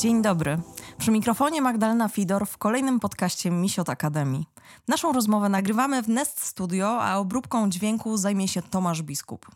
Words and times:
Dzień 0.00 0.22
dobry. 0.22 0.62
Przy 0.98 1.10
mikrofonie 1.10 1.62
Magdalena 1.62 2.08
Fidor 2.08 2.46
w 2.46 2.58
kolejnym 2.58 3.00
podcaście 3.00 3.50
Misiot 3.50 3.88
Akademii. 3.88 4.46
Naszą 4.88 5.12
rozmowę 5.12 5.48
nagrywamy 5.48 6.02
w 6.02 6.08
Nest 6.08 6.40
Studio, 6.40 7.02
a 7.02 7.16
obróbką 7.16 7.70
dźwięku 7.70 8.16
zajmie 8.16 8.48
się 8.48 8.62
Tomasz 8.62 9.02
Biskup. 9.02 9.46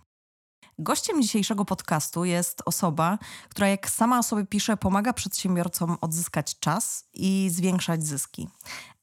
Gościem 0.78 1.22
dzisiejszego 1.22 1.64
podcastu 1.64 2.24
jest 2.24 2.62
osoba, 2.64 3.18
która 3.48 3.68
jak 3.68 3.90
sama 3.90 4.18
o 4.18 4.22
sobie 4.22 4.46
pisze, 4.46 4.76
pomaga 4.76 5.12
przedsiębiorcom 5.12 5.96
odzyskać 6.00 6.58
czas 6.58 7.04
i 7.14 7.48
zwiększać 7.52 8.06
zyski. 8.06 8.48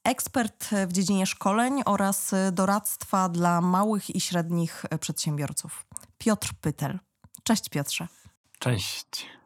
Ekspert 0.03 0.69
w 0.87 0.91
dziedzinie 0.91 1.25
szkoleń 1.25 1.81
oraz 1.85 2.31
doradztwa 2.51 3.29
dla 3.29 3.61
małych 3.61 4.15
i 4.15 4.21
średnich 4.21 4.85
przedsiębiorców. 4.99 5.85
Piotr 6.17 6.53
Pytel. 6.61 6.99
Cześć 7.43 7.69
Piotrze. 7.69 8.07
Cześć. 8.59 9.40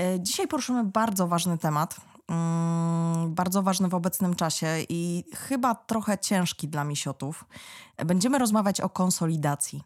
E, 0.00 0.20
dzisiaj 0.20 0.48
poruszymy 0.48 0.84
bardzo 0.84 1.28
ważny 1.28 1.58
temat, 1.58 1.96
mm, 2.28 3.34
bardzo 3.34 3.62
ważny 3.62 3.88
w 3.88 3.94
obecnym 3.94 4.34
czasie 4.34 4.66
i 4.88 5.24
chyba 5.34 5.74
trochę 5.74 6.18
ciężki 6.18 6.68
dla 6.68 6.84
misiotów. 6.84 7.44
Będziemy 8.06 8.38
rozmawiać 8.38 8.80
o 8.80 8.88
konsolidacji. 8.88 9.82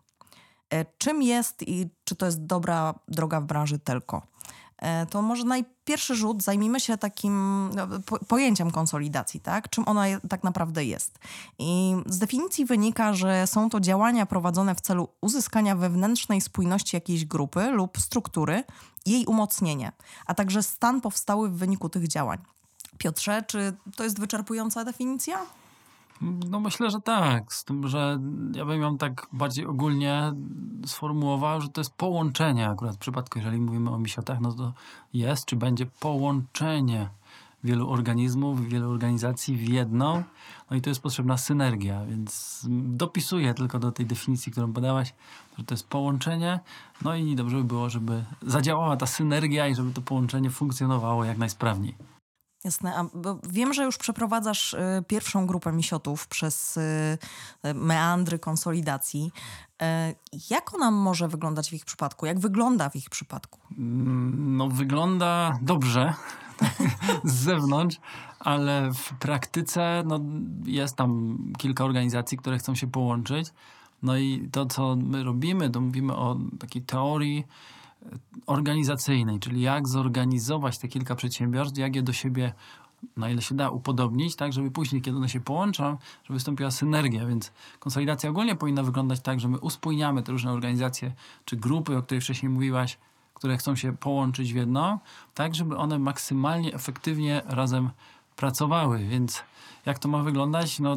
E, 0.70 0.84
czym 0.98 1.23
jest 1.23 1.68
i 1.68 1.88
czy 2.04 2.16
to 2.16 2.27
jest 2.27 2.46
dobra 2.46 2.95
droga 3.09 3.40
w 3.40 3.45
branży 3.45 3.78
telko? 3.78 4.23
E, 4.78 5.06
to 5.06 5.23
może 5.23 5.45
najpierwszy 5.45 6.15
rzut 6.15 6.42
zajmijmy 6.42 6.80
się 6.80 6.98
takim 6.98 7.70
no, 7.74 7.88
pojęciem 8.28 8.70
konsolidacji, 8.70 9.40
tak? 9.40 9.68
Czym 9.68 9.88
ona 9.88 10.04
tak 10.28 10.45
naprawdę 10.45 10.84
jest. 10.84 11.18
I 11.59 11.96
z 12.06 12.18
definicji 12.18 12.65
wynika, 12.65 13.15
że 13.15 13.46
są 13.46 13.71
to 13.71 13.80
działania 13.80 14.26
prowadzone 14.26 14.74
w 14.74 14.80
celu 14.80 15.09
uzyskania 15.21 15.76
wewnętrznej 15.76 16.40
spójności 16.40 16.96
jakiejś 16.96 17.24
grupy 17.24 17.71
lub 17.71 17.99
struktury, 17.99 18.65
jej 19.07 19.27
umocnienie, 19.27 19.93
a 20.27 20.35
także 20.35 20.63
stan 20.63 21.01
powstały 21.01 21.49
w 21.49 21.57
wyniku 21.57 21.88
tych 21.88 22.09
działań. 22.09 22.38
Piotrze, 22.99 23.43
czy 23.46 23.77
to 23.96 24.05
jest 24.05 24.21
wyczerpująca 24.21 24.85
definicja? 24.85 25.38
No 26.21 26.61
myślę, 26.61 26.91
że 26.91 27.01
tak. 27.01 27.52
Z 27.52 27.65
tym, 27.65 27.88
że 27.88 28.19
ja 28.55 28.65
bym 28.65 28.80
ją 28.80 28.99
tak 28.99 29.27
bardziej 29.33 29.66
ogólnie 29.66 30.33
sformułował, 30.87 31.61
że 31.61 31.69
to 31.69 31.80
jest 31.80 31.95
połączenie 31.95 32.69
akurat 32.69 32.95
w 32.95 32.99
przypadku, 32.99 33.38
jeżeli 33.38 33.61
mówimy 33.61 33.91
o 33.91 33.99
misiotach, 33.99 34.41
no 34.41 34.52
to 34.52 34.73
jest 35.13 35.45
czy 35.45 35.57
będzie 35.57 35.87
połączenie 35.87 37.09
wielu 37.65 37.90
organizmów, 37.90 38.68
wielu 38.68 38.90
organizacji 38.90 39.57
w 39.57 39.68
jedną. 39.68 40.23
No 40.70 40.76
i 40.76 40.80
tu 40.80 40.90
jest 40.90 41.01
potrzebna 41.01 41.38
synergia, 41.38 42.04
więc 42.04 42.60
dopisuję 42.71 43.54
tylko 43.54 43.79
do 43.79 43.93
tej 43.93 44.06
definicji, 44.06 44.52
którą 44.52 44.73
podałaś, 44.73 45.15
że 45.59 45.65
to 45.65 45.74
jest 45.74 45.88
połączenie. 45.88 46.60
No 47.02 47.16
i 47.16 47.37
dobrze 47.37 47.56
by 47.56 47.65
było, 47.65 47.90
żeby 47.90 48.24
zadziałała 48.43 48.96
ta 48.96 49.06
synergia 49.06 49.68
i 49.68 49.74
żeby 49.74 49.93
to 49.93 50.02
połączenie 50.02 50.51
funkcjonowało 50.51 51.24
jak 51.24 51.38
najsprawniej. 51.38 51.95
Jasne, 52.65 52.96
a 52.96 53.04
wiem, 53.48 53.74
że 53.74 53.84
już 53.84 53.99
przeprowadzasz 53.99 54.74
y, 54.74 54.78
pierwszą 55.06 55.46
grupę 55.46 55.73
misiotów 55.73 56.26
przez 56.26 56.76
y, 56.76 57.18
meandry 57.74 58.38
konsolidacji. 58.38 59.32
Y, 59.82 59.87
jak 60.51 60.74
ona 60.74 60.90
może 60.90 61.28
wyglądać 61.28 61.71
w 61.71 61.73
ich 61.73 61.84
przypadku? 61.84 62.26
Jak 62.26 62.38
wygląda 62.38 62.90
w 62.90 62.96
ich 62.96 63.10
przypadku? 63.10 63.60
Mm, 63.78 64.56
no, 64.56 64.69
wygląda 64.69 65.59
dobrze 65.62 66.15
z 67.25 67.34
zewnątrz, 67.34 67.97
ale 68.41 68.91
w 68.94 69.12
praktyce 69.19 70.03
no, 70.06 70.21
jest 70.65 70.97
tam 70.97 71.38
kilka 71.59 71.84
organizacji, 71.84 72.38
które 72.38 72.59
chcą 72.59 72.75
się 72.75 72.87
połączyć. 72.87 73.49
No 74.03 74.16
i 74.16 74.49
to, 74.53 74.66
co 74.66 74.97
my 74.97 75.25
robimy, 75.25 75.71
to 75.71 75.81
mówimy 75.81 76.16
o 76.16 76.38
takiej 76.59 76.83
teorii 76.83 77.45
organizacyjnej, 78.47 79.41
czyli 79.41 79.61
jak 79.61 79.89
zorganizować 79.89 80.78
te 80.78 80.89
kilka 80.89 81.15
przedsiębiorstw, 81.15 81.78
jak 81.78 81.97
je 81.97 82.03
do 82.03 82.12
siebie 82.12 82.53
na 83.17 83.31
ile 83.31 83.43
się 83.43 83.55
da 83.55 83.71
upodobnić, 83.71 84.37
tak, 84.37 84.53
żeby 84.53 84.71
później, 84.71 85.03
kiedy 85.03 85.17
one 85.17 85.28
się 85.28 85.41
połączą, 85.41 85.97
żeby 86.25 86.34
wystąpiła 86.34 86.71
synergia, 86.71 87.27
więc 87.27 87.53
konsolidacja 87.78 88.31
ogólnie 88.31 88.57
powinna 88.57 88.83
wyglądać 88.83 89.21
tak, 89.21 89.41
że 89.41 89.49
my 89.49 89.59
uspójniamy 89.59 90.23
te 90.23 90.33
różne 90.33 90.53
organizacje 90.53 91.12
czy 91.45 91.57
grupy, 91.57 91.97
o 91.97 92.03
której 92.03 92.21
wcześniej 92.21 92.51
mówiłaś, 92.51 92.99
które 93.34 93.56
chcą 93.56 93.77
się 93.77 93.97
połączyć 93.97 94.53
w 94.53 94.56
jedno, 94.56 94.99
tak, 95.34 95.55
żeby 95.55 95.77
one 95.77 95.99
maksymalnie 95.99 96.75
efektywnie 96.75 97.43
razem 97.47 97.91
pracowały, 98.37 98.99
więc 98.99 99.43
jak 99.87 99.99
to 99.99 100.09
ma 100.09 100.22
wyglądać? 100.22 100.81
No, 100.81 100.97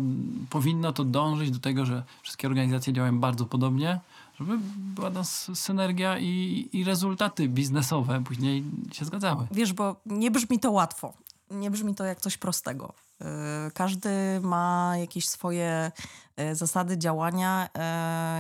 powinno 0.50 0.94
to 0.94 1.04
dążyć 1.04 1.52
do 1.52 1.60
tego, 1.60 1.86
że 1.86 2.04
wszystkie 2.22 2.48
organizacje 2.48 2.94
działają 2.94 3.20
bardzo 3.20 3.46
podobnie, 3.46 4.00
żeby 4.40 4.58
była 4.78 5.12
ta 5.12 5.24
synergia 5.24 6.20
i, 6.20 6.70
i 6.74 6.84
rezultaty 6.84 7.50
biznesowe 7.50 8.24
później 8.24 8.64
się 8.92 9.06
zgadzały. 9.06 9.48
Wiesz, 9.52 9.74
bo 9.74 9.96
nie 10.06 10.32
brzmi 10.32 10.60
to 10.60 10.72
łatwo. 10.72 11.14
Nie 11.52 11.72
brzmi 11.72 11.96
to 11.96 12.04
jak 12.06 12.22
coś 12.22 12.38
prostego. 12.38 12.94
Y, 13.22 13.26
każdy 13.72 14.10
ma 14.42 14.94
jakieś 14.98 15.30
swoje 15.30 15.92
y, 16.40 16.56
zasady 16.56 16.98
działania 16.98 17.70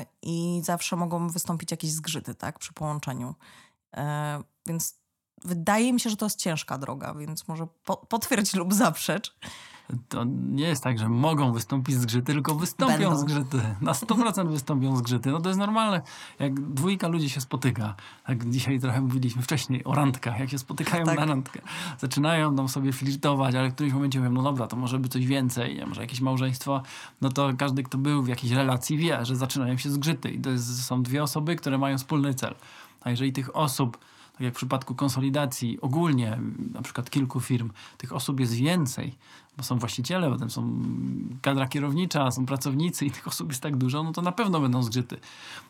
y, 0.01 0.05
i 0.21 0.61
zawsze 0.63 0.95
mogą 0.95 1.29
wystąpić 1.29 1.71
jakieś 1.71 1.91
zgrzyty 1.91 2.35
tak, 2.35 2.59
przy 2.59 2.73
połączeniu. 2.73 3.35
Więc 4.65 4.95
wydaje 5.43 5.93
mi 5.93 5.99
się, 5.99 6.09
że 6.09 6.17
to 6.17 6.25
jest 6.25 6.39
ciężka 6.39 6.77
droga, 6.77 7.13
więc 7.13 7.47
może 7.47 7.67
po, 7.85 7.97
potwierdź 7.97 8.53
lub 8.53 8.73
zaprzecz 8.73 9.35
to 10.09 10.23
nie 10.51 10.67
jest 10.67 10.83
tak, 10.83 10.99
że 10.99 11.09
mogą 11.09 11.53
wystąpić 11.53 11.95
zgrzyty, 11.95 12.33
tylko 12.33 12.55
wystąpią 12.55 12.97
Będą. 12.97 13.17
zgrzyty. 13.17 13.61
Na 13.81 13.91
100% 13.91 14.51
wystąpią 14.51 14.97
zgrzyty. 14.97 15.31
No 15.31 15.39
to 15.39 15.49
jest 15.49 15.59
normalne. 15.59 16.01
Jak 16.39 16.59
dwójka 16.59 17.07
ludzi 17.07 17.29
się 17.29 17.41
spotyka, 17.41 17.95
tak 18.25 18.49
dzisiaj 18.49 18.79
trochę 18.79 19.01
mówiliśmy 19.01 19.41
wcześniej 19.41 19.83
o 19.83 19.93
randkach, 19.93 20.39
jak 20.39 20.49
się 20.49 20.57
spotykają 20.57 21.05
tak. 21.05 21.19
na 21.19 21.25
randkę. 21.25 21.61
Zaczynają 21.99 22.55
tam 22.55 22.69
sobie 22.69 22.93
flirtować, 22.93 23.55
ale 23.55 23.69
w 23.69 23.73
którymś 23.73 23.93
momencie 23.93 24.19
mówią, 24.19 24.31
no 24.31 24.43
dobra, 24.43 24.67
to 24.67 24.75
może 24.75 24.99
by 24.99 25.09
coś 25.09 25.25
więcej, 25.25 25.85
może 25.87 26.01
jakieś 26.01 26.21
małżeństwo. 26.21 26.81
No 27.21 27.29
to 27.29 27.53
każdy, 27.57 27.83
kto 27.83 27.97
był 27.97 28.23
w 28.23 28.27
jakiejś 28.27 28.53
relacji 28.53 28.97
wie, 28.97 29.25
że 29.25 29.35
zaczynają 29.35 29.77
się 29.77 29.89
zgrzyty 29.89 30.29
i 30.29 30.41
to 30.41 30.49
jest, 30.49 30.85
są 30.85 31.03
dwie 31.03 31.23
osoby, 31.23 31.55
które 31.55 31.77
mają 31.77 31.97
wspólny 31.97 32.33
cel. 32.33 32.55
A 33.01 33.09
jeżeli 33.09 33.33
tych 33.33 33.55
osób 33.55 33.97
tak 34.37 34.41
jak 34.41 34.53
w 34.53 34.57
przypadku 34.57 34.95
konsolidacji 34.95 35.81
ogólnie, 35.81 36.39
na 36.73 36.81
przykład 36.81 37.09
kilku 37.09 37.39
firm, 37.39 37.71
tych 37.97 38.13
osób 38.13 38.39
jest 38.39 38.53
więcej, 38.53 39.15
bo 39.57 39.63
są 39.63 39.79
właściciele, 39.79 40.29
potem 40.29 40.49
są 40.49 40.79
kadra 41.41 41.67
kierownicza, 41.67 42.31
są 42.31 42.45
pracownicy 42.45 43.05
i 43.05 43.11
tych 43.11 43.27
osób 43.27 43.49
jest 43.49 43.61
tak 43.61 43.75
dużo, 43.75 44.03
no 44.03 44.11
to 44.11 44.21
na 44.21 44.31
pewno 44.31 44.59
będą 44.59 44.83
zgrzyty. 44.83 45.17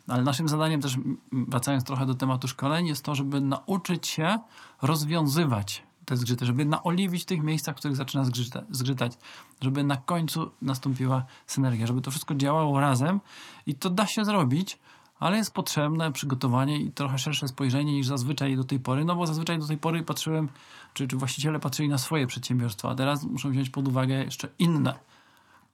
Ale 0.07 0.23
naszym 0.23 0.47
zadaniem 0.47 0.81
też, 0.81 0.97
wracając 1.31 1.83
trochę 1.83 2.05
do 2.05 2.15
tematu 2.15 2.47
szkoleń, 2.47 2.87
jest 2.87 3.03
to, 3.03 3.15
żeby 3.15 3.41
nauczyć 3.41 4.07
się 4.07 4.39
rozwiązywać 4.81 5.83
te 6.05 6.17
zgrzyty, 6.17 6.45
żeby 6.45 6.65
naoliwić 6.65 7.25
tych 7.25 7.43
miejscach, 7.43 7.75
w 7.75 7.79
których 7.79 7.97
zaczyna 7.97 8.23
zgrzyta, 8.25 8.63
zgrzytać, 8.69 9.17
żeby 9.61 9.83
na 9.83 9.97
końcu 9.97 10.51
nastąpiła 10.61 11.25
synergia, 11.47 11.87
żeby 11.87 12.01
to 12.01 12.11
wszystko 12.11 12.35
działało 12.35 12.79
razem 12.79 13.19
i 13.65 13.75
to 13.75 13.89
da 13.89 14.07
się 14.07 14.25
zrobić, 14.25 14.79
ale 15.19 15.37
jest 15.37 15.53
potrzebne 15.53 16.11
przygotowanie 16.11 16.79
i 16.79 16.91
trochę 16.91 17.19
szersze 17.19 17.47
spojrzenie 17.47 17.93
niż 17.93 18.07
zazwyczaj 18.07 18.55
do 18.55 18.63
tej 18.63 18.79
pory, 18.79 19.05
no 19.05 19.15
bo 19.15 19.27
zazwyczaj 19.27 19.59
do 19.59 19.67
tej 19.67 19.77
pory 19.77 20.03
patrzyłem, 20.03 20.49
czy, 20.93 21.07
czy 21.07 21.17
właściciele 21.17 21.59
patrzyli 21.59 21.89
na 21.89 21.97
swoje 21.97 22.27
przedsiębiorstwa, 22.27 22.89
a 22.89 22.95
teraz 22.95 23.23
muszą 23.23 23.51
wziąć 23.51 23.69
pod 23.69 23.87
uwagę 23.87 24.15
jeszcze 24.15 24.47
inne, 24.59 24.93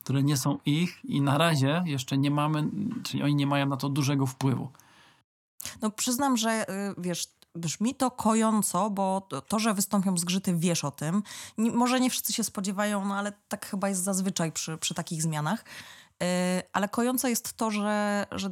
które 0.04 0.24
nie 0.24 0.38
są 0.38 0.60
ich 0.66 1.06
i 1.06 1.22
na 1.22 1.38
razie 1.38 1.84
jeszcze 1.86 2.18
nie 2.18 2.32
mamy, 2.32 2.68
czyli 3.04 3.24
oni 3.24 3.36
nie 3.36 3.48
mają 3.48 3.66
na 3.66 3.78
to 3.78 3.90
dużego 3.90 4.26
wpływu. 4.26 4.70
No 5.82 5.92
przyznam, 5.92 6.38
że 6.38 6.70
y, 6.70 6.96
wiesz, 6.98 7.28
brzmi 7.56 7.96
to 7.96 8.12
kojąco, 8.12 8.90
bo 8.90 9.28
to, 9.48 9.60
że 9.60 9.74
wystąpią 9.74 10.18
zgrzyty, 10.18 10.56
wiesz 10.58 10.84
o 10.84 10.92
tym. 10.92 11.24
Może 11.58 12.00
nie 12.00 12.10
wszyscy 12.10 12.34
się 12.34 12.44
spodziewają, 12.44 13.06
no 13.06 13.16
ale 13.16 13.34
tak 13.48 13.66
chyba 13.66 13.90
jest 13.90 14.04
zazwyczaj 14.04 14.52
przy, 14.52 14.78
przy 14.78 14.94
takich 14.94 15.22
zmianach. 15.22 15.66
Y, 16.24 16.62
ale 16.74 16.90
kojące 16.90 17.30
jest 17.30 17.54
to, 17.54 17.72
że, 17.72 18.26
że 18.32 18.50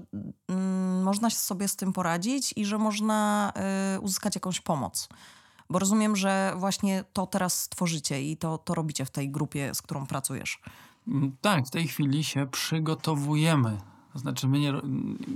mm, 0.50 1.04
można 1.04 1.30
sobie 1.30 1.68
z 1.68 1.76
tym 1.76 1.94
poradzić 1.94 2.54
i 2.56 2.66
że 2.66 2.78
można 2.78 3.54
y, 3.96 4.00
uzyskać 4.00 4.36
jakąś 4.36 4.62
pomoc. 4.62 5.10
Bo 5.70 5.80
rozumiem, 5.80 6.16
że 6.16 6.54
właśnie 6.58 7.04
to 7.14 7.28
teraz 7.28 7.60
stworzycie 7.60 8.22
i 8.22 8.38
to, 8.38 8.58
to 8.58 8.74
robicie 8.76 9.06
w 9.06 9.10
tej 9.10 9.30
grupie, 9.30 9.76
z 9.76 9.82
którą 9.82 10.08
pracujesz. 10.08 10.60
Mm, 11.08 11.38
tak, 11.42 11.68
w 11.68 11.70
tej 11.70 11.88
chwili 11.88 12.24
się 12.24 12.48
przygotowujemy 12.48 13.78
to 14.14 14.20
znaczy, 14.20 14.48
my 14.48 14.60
nie, 14.60 14.74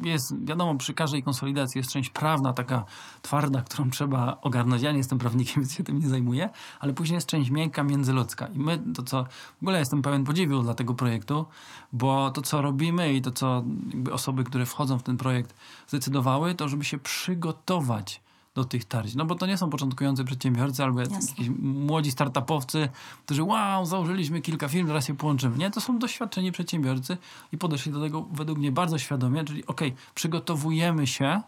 jest, 0.03 0.45
wiadomo, 0.45 0.75
przy 0.75 0.93
każdej 0.93 1.23
konsolidacji 1.23 1.79
jest 1.79 1.91
część 1.91 2.09
prawna, 2.09 2.53
taka 2.53 2.85
twarda, 3.21 3.61
którą 3.61 3.89
trzeba 3.89 4.37
ogarnąć. 4.41 4.81
Ja 4.81 4.91
nie 4.91 4.97
jestem 4.97 5.19
prawnikiem, 5.19 5.55
więc 5.63 5.73
się 5.73 5.83
tym 5.83 5.99
nie 5.99 6.09
zajmuję, 6.09 6.49
ale 6.79 6.93
później 6.93 7.15
jest 7.15 7.27
część 7.27 7.49
miękka, 7.49 7.83
międzyludzka. 7.83 8.47
I 8.47 8.59
my 8.59 8.83
to, 8.95 9.03
co 9.03 9.23
w 9.59 9.63
ogóle 9.63 9.79
jestem 9.79 10.01
pełen 10.01 10.23
podziwu 10.23 10.61
dla 10.61 10.73
tego 10.73 10.93
projektu, 10.93 11.45
bo 11.93 12.31
to, 12.31 12.41
co 12.41 12.61
robimy 12.61 13.13
i 13.13 13.21
to, 13.21 13.31
co 13.31 13.63
osoby, 14.11 14.43
które 14.43 14.65
wchodzą 14.65 14.99
w 14.99 15.03
ten 15.03 15.17
projekt 15.17 15.55
zdecydowały, 15.87 16.55
to 16.55 16.69
żeby 16.69 16.85
się 16.85 16.97
przygotować 16.97 18.24
do 18.55 18.65
tych 18.65 18.85
tarć. 18.85 19.15
No 19.15 19.25
bo 19.25 19.35
to 19.35 19.45
nie 19.45 19.57
są 19.57 19.69
początkujący 19.69 20.23
przedsiębiorcy 20.23 20.83
albo 20.83 20.99
jakieś 20.99 21.49
młodzi 21.59 22.11
startupowcy, 22.11 22.89
którzy 23.25 23.43
wow, 23.43 23.85
założyliśmy 23.85 24.41
kilka 24.41 24.67
firm, 24.67 24.87
teraz 24.87 25.07
się 25.07 25.17
połączymy. 25.17 25.57
Nie, 25.57 25.71
to 25.71 25.81
są 25.81 25.99
doświadczeni 25.99 26.51
przedsiębiorcy 26.51 27.17
i 27.51 27.57
podeszli 27.57 27.91
do 27.91 28.01
tego 28.01 28.21
według 28.31 28.59
mnie 28.59 28.71
bardzo 28.71 28.97
świadomie, 28.97 29.43
czyli 29.43 29.65
okej, 29.65 29.87
okay, 29.87 30.01
przygotowujemy 30.15 31.07
się 31.07 31.41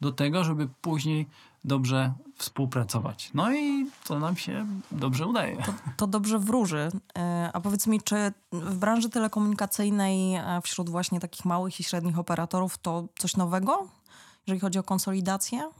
do 0.00 0.12
tego, 0.12 0.44
żeby 0.44 0.68
później 0.80 1.26
dobrze 1.64 2.12
współpracować. 2.36 3.30
No 3.34 3.54
i 3.54 3.86
to 4.04 4.18
nam 4.18 4.36
się 4.36 4.66
dobrze 4.92 5.26
udaje. 5.26 5.56
To, 5.56 5.72
to 5.96 6.06
dobrze 6.06 6.38
wróży. 6.38 6.88
E, 7.18 7.50
a 7.52 7.60
powiedz 7.60 7.86
mi, 7.86 8.02
czy 8.02 8.32
w 8.52 8.78
branży 8.78 9.10
telekomunikacyjnej 9.10 10.34
e, 10.34 10.60
wśród 10.62 10.90
właśnie 10.90 11.20
takich 11.20 11.44
małych 11.44 11.80
i 11.80 11.84
średnich 11.84 12.18
operatorów 12.18 12.78
to 12.78 13.08
coś 13.18 13.36
nowego, 13.36 13.88
jeżeli 14.46 14.60
chodzi 14.60 14.78
o 14.78 14.82
konsolidację? 14.82 15.70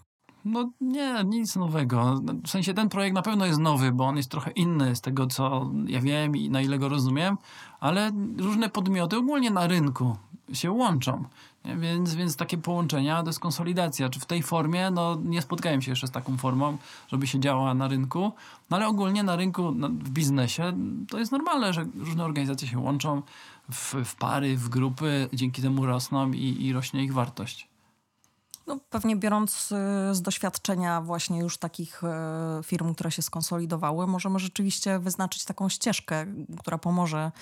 No 0.44 0.70
nie, 0.80 1.24
nic 1.24 1.56
nowego. 1.56 2.20
W 2.44 2.48
sensie 2.48 2.74
ten 2.74 2.88
projekt 2.88 3.14
na 3.14 3.22
pewno 3.22 3.46
jest 3.46 3.58
nowy, 3.58 3.92
bo 3.92 4.04
on 4.04 4.16
jest 4.16 4.30
trochę 4.30 4.50
inny 4.50 4.96
z 4.96 5.00
tego, 5.00 5.26
co 5.26 5.70
ja 5.86 6.00
wiem 6.00 6.36
i 6.36 6.50
na 6.50 6.60
ile 6.60 6.78
go 6.78 6.88
rozumiem, 6.88 7.38
ale 7.80 8.10
różne 8.38 8.68
podmioty 8.68 9.16
ogólnie 9.16 9.50
na 9.50 9.66
rynku 9.66 10.16
się 10.52 10.70
łączą. 10.70 11.24
Więc, 11.64 12.14
więc 12.14 12.36
takie 12.36 12.58
połączenia 12.58 13.22
to 13.22 13.28
jest 13.28 13.40
konsolidacja. 13.40 14.08
Czy 14.08 14.20
w 14.20 14.26
tej 14.26 14.42
formie, 14.42 14.90
no 14.90 15.18
nie 15.24 15.42
spotkałem 15.42 15.82
się 15.82 15.92
jeszcze 15.92 16.06
z 16.06 16.10
taką 16.10 16.36
formą, 16.36 16.78
żeby 17.08 17.26
się 17.26 17.40
działała 17.40 17.74
na 17.74 17.88
rynku, 17.88 18.32
no 18.70 18.76
ale 18.76 18.88
ogólnie 18.88 19.22
na 19.22 19.36
rynku, 19.36 19.72
w 19.88 20.10
biznesie 20.10 20.72
to 21.08 21.18
jest 21.18 21.32
normalne, 21.32 21.72
że 21.72 21.86
różne 21.94 22.24
organizacje 22.24 22.68
się 22.68 22.78
łączą 22.78 23.22
w, 23.70 23.94
w 24.04 24.14
pary, 24.14 24.56
w 24.56 24.68
grupy, 24.68 25.28
dzięki 25.32 25.62
temu 25.62 25.86
rosną 25.86 26.32
i, 26.32 26.66
i 26.66 26.72
rośnie 26.72 27.04
ich 27.04 27.12
wartość. 27.12 27.67
No, 28.68 28.78
pewnie 28.90 29.16
biorąc 29.16 29.72
y, 29.72 30.14
z 30.14 30.22
doświadczenia 30.22 31.00
właśnie 31.00 31.38
już 31.38 31.58
takich 31.58 32.02
y, 32.04 32.62
firm, 32.62 32.94
które 32.94 33.10
się 33.10 33.22
skonsolidowały, 33.22 34.06
możemy 34.06 34.38
rzeczywiście 34.38 34.98
wyznaczyć 34.98 35.44
taką 35.44 35.68
ścieżkę, 35.68 36.26
która 36.58 36.78
pomoże 36.78 37.32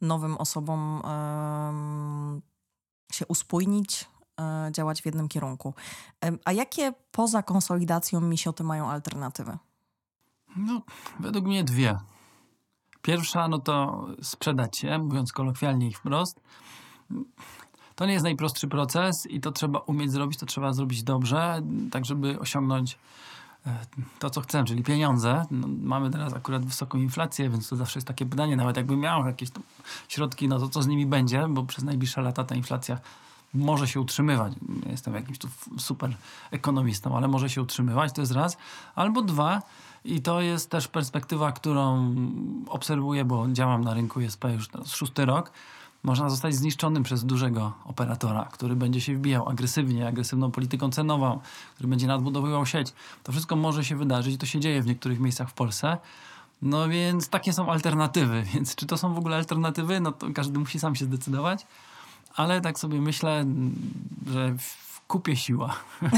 nowym 0.00 0.36
osobom 0.36 1.02
się 3.12 3.26
uspójnić, 3.26 4.02
y, 4.68 4.72
działać 4.72 5.02
w 5.02 5.06
jednym 5.06 5.28
kierunku. 5.28 5.74
A 6.44 6.52
jakie 6.52 6.92
poza 7.10 7.42
konsolidacją 7.42 8.20
misioty 8.20 8.64
mają 8.64 8.90
alternatywy? 8.90 9.58
No, 10.56 10.82
według 11.20 11.46
mnie 11.46 11.64
dwie. 11.64 11.98
Pierwsza, 13.02 13.48
no 13.48 13.58
to 13.58 14.06
sprzedać 14.22 14.78
się, 14.78 14.98
mówiąc 14.98 15.32
kolokwialnie 15.32 15.88
i 15.88 15.94
wprost. 15.94 16.40
To 17.96 18.06
nie 18.06 18.12
jest 18.12 18.24
najprostszy 18.24 18.68
proces 18.68 19.26
i 19.26 19.40
to 19.40 19.52
trzeba 19.52 19.78
umieć 19.78 20.12
zrobić, 20.12 20.38
to 20.38 20.46
trzeba 20.46 20.72
zrobić 20.72 21.02
dobrze, 21.02 21.62
tak 21.90 22.04
żeby 22.04 22.38
osiągnąć 22.38 22.98
e, 23.66 23.78
to, 24.18 24.30
co 24.30 24.40
chcemy, 24.40 24.64
czyli 24.64 24.82
pieniądze. 24.82 25.44
No, 25.50 25.68
mamy 25.82 26.10
teraz 26.10 26.34
akurat 26.34 26.66
wysoką 26.66 26.98
inflację, 26.98 27.50
więc 27.50 27.68
to 27.68 27.76
zawsze 27.76 27.98
jest 27.98 28.08
takie 28.08 28.26
pytanie, 28.26 28.56
nawet 28.56 28.76
jakby 28.76 28.96
miał 28.96 29.26
jakieś 29.26 29.48
środki, 30.08 30.48
no 30.48 30.58
to 30.58 30.68
co 30.68 30.82
z 30.82 30.86
nimi 30.86 31.06
będzie, 31.06 31.46
bo 31.48 31.64
przez 31.64 31.84
najbliższe 31.84 32.22
lata 32.22 32.44
ta 32.44 32.54
inflacja 32.54 32.98
może 33.54 33.88
się 33.88 34.00
utrzymywać. 34.00 34.52
Nie 34.86 34.90
jestem 34.90 35.14
jakimś 35.14 35.38
tu 35.38 35.48
super 35.78 36.16
ekonomistą, 36.50 37.16
ale 37.16 37.28
może 37.28 37.50
się 37.50 37.62
utrzymywać, 37.62 38.12
to 38.12 38.20
jest 38.20 38.32
raz. 38.32 38.56
Albo 38.94 39.22
dwa, 39.22 39.62
i 40.04 40.22
to 40.22 40.40
jest 40.40 40.70
też 40.70 40.88
perspektywa, 40.88 41.52
którą 41.52 42.14
obserwuję, 42.68 43.24
bo 43.24 43.46
działam 43.52 43.84
na 43.84 43.94
rynku 43.94 44.20
ISP 44.20 44.44
już 44.44 44.68
teraz 44.68 44.94
szósty 44.94 45.24
rok, 45.24 45.52
można 46.06 46.30
zostać 46.30 46.54
zniszczonym 46.54 47.02
przez 47.02 47.24
dużego 47.24 47.72
operatora, 47.84 48.48
który 48.52 48.76
będzie 48.76 49.00
się 49.00 49.16
wbijał 49.16 49.48
agresywnie, 49.48 50.08
agresywną 50.08 50.50
polityką 50.50 50.90
cenową, 50.90 51.40
który 51.74 51.88
będzie 51.88 52.06
nadbudowywał 52.06 52.66
sieć. 52.66 52.92
To 53.22 53.32
wszystko 53.32 53.56
może 53.56 53.84
się 53.84 53.96
wydarzyć 53.96 54.34
i 54.34 54.38
to 54.38 54.46
się 54.46 54.60
dzieje 54.60 54.82
w 54.82 54.86
niektórych 54.86 55.20
miejscach 55.20 55.50
w 55.50 55.52
Polsce. 55.52 55.96
No 56.62 56.88
więc 56.88 57.28
takie 57.28 57.52
są 57.52 57.70
alternatywy. 57.70 58.42
Więc 58.54 58.74
czy 58.74 58.86
to 58.86 58.96
są 58.96 59.14
w 59.14 59.18
ogóle 59.18 59.36
alternatywy? 59.36 60.00
No 60.00 60.12
to 60.12 60.26
każdy 60.34 60.58
musi 60.58 60.80
sam 60.80 60.94
się 60.94 61.04
zdecydować. 61.04 61.66
Ale 62.36 62.60
tak 62.60 62.78
sobie 62.78 63.00
myślę, 63.00 63.44
że 64.26 64.54
w 64.58 65.00
kupie 65.06 65.36
siła. 65.36 65.76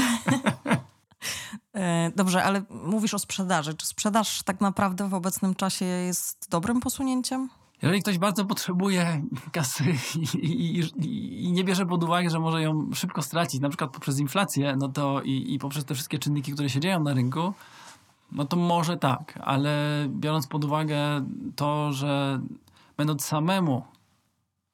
E, 1.73 2.11
dobrze, 2.15 2.43
ale 2.43 2.61
mówisz 2.69 3.13
o 3.13 3.19
sprzedaży. 3.19 3.73
Czy 3.73 3.85
sprzedaż 3.85 4.43
tak 4.43 4.61
naprawdę 4.61 5.09
w 5.09 5.13
obecnym 5.13 5.55
czasie 5.55 5.85
jest 5.85 6.47
dobrym 6.49 6.79
posunięciem? 6.79 7.49
Jeżeli 7.81 8.01
ktoś 8.01 8.17
bardzo 8.17 8.45
potrzebuje 8.45 9.21
kasy 9.51 9.83
i, 10.33 10.47
i, 10.47 10.79
i, 11.45 11.51
nie 11.51 11.63
bierze 11.63 11.85
pod 11.85 12.03
uwagę, 12.03 12.29
że 12.29 12.39
może 12.39 12.61
ją 12.61 12.89
szybko 12.93 13.21
stracić, 13.21 13.61
na 13.61 13.69
przykład 13.69 13.91
poprzez 13.91 14.19
inflację, 14.19 14.75
no 14.75 14.89
to 14.89 15.21
i, 15.21 15.53
i 15.53 15.59
poprzez 15.59 15.85
te 15.85 15.93
wszystkie 15.93 16.19
czynniki, 16.19 16.51
które 16.51 16.69
się 16.69 16.79
dzieją 16.79 17.03
na 17.03 17.13
rynku, 17.13 17.53
no 18.31 18.45
to 18.45 18.57
może 18.57 18.97
tak, 18.97 19.39
ale 19.43 20.05
biorąc 20.09 20.47
pod 20.47 20.65
uwagę 20.65 21.25
to, 21.55 21.93
że 21.93 22.41
będąc 22.97 23.25
samemu 23.25 23.83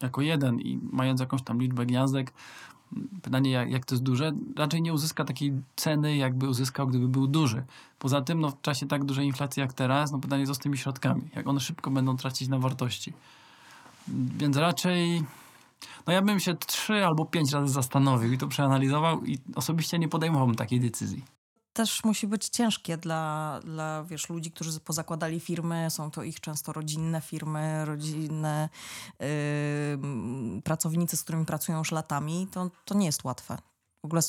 jako 0.02 0.22
jeden 0.22 0.60
i 0.60 0.80
mając 0.92 1.20
jakąś 1.20 1.44
tam 1.44 1.62
liczbę 1.62 1.86
gniazdek, 1.86 2.34
pytanie 3.22 3.52
jak, 3.52 3.72
jak 3.72 3.86
to 3.86 3.96
jest 3.96 4.04
duże, 4.04 4.32
raczej 4.56 4.82
nie 4.82 4.94
uzyska 4.94 5.26
takiej 5.26 5.54
ceny, 5.76 6.18
jakby 6.18 6.50
uzyskał, 6.50 6.88
gdyby 6.88 7.08
był 7.08 7.28
duży. 7.28 7.64
Poza 8.00 8.22
tym, 8.22 8.40
no, 8.40 8.50
w 8.52 8.62
czasie 8.62 8.88
tak 8.88 9.04
dużej 9.04 9.26
inflacji 9.26 9.62
jak 9.62 9.74
teraz, 9.74 10.12
no 10.12 10.20
pytanie 10.20 10.48
co 10.48 10.56
z 10.56 10.60
tymi 10.60 10.78
środkami, 10.78 11.22
jak 11.36 11.48
one 11.48 11.60
szybko 11.60 11.92
będą 11.92 12.18
tracić 12.18 12.48
na 12.48 12.60
wartości. 12.60 13.14
Więc 14.38 14.58
raczej, 14.58 15.24
no 16.08 16.14
ja 16.14 16.22
bym 16.22 16.40
się 16.40 16.56
trzy 16.56 17.06
albo 17.06 17.26
pięć 17.26 17.54
razy 17.54 17.74
zastanowił 17.74 18.34
i 18.34 18.38
to 18.38 18.48
przeanalizował 18.48 19.26
i 19.26 19.40
osobiście 19.56 20.00
nie 20.00 20.08
podejmowałbym 20.08 20.56
takiej 20.56 20.80
decyzji 20.80 21.35
też 21.76 22.04
musi 22.04 22.28
być 22.28 22.50
ciężkie 22.50 22.98
dla, 22.98 23.60
dla 23.64 24.04
wiesz, 24.04 24.30
ludzi, 24.30 24.52
którzy 24.52 24.80
pozakładali 24.80 25.40
firmy. 25.40 25.88
Są 25.90 26.12
to 26.12 26.24
ich 26.24 26.40
często 26.40 26.74
rodzinne 26.74 27.22
firmy, 27.22 27.86
rodzinne 27.86 28.70
yy, 29.20 30.62
pracownicy, 30.62 31.18
z 31.18 31.24
którymi 31.24 31.46
pracują 31.46 31.78
już 31.78 31.92
latami. 31.92 32.48
To, 32.52 32.72
to 32.86 32.96
nie 32.96 33.06
jest 33.06 33.24
łatwe. 33.24 33.58
W 34.02 34.06
ogóle 34.06 34.22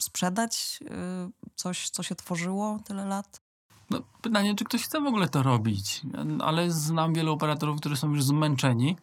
sprzedać 0.00 0.80
yy, 0.80 0.88
coś, 1.54 1.90
co 1.90 2.02
się 2.02 2.14
tworzyło 2.14 2.78
tyle 2.84 3.04
lat? 3.04 3.40
No, 3.90 4.02
pytanie, 4.22 4.54
czy 4.54 4.64
ktoś 4.64 4.82
chce 4.82 5.00
w 5.00 5.06
ogóle 5.06 5.28
to 5.28 5.42
robić. 5.42 6.02
Ale 6.40 6.70
znam 6.70 7.14
wielu 7.14 7.32
operatorów, 7.32 7.80
którzy 7.80 7.96
są 7.96 8.10
już 8.10 8.24
zmęczeni. 8.24 8.96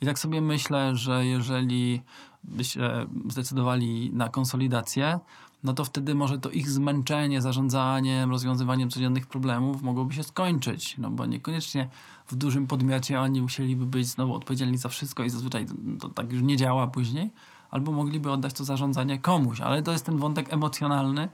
I 0.00 0.06
tak 0.06 0.18
sobie 0.18 0.40
myślę, 0.40 0.96
że 0.96 1.26
jeżeli 1.26 2.02
by 2.44 2.64
się 2.64 3.06
zdecydowali 3.28 4.10
na 4.12 4.28
konsolidację, 4.28 5.20
no 5.64 5.72
to 5.72 5.84
wtedy 5.84 6.14
może 6.14 6.38
to 6.38 6.50
ich 6.50 6.70
zmęczenie 6.70 7.40
zarządzaniem, 7.40 8.30
rozwiązywaniem 8.30 8.90
codziennych 8.90 9.26
problemów 9.26 9.82
mogłoby 9.82 10.14
się 10.14 10.22
skończyć. 10.22 10.98
No 10.98 11.10
bo 11.10 11.26
niekoniecznie 11.26 11.88
w 12.26 12.34
dużym 12.36 12.66
podmiocie 12.66 13.20
oni 13.20 13.42
musieliby 13.42 13.86
być 13.86 14.06
znowu 14.06 14.34
odpowiedzialni 14.34 14.78
za 14.78 14.88
wszystko 14.88 15.24
i 15.24 15.30
zazwyczaj 15.30 15.66
to 16.00 16.08
tak 16.08 16.32
już 16.32 16.42
nie 16.42 16.56
działa 16.56 16.86
później, 16.86 17.30
albo 17.70 17.92
mogliby 17.92 18.30
oddać 18.30 18.52
to 18.52 18.64
zarządzanie 18.64 19.18
komuś, 19.18 19.60
ale 19.60 19.82
to 19.82 19.92
jest 19.92 20.06
ten 20.06 20.18
wątek 20.18 20.52
emocjonalny, 20.52 21.28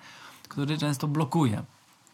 który 0.49 0.79
często 0.79 1.09
blokuje. 1.09 1.63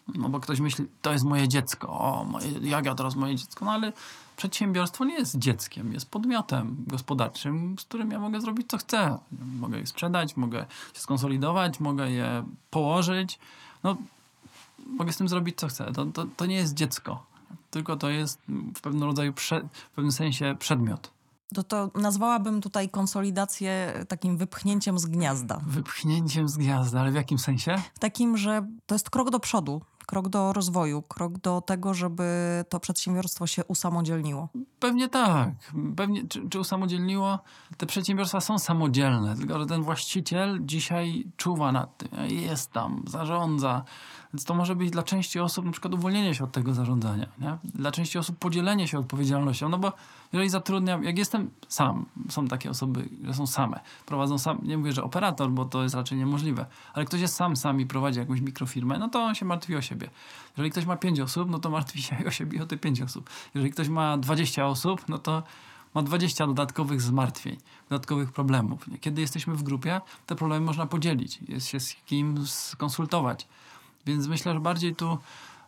No 0.07 0.29
bo 0.29 0.39
ktoś 0.39 0.59
myśli, 0.59 0.85
to 1.01 1.11
jest 1.11 1.25
moje 1.25 1.47
dziecko, 1.47 1.89
o, 1.89 2.23
moje, 2.23 2.47
jak 2.61 2.85
ja 2.85 2.95
teraz 2.95 3.15
moje 3.15 3.35
dziecko, 3.35 3.65
no 3.65 3.71
ale 3.71 3.93
przedsiębiorstwo 4.37 5.05
nie 5.05 5.13
jest 5.13 5.37
dzieckiem, 5.37 5.93
jest 5.93 6.09
podmiotem 6.09 6.75
gospodarczym, 6.87 7.75
z 7.79 7.83
którym 7.83 8.11
ja 8.11 8.19
mogę 8.19 8.41
zrobić 8.41 8.69
co 8.69 8.77
chcę. 8.77 9.17
Mogę 9.59 9.79
je 9.79 9.87
sprzedać, 9.87 10.37
mogę 10.37 10.65
się 10.93 10.99
skonsolidować, 10.99 11.79
mogę 11.79 12.11
je 12.11 12.43
położyć. 12.69 13.39
No, 13.83 13.97
mogę 14.87 15.13
z 15.13 15.17
tym 15.17 15.27
zrobić 15.27 15.57
co 15.57 15.67
chcę. 15.67 15.91
To, 15.93 16.05
to, 16.05 16.25
to 16.37 16.45
nie 16.45 16.55
jest 16.55 16.73
dziecko, 16.73 17.25
tylko 17.71 17.95
to 17.95 18.09
jest 18.09 18.41
w 18.75 18.81
pewnym 18.81 19.03
rodzaju, 19.03 19.33
prze, 19.33 19.61
w 19.61 19.89
pewnym 19.95 20.11
sensie 20.11 20.55
przedmiot. 20.59 21.11
To, 21.53 21.63
to 21.63 21.91
nazwałabym 21.95 22.61
tutaj 22.61 22.89
konsolidację 22.89 23.93
takim 24.07 24.37
wypchnięciem 24.37 24.99
z 24.99 25.05
gniazda. 25.05 25.61
Wypchnięciem 25.67 26.49
z 26.49 26.57
gniazda, 26.57 27.01
ale 27.01 27.11
w 27.11 27.15
jakim 27.15 27.39
sensie? 27.39 27.81
W 27.93 27.99
takim, 27.99 28.37
że 28.37 28.67
to 28.85 28.95
jest 28.95 29.09
krok 29.09 29.29
do 29.29 29.39
przodu 29.39 29.81
krok 30.05 30.29
do 30.29 30.53
rozwoju, 30.53 31.01
krok 31.01 31.37
do 31.37 31.61
tego, 31.61 31.93
żeby 31.93 32.23
to 32.69 32.79
przedsiębiorstwo 32.79 33.47
się 33.47 33.65
usamodzielniło? 33.65 34.49
Pewnie 34.79 35.09
tak. 35.09 35.49
Pewnie, 35.95 36.27
czy, 36.27 36.49
czy 36.49 36.59
usamodzielniło? 36.59 37.39
Te 37.77 37.85
przedsiębiorstwa 37.85 38.41
są 38.41 38.59
samodzielne, 38.59 39.35
tylko 39.35 39.59
że 39.59 39.65
ten 39.65 39.83
właściciel 39.83 40.59
dzisiaj 40.61 41.31
czuwa 41.37 41.71
nad 41.71 41.97
tym, 41.97 42.09
jest 42.27 42.71
tam, 42.71 43.03
zarządza. 43.07 43.83
Więc 44.33 44.45
to 44.45 44.53
może 44.53 44.75
być 44.75 44.91
dla 44.91 45.03
części 45.03 45.39
osób 45.39 45.65
na 45.65 45.71
przykład 45.71 45.93
uwolnienie 45.93 46.35
się 46.35 46.43
od 46.43 46.51
tego 46.51 46.73
zarządzania. 46.73 47.27
Nie? 47.39 47.57
Dla 47.63 47.91
części 47.91 48.17
osób 48.17 48.37
podzielenie 48.37 48.87
się 48.87 48.99
odpowiedzialnością, 48.99 49.69
no 49.69 49.77
bo 49.77 49.93
jeżeli 50.33 50.49
zatrudniam, 50.49 51.03
jak 51.03 51.17
jestem 51.17 51.49
sam, 51.67 52.05
są 52.29 52.47
takie 52.47 52.69
osoby, 52.69 53.09
że 53.23 53.33
są 53.33 53.47
same, 53.47 53.79
prowadzą 54.05 54.37
sam, 54.37 54.59
nie 54.63 54.77
mówię, 54.77 54.93
że 54.93 55.03
operator, 55.03 55.51
bo 55.51 55.65
to 55.65 55.83
jest 55.83 55.95
raczej 55.95 56.17
niemożliwe, 56.17 56.65
ale 56.93 57.05
ktoś 57.05 57.21
jest 57.21 57.35
sam, 57.35 57.55
sam 57.55 57.81
i 57.81 57.85
prowadzi 57.85 58.19
jakąś 58.19 58.41
mikrofirmę, 58.41 58.97
no 58.97 59.09
to 59.09 59.23
on 59.23 59.35
się 59.35 59.45
martwi 59.45 59.75
o 59.75 59.81
siebie. 59.81 60.09
Jeżeli 60.57 60.71
ktoś 60.71 60.85
ma 60.85 60.97
pięć 60.97 61.19
osób, 61.19 61.49
no 61.49 61.59
to 61.59 61.69
martwi 61.69 62.01
się 62.01 62.17
o 62.27 62.31
siebie 62.31 62.57
i 62.57 62.61
o 62.61 62.65
te 62.65 62.77
pięć 62.77 63.01
osób. 63.01 63.29
Jeżeli 63.55 63.71
ktoś 63.71 63.89
ma 63.89 64.17
20 64.17 64.67
osób, 64.67 65.09
no 65.09 65.17
to 65.17 65.43
ma 65.93 66.01
20 66.01 66.47
dodatkowych 66.47 67.01
zmartwień, 67.01 67.57
dodatkowych 67.89 68.31
problemów. 68.31 68.85
Kiedy 69.01 69.21
jesteśmy 69.21 69.55
w 69.55 69.63
grupie, 69.63 70.01
te 70.25 70.35
problemy 70.35 70.65
można 70.65 70.85
podzielić, 70.85 71.39
jest 71.47 71.67
się 71.67 71.79
z 71.79 71.95
kim 72.05 72.47
skonsultować. 72.47 73.47
Więc 74.05 74.27
myślę, 74.27 74.53
że 74.53 74.59
bardziej 74.59 74.95
tu 74.95 75.17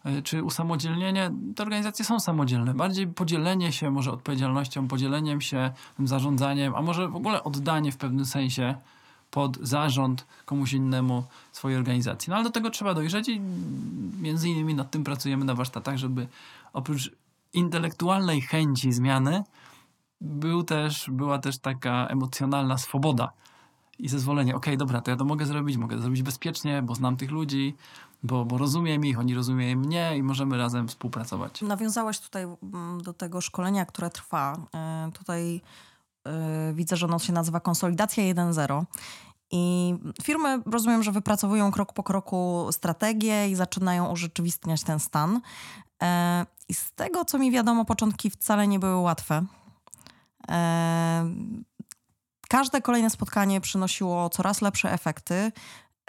E, 0.05 0.21
czy 0.21 0.43
usamodzielnienie, 0.43 1.31
te 1.55 1.63
organizacje 1.63 2.05
są 2.05 2.19
samodzielne. 2.19 2.73
Bardziej 2.73 3.07
podzielenie 3.07 3.71
się 3.71 3.91
może 3.91 4.11
odpowiedzialnością, 4.11 4.87
podzieleniem 4.87 5.41
się 5.41 5.71
tym 5.97 6.07
zarządzaniem, 6.07 6.75
a 6.75 6.81
może 6.81 7.07
w 7.07 7.15
ogóle 7.15 7.43
oddanie 7.43 7.91
w 7.91 7.97
pewnym 7.97 8.25
sensie 8.25 8.75
pod 9.31 9.57
zarząd 9.57 10.25
komuś 10.45 10.73
innemu 10.73 11.23
swojej 11.51 11.77
organizacji. 11.77 12.29
No 12.29 12.35
ale 12.35 12.43
do 12.43 12.49
tego 12.49 12.69
trzeba 12.69 12.93
dojrzeć 12.93 13.29
i 13.29 13.41
między 14.21 14.49
innymi 14.49 14.75
nad 14.75 14.91
tym 14.91 15.03
pracujemy 15.03 15.45
na 15.45 15.55
warsztatach, 15.55 15.97
żeby 15.97 16.27
oprócz 16.73 17.11
intelektualnej 17.53 18.41
chęci 18.41 18.91
zmiany 18.91 19.43
był 20.21 20.63
też, 20.63 21.09
była 21.11 21.39
też 21.39 21.57
taka 21.57 22.07
emocjonalna 22.07 22.77
swoboda 22.77 23.31
i 23.99 24.09
zezwolenie. 24.09 24.55
Okej, 24.55 24.73
okay, 24.73 24.77
dobra, 24.77 25.01
to 25.01 25.11
ja 25.11 25.17
to 25.17 25.25
mogę 25.25 25.45
zrobić, 25.45 25.77
mogę 25.77 25.95
to 25.95 26.01
zrobić 26.01 26.23
bezpiecznie, 26.23 26.81
bo 26.81 26.95
znam 26.95 27.17
tych 27.17 27.31
ludzi, 27.31 27.75
bo, 28.25 28.45
bo 28.45 28.57
rozumiem 28.57 29.05
ich, 29.05 29.19
oni 29.19 29.35
rozumieją 29.35 29.77
mnie 29.77 30.17
i 30.17 30.23
możemy 30.23 30.57
razem 30.57 30.87
współpracować. 30.87 31.61
Nawiązałaś 31.61 32.19
tutaj 32.19 32.43
mm, 32.43 33.01
do 33.01 33.13
tego 33.13 33.41
szkolenia, 33.41 33.85
które 33.85 34.09
trwa. 34.09 34.57
E, 34.75 35.11
tutaj 35.13 35.61
e, 36.27 36.73
widzę, 36.73 36.97
że 36.97 37.05
ono 37.05 37.19
się 37.19 37.33
nazywa 37.33 37.59
Konsolidacja 37.59 38.23
1.0. 38.33 38.83
I 39.51 39.95
firmy 40.23 40.61
rozumiem, 40.65 41.03
że 41.03 41.11
wypracowują 41.11 41.71
krok 41.71 41.93
po 41.93 42.03
kroku 42.03 42.67
strategię 42.71 43.49
i 43.49 43.55
zaczynają 43.55 44.11
urzeczywistniać 44.11 44.83
ten 44.83 44.99
stan. 44.99 45.41
E, 46.03 46.45
I 46.69 46.73
z 46.73 46.91
tego, 46.91 47.25
co 47.25 47.37
mi 47.37 47.51
wiadomo, 47.51 47.85
początki 47.85 48.29
wcale 48.29 48.67
nie 48.67 48.79
były 48.79 48.95
łatwe. 48.95 49.45
Każde 52.49 52.81
kolejne 52.81 53.09
spotkanie 53.09 53.61
przynosiło 53.61 54.29
coraz 54.29 54.61
lepsze 54.61 54.91
efekty. 54.91 55.51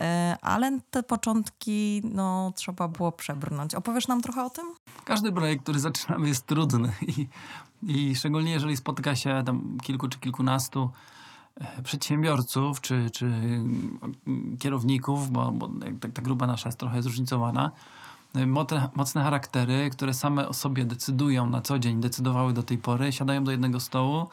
E, 0.00 0.36
ale 0.42 0.80
te 0.90 1.02
początki 1.02 2.02
no, 2.04 2.52
trzeba 2.56 2.88
było 2.88 3.12
przebrnąć. 3.12 3.74
Opowiesz 3.74 4.08
nam 4.08 4.22
trochę 4.22 4.44
o 4.44 4.50
tym? 4.50 4.64
Każdy 5.04 5.32
projekt, 5.32 5.62
który 5.62 5.80
zaczynamy 5.80 6.28
jest 6.28 6.46
trudny 6.46 6.92
i, 7.02 7.28
i 7.82 8.16
szczególnie 8.16 8.52
jeżeli 8.52 8.76
spotyka 8.76 9.16
się 9.16 9.42
tam 9.46 9.78
kilku 9.82 10.08
czy 10.08 10.18
kilkunastu 10.18 10.90
e, 11.60 11.82
przedsiębiorców 11.82 12.80
czy, 12.80 13.10
czy 13.10 13.26
mm, 13.26 13.98
kierowników, 14.58 15.30
bo, 15.30 15.52
bo 15.52 15.70
ta, 16.00 16.08
ta 16.08 16.22
grupa 16.22 16.46
nasza 16.46 16.68
jest 16.68 16.78
trochę 16.78 17.02
zróżnicowana, 17.02 17.70
e, 18.34 18.46
mocne, 18.46 18.88
mocne 18.94 19.22
charaktery, 19.22 19.90
które 19.90 20.14
same 20.14 20.48
o 20.48 20.52
sobie 20.52 20.84
decydują 20.84 21.50
na 21.50 21.60
co 21.60 21.78
dzień, 21.78 22.00
decydowały 22.00 22.52
do 22.52 22.62
tej 22.62 22.78
pory, 22.78 23.12
siadają 23.12 23.44
do 23.44 23.50
jednego 23.50 23.80
stołu 23.80 24.26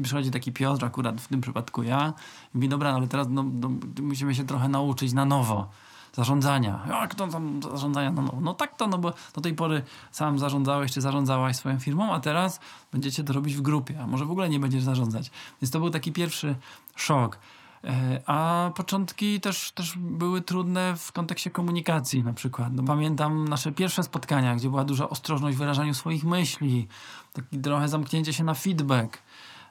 i 0.00 0.02
przychodzi 0.02 0.30
taki 0.30 0.52
Piotr, 0.52 0.84
akurat 0.84 1.20
w 1.20 1.28
tym 1.28 1.40
przypadku 1.40 1.82
ja, 1.82 2.12
i 2.54 2.58
mówi, 2.58 2.68
dobra, 2.68 2.90
no 2.90 2.96
ale 2.96 3.08
teraz 3.08 3.26
no, 3.30 3.42
no, 3.42 3.70
musimy 4.02 4.34
się 4.34 4.44
trochę 4.44 4.68
nauczyć 4.68 5.12
na 5.12 5.24
nowo 5.24 5.68
zarządzania. 6.12 6.80
Jak 6.88 7.14
to 7.14 7.26
tam 7.26 7.62
zarządzania 7.62 8.12
na 8.12 8.22
nowo? 8.22 8.40
No 8.40 8.54
tak 8.54 8.76
to, 8.76 8.86
no 8.86 8.98
bo 8.98 9.12
do 9.34 9.40
tej 9.40 9.54
pory 9.54 9.82
sam 10.10 10.38
zarządzałeś 10.38 10.92
czy 10.92 11.00
zarządzałaś 11.00 11.56
swoją 11.56 11.78
firmą, 11.78 12.12
a 12.12 12.20
teraz 12.20 12.60
będziecie 12.92 13.24
to 13.24 13.32
robić 13.32 13.54
w 13.54 13.60
grupie, 13.60 14.00
a 14.02 14.06
może 14.06 14.24
w 14.24 14.30
ogóle 14.30 14.48
nie 14.48 14.60
będziesz 14.60 14.82
zarządzać. 14.82 15.30
Więc 15.62 15.70
to 15.70 15.80
był 15.80 15.90
taki 15.90 16.12
pierwszy 16.12 16.56
szok. 16.96 17.38
E, 17.84 18.20
a 18.26 18.70
początki 18.76 19.40
też, 19.40 19.72
też 19.72 19.98
były 19.98 20.42
trudne 20.42 20.96
w 20.96 21.12
kontekście 21.12 21.50
komunikacji 21.50 22.24
na 22.24 22.32
przykład. 22.32 22.68
No, 22.72 22.82
pamiętam 22.82 23.48
nasze 23.48 23.72
pierwsze 23.72 24.02
spotkania, 24.02 24.56
gdzie 24.56 24.68
była 24.70 24.84
duża 24.84 25.08
ostrożność 25.08 25.56
w 25.56 25.60
wyrażaniu 25.60 25.94
swoich 25.94 26.24
myśli, 26.24 26.88
taki 27.32 27.58
trochę 27.58 27.88
zamknięcie 27.88 28.32
się 28.32 28.44
na 28.44 28.54
feedback. 28.54 29.18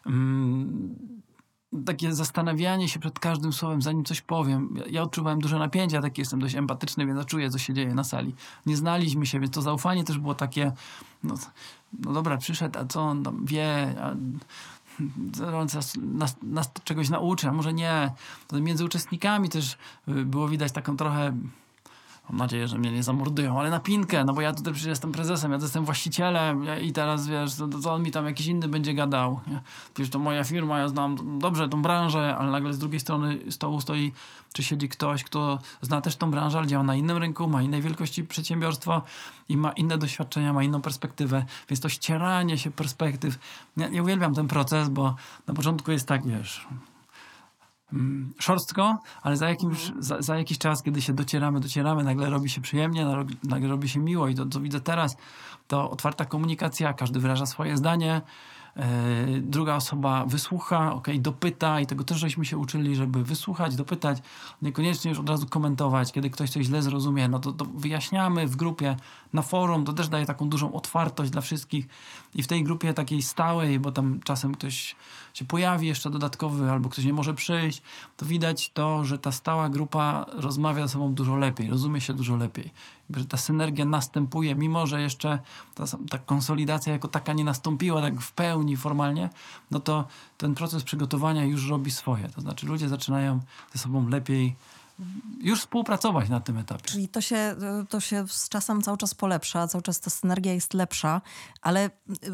Mm, 0.05 0.95
takie 1.85 2.13
zastanawianie 2.13 2.89
się 2.89 2.99
przed 2.99 3.19
każdym 3.19 3.53
słowem, 3.53 3.81
zanim 3.81 4.03
coś 4.03 4.21
powiem. 4.21 4.77
Ja, 4.89 5.01
odczuwałem 5.01 5.39
duże 5.39 5.59
napięcie, 5.59 5.95
ja 5.95 6.01
taki 6.01 6.21
jestem 6.21 6.39
dość 6.39 6.55
empatyczny, 6.55 7.05
więc 7.05 7.25
czuję, 7.25 7.49
co 7.49 7.57
się 7.57 7.73
dzieje 7.73 7.95
na 7.95 8.03
sali. 8.03 8.35
Nie 8.65 8.77
znaliśmy 8.77 9.25
się, 9.25 9.39
więc 9.39 9.53
to 9.53 9.61
zaufanie 9.61 10.03
też 10.03 10.19
było 10.19 10.35
takie, 10.35 10.71
no, 11.23 11.35
no 11.99 12.13
dobra, 12.13 12.37
przyszedł, 12.37 12.79
a 12.79 12.85
co 12.85 13.01
on 13.01 13.23
tam 13.23 13.45
wie, 13.45 13.95
a, 14.01 14.15
nas, 15.73 15.97
nas, 15.97 16.35
nas 16.43 16.71
czegoś 16.83 17.09
nauczy, 17.09 17.47
a 17.49 17.51
może 17.51 17.73
nie. 17.73 18.11
Między 18.53 18.85
uczestnikami 18.85 19.49
też 19.49 19.77
y, 20.07 20.25
było 20.25 20.47
widać 20.47 20.71
taką 20.71 20.97
trochę 20.97 21.37
Mam 22.29 22.37
nadzieję, 22.37 22.67
że 22.67 22.77
mnie 22.77 22.91
nie 22.91 23.03
zamordują, 23.03 23.59
ale 23.59 23.69
na 23.69 23.79
pinkę, 23.79 24.23
no 24.25 24.33
bo 24.33 24.41
ja 24.41 24.53
tutaj 24.53 24.73
przecież 24.73 24.89
jestem 24.89 25.11
prezesem, 25.11 25.51
ja 25.51 25.57
jestem 25.57 25.85
właścicielem 25.85 26.65
i 26.81 26.91
teraz 26.91 27.27
wiesz, 27.27 27.51
to 27.83 27.93
on 27.93 28.03
mi 28.03 28.11
tam 28.11 28.25
jakiś 28.25 28.47
inny 28.47 28.67
będzie 28.67 28.93
gadał. 28.93 29.39
Nie? 29.47 30.07
To 30.07 30.19
moja 30.19 30.43
firma, 30.43 30.79
ja 30.79 30.87
znam 30.87 31.39
dobrze 31.39 31.69
tą 31.69 31.81
branżę, 31.81 32.35
ale 32.37 32.51
nagle 32.51 32.73
z 32.73 32.77
drugiej 32.79 32.99
strony 32.99 33.39
stołu 33.51 33.81
stoi, 33.81 34.13
czy 34.53 34.63
siedzi 34.63 34.89
ktoś, 34.89 35.23
kto 35.23 35.59
zna 35.81 36.01
też 36.01 36.15
tą 36.15 36.31
branżę, 36.31 36.57
ale 36.57 36.67
działa 36.67 36.83
na 36.83 36.95
innym 36.95 37.17
rynku, 37.17 37.47
ma 37.47 37.61
innej 37.61 37.81
wielkości 37.81 38.23
przedsiębiorstwo 38.23 39.01
i 39.49 39.57
ma 39.57 39.71
inne 39.71 39.97
doświadczenia, 39.97 40.53
ma 40.53 40.63
inną 40.63 40.81
perspektywę, 40.81 41.45
więc 41.69 41.79
to 41.79 41.89
ścieranie 41.89 42.57
się 42.57 42.71
perspektyw, 42.71 43.39
ja, 43.77 43.87
ja 43.87 44.03
uwielbiam 44.03 44.35
ten 44.35 44.47
proces, 44.47 44.89
bo 44.89 45.15
na 45.47 45.53
początku 45.53 45.91
jest 45.91 46.07
tak, 46.07 46.27
wiesz, 46.27 46.67
szorstko, 48.39 48.97
ale 49.21 49.37
za, 49.37 49.49
jakimś, 49.49 49.91
za, 49.99 50.21
za, 50.21 50.37
jakiś 50.37 50.57
czas, 50.57 50.83
kiedy 50.83 51.01
się 51.01 51.13
docieramy, 51.13 51.59
docieramy, 51.59 52.03
nagle 52.03 52.29
robi 52.29 52.49
się 52.49 52.61
przyjemnie, 52.61 53.05
nagle 53.43 53.69
robi 53.69 53.89
się 53.89 53.99
miło 53.99 54.27
i 54.27 54.35
to, 54.35 54.45
co 54.45 54.59
widzę 54.59 54.79
teraz, 54.79 55.17
to 55.67 55.91
otwarta 55.91 56.25
komunikacja, 56.25 56.93
każdy 56.93 57.19
wyraża 57.19 57.45
swoje 57.45 57.77
zdanie, 57.77 58.21
E, 58.75 59.25
druga 59.41 59.75
osoba 59.75 60.25
wysłucha, 60.25 60.93
ok, 60.93 61.07
dopyta 61.19 61.79
i 61.79 61.85
tego 61.85 62.03
też 62.03 62.17
żeśmy 62.17 62.45
się 62.45 62.57
uczyli, 62.57 62.95
żeby 62.95 63.23
wysłuchać, 63.23 63.75
dopytać, 63.75 64.17
niekoniecznie 64.61 65.09
już 65.09 65.19
od 65.19 65.29
razu 65.29 65.47
komentować, 65.47 66.11
kiedy 66.11 66.29
ktoś 66.29 66.49
coś 66.49 66.65
źle 66.65 66.81
zrozumie, 66.81 67.27
no 67.27 67.39
to, 67.39 67.51
to 67.51 67.65
wyjaśniamy 67.65 68.47
w 68.47 68.55
grupie, 68.55 68.95
na 69.33 69.41
forum, 69.41 69.85
to 69.85 69.93
też 69.93 70.07
daje 70.07 70.25
taką 70.25 70.49
dużą 70.49 70.73
otwartość 70.73 71.31
dla 71.31 71.41
wszystkich 71.41 71.87
i 72.35 72.43
w 72.43 72.47
tej 72.47 72.63
grupie 72.63 72.93
takiej 72.93 73.21
stałej, 73.21 73.79
bo 73.79 73.91
tam 73.91 74.19
czasem 74.23 74.55
ktoś 74.55 74.95
się 75.33 75.45
pojawi 75.45 75.87
jeszcze 75.87 76.09
dodatkowy 76.09 76.71
albo 76.71 76.89
ktoś 76.89 77.05
nie 77.05 77.13
może 77.13 77.33
przyjść, 77.33 77.81
to 78.17 78.25
widać 78.25 78.69
to, 78.69 79.05
że 79.05 79.19
ta 79.19 79.31
stała 79.31 79.69
grupa 79.69 80.25
rozmawia 80.33 80.87
ze 80.87 80.93
sobą 80.93 81.13
dużo 81.13 81.35
lepiej, 81.35 81.69
rozumie 81.69 82.01
się 82.01 82.13
dużo 82.13 82.35
lepiej 82.35 82.71
że 83.17 83.25
ta 83.25 83.37
synergia 83.37 83.85
następuje, 83.85 84.55
mimo 84.55 84.87
że 84.87 85.01
jeszcze 85.01 85.39
ta, 85.75 85.83
ta, 86.09 86.17
konsolidacja 86.17 86.93
jako 86.93 87.07
taka 87.07 87.33
nie 87.33 87.43
nastąpiła 87.43 88.01
tak 88.01 88.21
w 88.21 88.31
pełni 88.31 88.77
formalnie, 88.77 89.29
no 89.71 89.79
to 89.79 90.07
ten 90.37 90.55
proces 90.55 90.83
przygotowania 90.83 91.45
już 91.45 91.69
robi 91.69 91.91
swoje. 91.91 92.29
To 92.29 92.41
znaczy 92.41 92.65
ludzie 92.65 92.89
zaczynają 92.89 93.39
ze 93.73 93.79
sobą 93.79 94.09
lepiej 94.09 94.55
już 95.41 95.59
współpracować 95.59 96.29
na 96.29 96.39
tym 96.39 96.57
etapie. 96.57 96.83
Czyli 96.83 97.09
to 97.09 97.21
się, 97.21 97.55
to 97.89 97.99
się 97.99 98.25
z 98.27 98.49
czasem 98.49 98.81
cały 98.81 98.97
czas 98.97 99.13
polepsza, 99.13 99.67
cały 99.67 99.81
czas 99.81 99.99
ta 99.99 100.09
synergia 100.09 100.53
jest 100.53 100.73
lepsza, 100.73 101.21
ale 101.61 101.89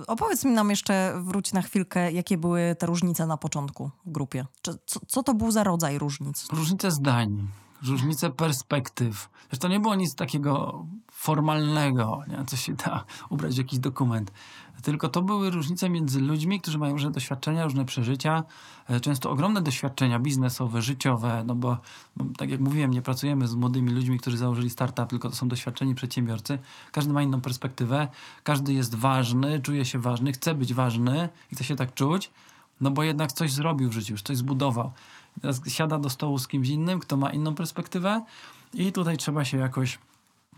opowiedz 0.08 0.46
mi 0.46 0.52
nam 0.52 0.70
jeszcze, 0.70 1.14
wróć 1.22 1.54
na 1.54 1.62
chwilkę, 1.62 2.12
jakie 2.12 2.38
były 2.38 2.76
te 2.80 2.86
różnice 2.86 3.28
na 3.28 3.38
początku 3.38 3.92
w 4.06 4.12
grupie? 4.12 4.46
Co, 4.86 5.00
co 5.08 5.24
to 5.24 5.34
był 5.34 5.52
za 5.52 5.64
rodzaj 5.64 6.00
różnic? 6.00 6.48
Różnice 6.52 6.92
zdań 6.92 7.48
różnice 7.88 8.30
perspektyw. 8.30 9.30
Zresztą 9.50 9.68
to 9.68 9.74
nie 9.74 9.80
było 9.80 9.96
nic 9.96 10.16
takiego 10.16 10.86
formalnego, 11.12 12.22
nie? 12.28 12.46
co 12.46 12.58
się 12.58 12.74
da 12.74 13.06
ubrać 13.30 13.56
w 13.56 13.58
jakiś 13.58 13.80
dokument. 13.80 14.32
Tylko 14.84 15.10
to 15.10 15.22
były 15.22 15.50
różnice 15.50 15.90
między 15.90 16.22
ludźmi, 16.22 16.62
którzy 16.62 16.78
mają 16.78 16.94
różne 16.94 17.12
doświadczenia, 17.12 17.64
różne 17.64 17.86
przeżycia, 17.86 18.44
e, 18.90 19.00
często 19.00 19.32
ogromne 19.32 19.62
doświadczenia 19.62 20.20
biznesowe, 20.20 20.82
życiowe, 20.82 21.44
no 21.46 21.56
bo, 21.56 21.78
bo 22.16 22.26
tak 22.38 22.50
jak 22.50 22.60
mówiłem, 22.60 22.92
nie 22.92 23.02
pracujemy 23.02 23.48
z 23.48 23.56
młodymi 23.56 23.92
ludźmi, 23.92 24.20
którzy 24.20 24.38
założyli 24.38 24.70
startup, 24.70 25.10
tylko 25.10 25.30
to 25.30 25.36
są 25.36 25.48
doświadczeni 25.48 25.96
przedsiębiorcy. 25.96 26.60
Każdy 26.92 27.14
ma 27.14 27.24
inną 27.24 27.42
perspektywę, 27.42 28.08
każdy 28.44 28.74
jest 28.74 28.96
ważny, 28.96 29.62
czuje 29.62 29.86
się 29.86 30.00
ważny, 30.00 30.32
chce 30.32 30.56
być 30.56 30.74
ważny 30.74 31.30
i 31.52 31.56
chce 31.56 31.64
się 31.64 31.76
tak 31.76 31.94
czuć, 31.94 32.32
no 32.82 32.92
bo 32.92 33.04
jednak 33.04 33.32
coś 33.32 33.52
zrobił 33.52 33.90
w 33.90 33.94
życiu, 33.94 34.14
już 34.14 34.22
coś 34.22 34.38
zbudował. 34.38 34.92
Siada 35.68 36.00
do 36.00 36.10
stołu 36.10 36.40
z 36.40 36.48
kimś 36.48 36.70
innym, 36.70 37.00
kto 37.00 37.18
ma 37.18 37.30
inną 37.30 37.56
perspektywę 37.56 38.22
i 38.74 38.92
tutaj 38.92 39.18
trzeba 39.18 39.46
się 39.46 39.58
jakoś 39.58 40.00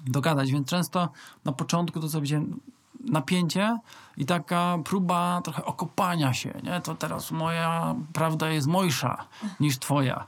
dogadać. 0.06 0.52
Więc 0.52 0.68
często 0.68 1.10
na 1.46 1.52
początku 1.52 2.00
to 2.00 2.10
co 2.10 2.22
widziałem 2.22 2.60
napięcie 3.00 3.80
i 4.18 4.26
taka 4.26 4.78
próba 4.84 5.42
trochę 5.44 5.66
okopania 5.66 6.34
się, 6.34 6.54
nie? 6.64 6.82
To 6.82 6.96
teraz 6.96 7.32
moja 7.32 7.96
prawda 8.14 8.50
jest 8.50 8.68
mojsza 8.68 9.26
niż 9.60 9.80
twoja. 9.80 10.28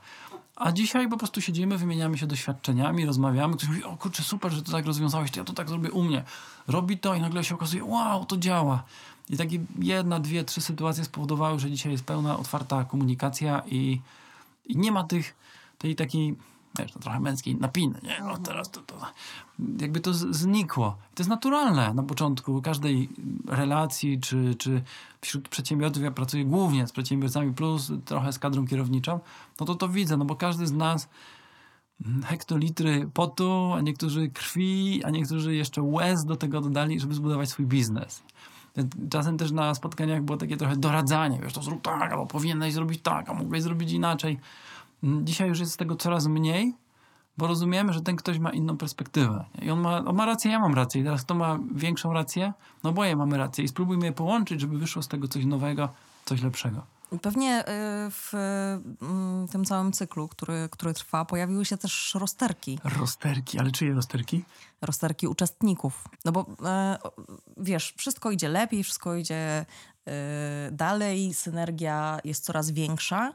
A 0.55 0.71
dzisiaj 0.71 1.09
po 1.09 1.17
prostu 1.17 1.41
siedzimy, 1.41 1.77
wymieniamy 1.77 2.17
się 2.17 2.27
doświadczeniami, 2.27 3.05
rozmawiamy. 3.05 3.55
Ktoś 3.55 3.69
mówi, 3.69 3.83
o 3.83 3.97
kurczę, 3.97 4.23
super, 4.23 4.51
że 4.51 4.61
to 4.61 4.71
tak 4.71 4.85
rozwiązałeś, 4.85 5.31
to 5.31 5.39
ja 5.39 5.43
to 5.43 5.53
tak 5.53 5.69
zrobię 5.69 5.91
u 5.91 6.03
mnie. 6.03 6.23
Robi 6.67 6.97
to 6.97 7.15
i 7.15 7.21
nagle 7.21 7.43
się 7.43 7.55
okazuje, 7.55 7.83
wow, 7.83 8.25
to 8.25 8.37
działa. 8.37 8.83
I 9.29 9.37
takie 9.37 9.59
jedna, 9.79 10.19
dwie, 10.19 10.43
trzy 10.43 10.61
sytuacje 10.61 11.03
spowodowały, 11.03 11.59
że 11.59 11.71
dzisiaj 11.71 11.91
jest 11.91 12.03
pełna, 12.03 12.37
otwarta 12.37 12.83
komunikacja 12.83 13.61
i 13.65 14.01
i 14.65 14.77
nie 14.77 14.91
ma 14.91 15.03
tych, 15.03 15.35
tej 15.77 15.95
takiej, 15.95 16.35
wiesz, 16.79 16.91
to 16.91 16.99
trochę 16.99 17.19
męskiej 17.19 17.55
napiny, 17.55 17.99
nie? 18.03 18.25
O, 18.25 18.37
teraz 18.37 18.71
to, 18.71 18.81
to, 18.81 18.95
jakby 19.79 19.99
to 19.99 20.13
znikło. 20.13 20.97
To 21.15 21.23
jest 21.23 21.29
naturalne 21.29 21.93
na 21.93 22.03
początku 22.03 22.61
każdej 22.61 23.09
relacji, 23.47 24.19
czy, 24.19 24.55
czy 24.55 24.83
wśród 25.21 25.49
przedsiębiorców, 25.49 26.03
ja 26.03 26.11
pracuję 26.11 26.45
głównie 26.45 26.87
z 26.87 26.91
przedsiębiorcami, 26.91 27.53
plus 27.53 27.91
trochę 28.05 28.33
z 28.33 28.39
kadrą 28.39 28.67
kierowniczą, 28.67 29.19
no 29.59 29.65
to 29.65 29.75
to 29.75 29.89
widzę, 29.89 30.17
no 30.17 30.25
bo 30.25 30.35
każdy 30.35 30.67
z 30.67 30.71
nas 30.71 31.09
hektolitry 32.25 33.09
potu, 33.13 33.71
a 33.75 33.81
niektórzy 33.81 34.29
krwi, 34.29 35.03
a 35.03 35.09
niektórzy 35.09 35.55
jeszcze 35.55 35.81
łez 35.81 36.25
do 36.25 36.35
tego 36.35 36.61
dodali, 36.61 36.99
żeby 36.99 37.13
zbudować 37.13 37.49
swój 37.49 37.65
biznes. 37.65 38.23
Czasem 39.09 39.37
też 39.37 39.51
na 39.51 39.75
spotkaniach 39.75 40.21
było 40.21 40.37
takie 40.37 40.57
trochę 40.57 40.75
doradzanie, 40.75 41.39
wiesz, 41.43 41.53
to 41.53 41.61
zrób 41.61 41.81
tak, 41.81 42.11
albo 42.11 42.25
powinieneś 42.25 42.73
zrobić 42.73 43.01
tak, 43.01 43.29
a 43.29 43.33
mógłbyś 43.33 43.61
zrobić 43.61 43.91
inaczej. 43.91 44.39
Mm, 45.03 45.25
dzisiaj 45.25 45.49
już 45.49 45.59
jest 45.59 45.77
tego 45.77 45.95
coraz 45.95 46.27
mniej, 46.27 46.75
bo 47.37 47.47
rozumiemy, 47.47 47.93
że 47.93 48.01
ten 48.01 48.15
ktoś 48.15 48.39
ma 48.39 48.49
inną 48.49 48.77
perspektywę. 48.77 49.45
I 49.61 49.71
on 49.71 49.79
ma, 49.79 50.05
on 50.05 50.15
ma 50.15 50.25
rację, 50.25 50.51
ja 50.51 50.59
mam 50.59 50.73
rację. 50.73 51.01
I 51.01 51.03
teraz 51.03 51.23
kto 51.23 51.35
ma 51.35 51.59
większą 51.75 52.13
rację? 52.13 52.53
No 52.83 52.91
boję 52.91 53.15
mamy 53.15 53.37
rację. 53.37 53.63
I 53.63 53.67
spróbujmy 53.67 54.05
je 54.05 54.11
połączyć, 54.11 54.61
żeby 54.61 54.77
wyszło 54.77 55.01
z 55.01 55.07
tego 55.07 55.27
coś 55.27 55.45
nowego, 55.45 55.89
coś 56.25 56.41
lepszego. 56.41 56.98
Pewnie 57.21 57.61
y, 57.61 57.65
w 58.11 58.33
mm, 59.01 59.47
tym 59.47 59.65
całym 59.65 59.91
cyklu, 59.91 60.27
który, 60.27 60.69
który 60.71 60.93
trwa, 60.93 61.25
pojawiły 61.25 61.65
się 61.65 61.77
też 61.77 62.15
rozterki. 62.15 62.79
Rozterki, 62.83 63.59
ale 63.59 63.71
czyje 63.71 63.93
rozterki? 63.93 64.43
Rozterki 64.81 65.27
uczestników. 65.27 66.07
No 66.25 66.31
bo 66.31 66.45
e, 66.65 66.97
wiesz, 67.57 67.93
wszystko 67.97 68.31
idzie 68.31 68.49
lepiej, 68.49 68.83
wszystko 68.83 69.15
idzie 69.15 69.65
e, 70.05 70.15
dalej, 70.71 71.33
synergia 71.33 72.19
jest 72.23 72.45
coraz 72.45 72.71
większa, 72.71 73.33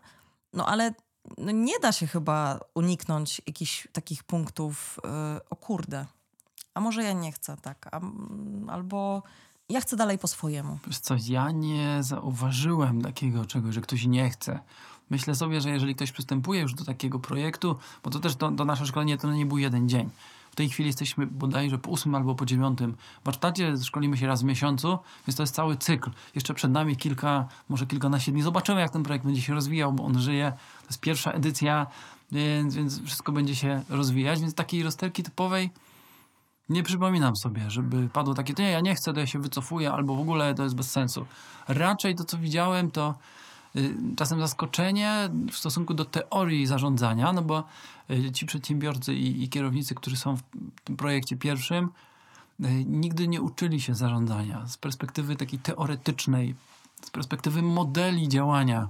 no 0.52 0.66
ale 0.66 0.94
no 1.38 1.52
nie 1.52 1.78
da 1.78 1.92
się 1.92 2.06
chyba 2.06 2.60
uniknąć 2.74 3.42
jakichś 3.46 3.88
takich 3.92 4.24
punktów, 4.24 5.00
e, 5.04 5.40
o 5.50 5.56
kurde, 5.56 6.06
a 6.74 6.80
może 6.80 7.02
ja 7.02 7.12
nie 7.12 7.32
chcę 7.32 7.56
tak, 7.56 7.88
a, 7.92 8.00
albo 8.68 9.22
ja 9.68 9.80
chcę 9.80 9.96
dalej 9.96 10.18
po 10.18 10.28
swojemu. 10.28 10.78
Wiesz 10.86 10.98
co, 10.98 11.14
ja 11.28 11.50
nie 11.50 11.98
zauważyłem 12.00 13.02
takiego 13.02 13.44
czegoś, 13.44 13.74
że 13.74 13.80
ktoś 13.80 14.06
nie 14.06 14.30
chce. 14.30 14.60
Myślę 15.10 15.34
sobie, 15.34 15.60
że 15.60 15.70
jeżeli 15.70 15.94
ktoś 15.94 16.12
przystępuje 16.12 16.60
już 16.60 16.74
do 16.74 16.84
takiego 16.84 17.18
projektu, 17.18 17.76
bo 18.02 18.10
to 18.10 18.18
też 18.18 18.36
do, 18.36 18.50
do 18.50 18.64
nasze 18.64 18.86
szkolenie 18.86 19.18
to 19.18 19.32
nie 19.32 19.46
był 19.46 19.58
jeden 19.58 19.88
dzień. 19.88 20.10
W 20.50 20.56
tej 20.56 20.68
chwili 20.68 20.86
jesteśmy 20.86 21.26
bodajże 21.26 21.78
po 21.78 21.90
ósmym 21.90 22.14
albo 22.14 22.34
po 22.34 22.46
dziewiątym 22.46 22.96
warsztacie, 23.24 23.76
szkolimy 23.82 24.16
się 24.16 24.26
raz 24.26 24.42
w 24.42 24.44
miesiącu, 24.44 24.98
więc 25.26 25.36
to 25.36 25.42
jest 25.42 25.54
cały 25.54 25.76
cykl. 25.76 26.10
Jeszcze 26.34 26.54
przed 26.54 26.70
nami 26.70 26.96
kilka, 26.96 27.48
może 27.68 27.86
kilkanaście 27.86 28.32
dni. 28.32 28.42
Zobaczymy, 28.42 28.80
jak 28.80 28.90
ten 28.90 29.02
projekt 29.02 29.24
będzie 29.24 29.42
się 29.42 29.54
rozwijał, 29.54 29.92
bo 29.92 30.04
on 30.04 30.20
żyje. 30.20 30.52
To 30.80 30.86
jest 30.86 31.00
pierwsza 31.00 31.32
edycja, 31.32 31.86
więc, 32.32 32.74
więc 32.74 33.02
wszystko 33.02 33.32
będzie 33.32 33.56
się 33.56 33.82
rozwijać. 33.88 34.40
Więc 34.40 34.54
takiej 34.54 34.82
rozterki 34.82 35.22
typowej 35.22 35.70
nie 36.68 36.82
przypominam 36.82 37.36
sobie, 37.36 37.70
żeby 37.70 38.08
padło 38.08 38.34
takie, 38.34 38.54
nie, 38.58 38.70
ja 38.70 38.80
nie 38.80 38.94
chcę, 38.94 39.12
to 39.12 39.20
ja 39.20 39.26
się 39.26 39.38
wycofuję, 39.38 39.92
albo 39.92 40.16
w 40.16 40.20
ogóle 40.20 40.54
to 40.54 40.62
jest 40.62 40.74
bez 40.74 40.90
sensu. 40.90 41.26
Raczej 41.68 42.14
to, 42.14 42.24
co 42.24 42.38
widziałem, 42.38 42.90
to 42.90 43.14
y, 43.76 43.94
czasem 44.16 44.40
zaskoczenie 44.40 45.30
w 45.50 45.56
stosunku 45.56 45.94
do 45.94 46.04
teorii 46.04 46.66
zarządzania, 46.66 47.32
no 47.32 47.42
bo 47.42 47.64
y, 48.10 48.32
ci 48.32 48.46
przedsiębiorcy 48.46 49.14
i, 49.14 49.42
i, 49.42 49.48
kierownicy, 49.48 49.94
którzy 49.94 50.16
są 50.16 50.36
w 50.36 50.42
tym 50.84 50.96
projekcie 50.96 51.36
pierwszym, 51.36 51.84
y, 51.84 52.84
nigdy 52.84 53.28
nie 53.28 53.42
uczyli 53.42 53.80
się 53.80 53.94
zarządzania 53.94 54.66
z 54.66 54.76
perspektywy 54.76 55.36
takiej 55.36 55.58
teoretycznej, 55.58 56.54
z 57.02 57.10
perspektywy 57.10 57.62
modeli 57.62 58.28
działania 58.28 58.88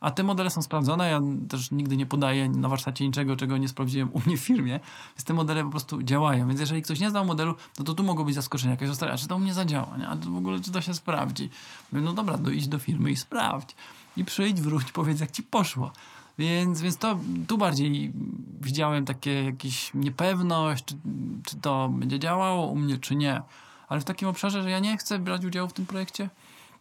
a 0.00 0.10
te 0.10 0.22
modele 0.22 0.50
są 0.50 0.62
sprawdzone. 0.62 1.10
Ja 1.10 1.20
też 1.48 1.70
nigdy 1.70 1.96
nie 1.96 2.06
podaję 2.06 2.48
na 2.48 2.68
warsztacie 2.68 3.06
niczego, 3.06 3.36
czego 3.36 3.56
nie 3.56 3.68
sprawdziłem 3.68 4.10
u 4.12 4.20
mnie 4.26 4.36
w 4.36 4.40
firmie. 4.40 4.80
Więc 5.16 5.24
te 5.24 5.34
modele 5.34 5.64
po 5.64 5.70
prostu 5.70 6.02
działają. 6.02 6.48
Więc 6.48 6.60
jeżeli 6.60 6.82
ktoś 6.82 7.00
nie 7.00 7.10
znał 7.10 7.24
modelu, 7.24 7.54
no 7.78 7.84
to 7.84 7.94
tu 7.94 8.04
mogą 8.04 8.24
być 8.24 8.34
zaskoczenia. 8.34 8.70
Jakaś 8.70 8.88
została, 8.88 9.12
a 9.12 9.16
czy 9.16 9.28
to 9.28 9.36
u 9.36 9.38
mnie 9.38 9.54
zadziała? 9.54 9.96
Nie? 9.96 10.08
A 10.08 10.16
to 10.16 10.30
w 10.30 10.36
ogóle 10.36 10.60
czy 10.60 10.72
to 10.72 10.80
się 10.80 10.94
sprawdzi? 10.94 11.50
Mówię, 11.92 12.04
no 12.04 12.12
dobra, 12.12 12.38
to 12.38 12.50
idź 12.50 12.68
do 12.68 12.78
firmy 12.78 13.10
i 13.10 13.16
sprawdź. 13.16 13.74
I 14.16 14.24
przyjdź, 14.24 14.60
wróć, 14.60 14.92
powiedz 14.92 15.20
jak 15.20 15.30
ci 15.30 15.42
poszło. 15.42 15.92
Więc, 16.38 16.80
więc 16.80 16.96
to 16.96 17.18
tu 17.46 17.58
bardziej 17.58 18.12
widziałem 18.60 19.04
takie 19.04 19.44
jakieś 19.44 19.94
niepewność, 19.94 20.84
czy, 20.84 20.94
czy 21.46 21.56
to 21.56 21.88
będzie 21.88 22.18
działało 22.18 22.66
u 22.66 22.76
mnie, 22.76 22.98
czy 22.98 23.16
nie. 23.16 23.42
Ale 23.88 24.00
w 24.00 24.04
takim 24.04 24.28
obszarze, 24.28 24.62
że 24.62 24.70
ja 24.70 24.78
nie 24.78 24.96
chcę 24.96 25.18
brać 25.18 25.44
udziału 25.44 25.68
w 25.68 25.72
tym 25.72 25.86
projekcie, 25.86 26.30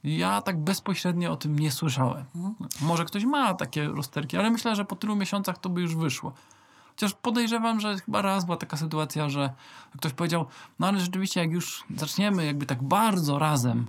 ja 0.03 0.41
tak 0.41 0.59
bezpośrednio 0.59 1.31
o 1.31 1.35
tym 1.35 1.59
nie 1.59 1.71
słyszałem. 1.71 2.25
Mhm. 2.35 2.55
Może 2.81 3.05
ktoś 3.05 3.25
ma 3.25 3.53
takie 3.53 3.87
rozterki, 3.87 4.37
ale 4.37 4.49
myślę, 4.51 4.75
że 4.75 4.85
po 4.85 4.95
tylu 4.95 5.15
miesiącach 5.15 5.57
to 5.57 5.69
by 5.69 5.81
już 5.81 5.95
wyszło. 5.95 6.33
Chociaż 6.89 7.13
podejrzewam, 7.13 7.79
że 7.79 7.97
chyba 7.97 8.21
raz 8.21 8.45
była 8.45 8.57
taka 8.57 8.77
sytuacja, 8.77 9.29
że 9.29 9.53
ktoś 9.97 10.13
powiedział, 10.13 10.45
no 10.79 10.87
ale 10.87 10.99
rzeczywiście 10.99 11.39
jak 11.39 11.51
już 11.51 11.83
zaczniemy 11.95 12.45
jakby 12.45 12.65
tak 12.65 12.83
bardzo 12.83 13.39
razem 13.39 13.87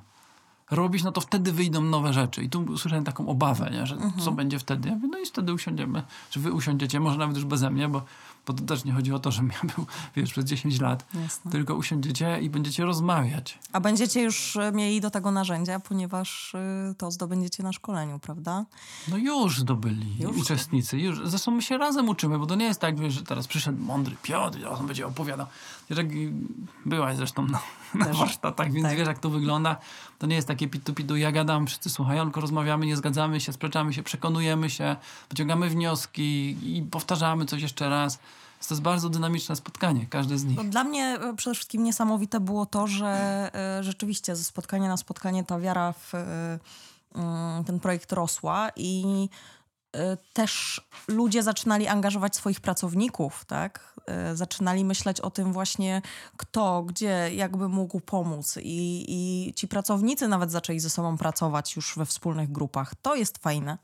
robić, 0.70 1.04
no 1.04 1.12
to 1.12 1.20
wtedy 1.20 1.52
wyjdą 1.52 1.80
nowe 1.80 2.12
rzeczy. 2.12 2.42
I 2.42 2.50
tu 2.50 2.62
usłyszałem 2.62 3.04
taką 3.04 3.28
obawę, 3.28 3.70
nie? 3.72 3.86
że 3.86 3.94
mhm. 3.94 4.12
co 4.24 4.32
będzie 4.32 4.58
wtedy. 4.58 4.88
Ja 4.88 4.94
mówię, 4.94 5.08
no 5.12 5.18
i 5.18 5.26
wtedy 5.26 5.52
usiądziemy, 5.52 6.02
że 6.30 6.40
wy 6.40 6.52
usiądziecie, 6.52 7.00
może 7.00 7.18
nawet 7.18 7.36
już 7.36 7.44
beze 7.44 7.70
mnie, 7.70 7.88
bo 7.88 8.02
bo 8.48 8.54
to 8.54 8.64
też 8.64 8.84
nie 8.84 8.92
chodzi 8.92 9.12
o 9.12 9.18
to, 9.18 9.30
że 9.30 9.42
ja 9.42 9.74
był, 9.76 9.86
wiesz, 10.16 10.30
przez 10.30 10.44
10 10.44 10.80
lat. 10.80 11.06
Jasne. 11.22 11.50
Tylko 11.50 11.74
usiądziecie 11.74 12.40
i 12.40 12.50
będziecie 12.50 12.84
rozmawiać. 12.84 13.58
A 13.72 13.80
będziecie 13.80 14.22
już 14.22 14.56
e, 14.56 14.72
mieli 14.72 15.00
do 15.00 15.10
tego 15.10 15.30
narzędzia, 15.30 15.80
ponieważ 15.80 16.54
e, 16.54 16.94
to 16.98 17.10
zdobędziecie 17.10 17.62
na 17.62 17.72
szkoleniu, 17.72 18.18
prawda? 18.18 18.64
No 19.08 19.16
już 19.16 19.58
zdobyli 19.58 20.18
już? 20.18 20.36
uczestnicy. 20.36 20.98
Już. 20.98 21.28
Zresztą 21.28 21.50
my 21.50 21.62
się 21.62 21.78
razem 21.78 22.08
uczymy, 22.08 22.38
bo 22.38 22.46
to 22.46 22.54
nie 22.54 22.64
jest 22.64 22.80
tak, 22.80 23.00
wiesz, 23.00 23.14
że 23.14 23.22
teraz 23.22 23.46
przyszedł 23.46 23.78
mądry 23.82 24.16
Piotr 24.22 24.58
i 24.58 24.64
on 24.64 24.86
będzie 24.86 25.06
opowiadał. 25.06 25.46
Jak 25.90 26.06
byłaś 26.86 27.16
zresztą 27.16 27.46
na, 27.46 27.60
na 27.94 28.12
warsztatach, 28.12 28.72
więc 28.72 28.86
tak. 28.86 28.96
wiesz, 28.96 29.08
jak 29.08 29.18
to 29.18 29.30
wygląda. 29.30 29.76
To 30.18 30.26
nie 30.26 30.36
jest 30.36 30.48
takie 30.48 30.68
pitu-pitu, 30.68 31.16
ja 31.16 31.32
gadam, 31.32 31.66
wszyscy 31.66 31.90
słuchają, 31.90 32.24
tylko 32.24 32.40
rozmawiamy, 32.40 32.86
nie 32.86 32.96
zgadzamy 32.96 33.40
się, 33.40 33.52
sprzeczamy 33.52 33.92
się, 33.92 34.02
przekonujemy 34.02 34.70
się, 34.70 34.96
wyciągamy 35.30 35.68
wnioski 35.68 36.56
i 36.76 36.82
powtarzamy 36.90 37.46
coś 37.46 37.62
jeszcze 37.62 37.88
raz. 37.88 38.18
To 38.68 38.74
jest 38.74 38.82
bardzo 38.82 39.08
dynamiczne 39.08 39.56
spotkanie, 39.56 40.06
każde 40.10 40.38
z 40.38 40.44
nich. 40.44 40.56
No, 40.56 40.64
dla 40.64 40.84
mnie 40.84 41.04
e, 41.04 41.36
przede 41.36 41.54
wszystkim 41.54 41.82
niesamowite 41.82 42.40
było 42.40 42.66
to, 42.66 42.86
że 42.86 43.50
e, 43.54 43.84
rzeczywiście 43.84 44.36
ze 44.36 44.44
spotkania 44.44 44.88
na 44.88 44.96
spotkanie 44.96 45.44
ta 45.44 45.60
wiara 45.60 45.92
w 45.92 46.14
e, 46.14 46.58
mm, 47.14 47.64
ten 47.64 47.80
projekt 47.80 48.12
rosła 48.12 48.68
i 48.76 49.28
też 50.32 50.80
ludzie 51.08 51.42
zaczynali 51.42 51.86
angażować 51.86 52.36
swoich 52.36 52.60
pracowników, 52.60 53.44
tak? 53.44 54.00
Zaczynali 54.34 54.84
myśleć 54.84 55.20
o 55.20 55.30
tym 55.30 55.52
właśnie, 55.52 56.02
kto, 56.36 56.82
gdzie, 56.82 57.30
jakby 57.34 57.68
mógł 57.68 58.00
pomóc. 58.00 58.58
I, 58.62 59.04
I 59.08 59.54
ci 59.54 59.68
pracownicy 59.68 60.28
nawet 60.28 60.50
zaczęli 60.50 60.80
ze 60.80 60.90
sobą 60.90 61.18
pracować 61.18 61.76
już 61.76 61.96
we 61.96 62.06
wspólnych 62.06 62.52
grupach. 62.52 62.94
To 63.02 63.14
jest 63.14 63.38
fajne. 63.38 63.78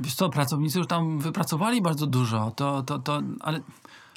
Wiesz 0.00 0.14
co, 0.14 0.30
pracownicy 0.30 0.78
już 0.78 0.86
tam 0.86 1.18
wypracowali 1.18 1.82
bardzo 1.82 2.06
dużo, 2.06 2.50
to, 2.50 2.82
to, 2.82 2.98
to, 2.98 3.22
ale 3.40 3.60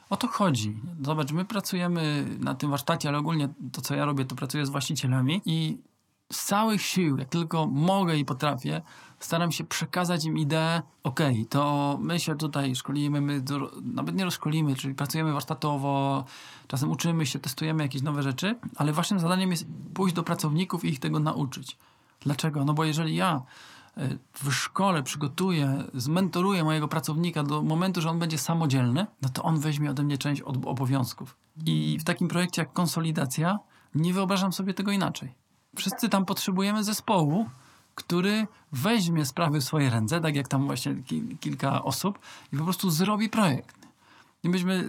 o 0.09 0.17
to 0.17 0.27
chodzi. 0.27 0.81
Zobacz, 1.01 1.31
my 1.31 1.45
pracujemy 1.45 2.25
na 2.39 2.55
tym 2.55 2.69
warsztacie, 2.69 3.09
ale 3.09 3.17
ogólnie 3.17 3.49
to, 3.71 3.81
co 3.81 3.95
ja 3.95 4.05
robię, 4.05 4.25
to 4.25 4.35
pracuję 4.35 4.65
z 4.65 4.69
właścicielami 4.69 5.41
i 5.45 5.77
z 6.33 6.45
całych 6.45 6.81
sił, 6.81 7.17
jak 7.17 7.29
tylko 7.29 7.67
mogę 7.67 8.17
i 8.17 8.25
potrafię, 8.25 8.81
staram 9.19 9.51
się 9.51 9.63
przekazać 9.63 10.25
im 10.25 10.37
ideę, 10.37 10.81
okej, 11.03 11.33
okay, 11.33 11.45
to 11.45 11.97
my 12.01 12.19
się 12.19 12.35
tutaj 12.35 12.75
szkolimy, 12.75 13.21
my 13.21 13.41
do, 13.41 13.71
nawet 13.83 14.15
nie 14.15 14.23
rozszkolimy, 14.23 14.75
czyli 14.75 14.95
pracujemy 14.95 15.33
warsztatowo, 15.33 16.25
czasem 16.67 16.91
uczymy 16.91 17.25
się, 17.25 17.39
testujemy 17.39 17.83
jakieś 17.83 18.01
nowe 18.01 18.23
rzeczy, 18.23 18.55
ale 18.75 18.93
waszym 18.93 19.19
zadaniem 19.19 19.51
jest 19.51 19.65
pójść 19.93 20.15
do 20.15 20.23
pracowników 20.23 20.85
i 20.85 20.89
ich 20.89 20.99
tego 20.99 21.19
nauczyć. 21.19 21.77
Dlaczego? 22.19 22.65
No 22.65 22.73
bo 22.73 22.85
jeżeli 22.85 23.15
ja 23.15 23.41
w 24.33 24.51
szkole 24.53 25.03
przygotuję, 25.03 25.83
zmentoruję 25.93 26.63
mojego 26.63 26.87
pracownika 26.87 27.43
do 27.43 27.61
momentu, 27.61 28.01
że 28.01 28.09
on 28.09 28.19
będzie 28.19 28.37
samodzielny, 28.37 29.05
no 29.21 29.29
to 29.29 29.43
on 29.43 29.59
weźmie 29.59 29.91
ode 29.91 30.03
mnie 30.03 30.17
część 30.17 30.41
obowiązków. 30.41 31.37
I 31.65 31.97
w 32.01 32.03
takim 32.03 32.27
projekcie 32.27 32.61
jak 32.61 32.73
konsolidacja 32.73 33.59
nie 33.95 34.13
wyobrażam 34.13 34.53
sobie 34.53 34.73
tego 34.73 34.91
inaczej. 34.91 35.35
Wszyscy 35.75 36.09
tam 36.09 36.25
potrzebujemy 36.25 36.83
zespołu, 36.83 37.49
który 37.97 38.47
weźmie 38.71 39.25
sprawy 39.25 39.59
w 39.59 39.63
swoje 39.63 39.89
ręce, 39.89 40.21
tak 40.21 40.35
jak 40.35 40.47
tam 40.47 40.65
właśnie 40.65 40.95
kilka 41.39 41.83
osób 41.83 42.19
i 42.53 42.57
po 42.57 42.63
prostu 42.63 42.89
zrobi 42.89 43.29
projekt. 43.29 43.75
I 44.43 44.49
myśmy 44.49 44.87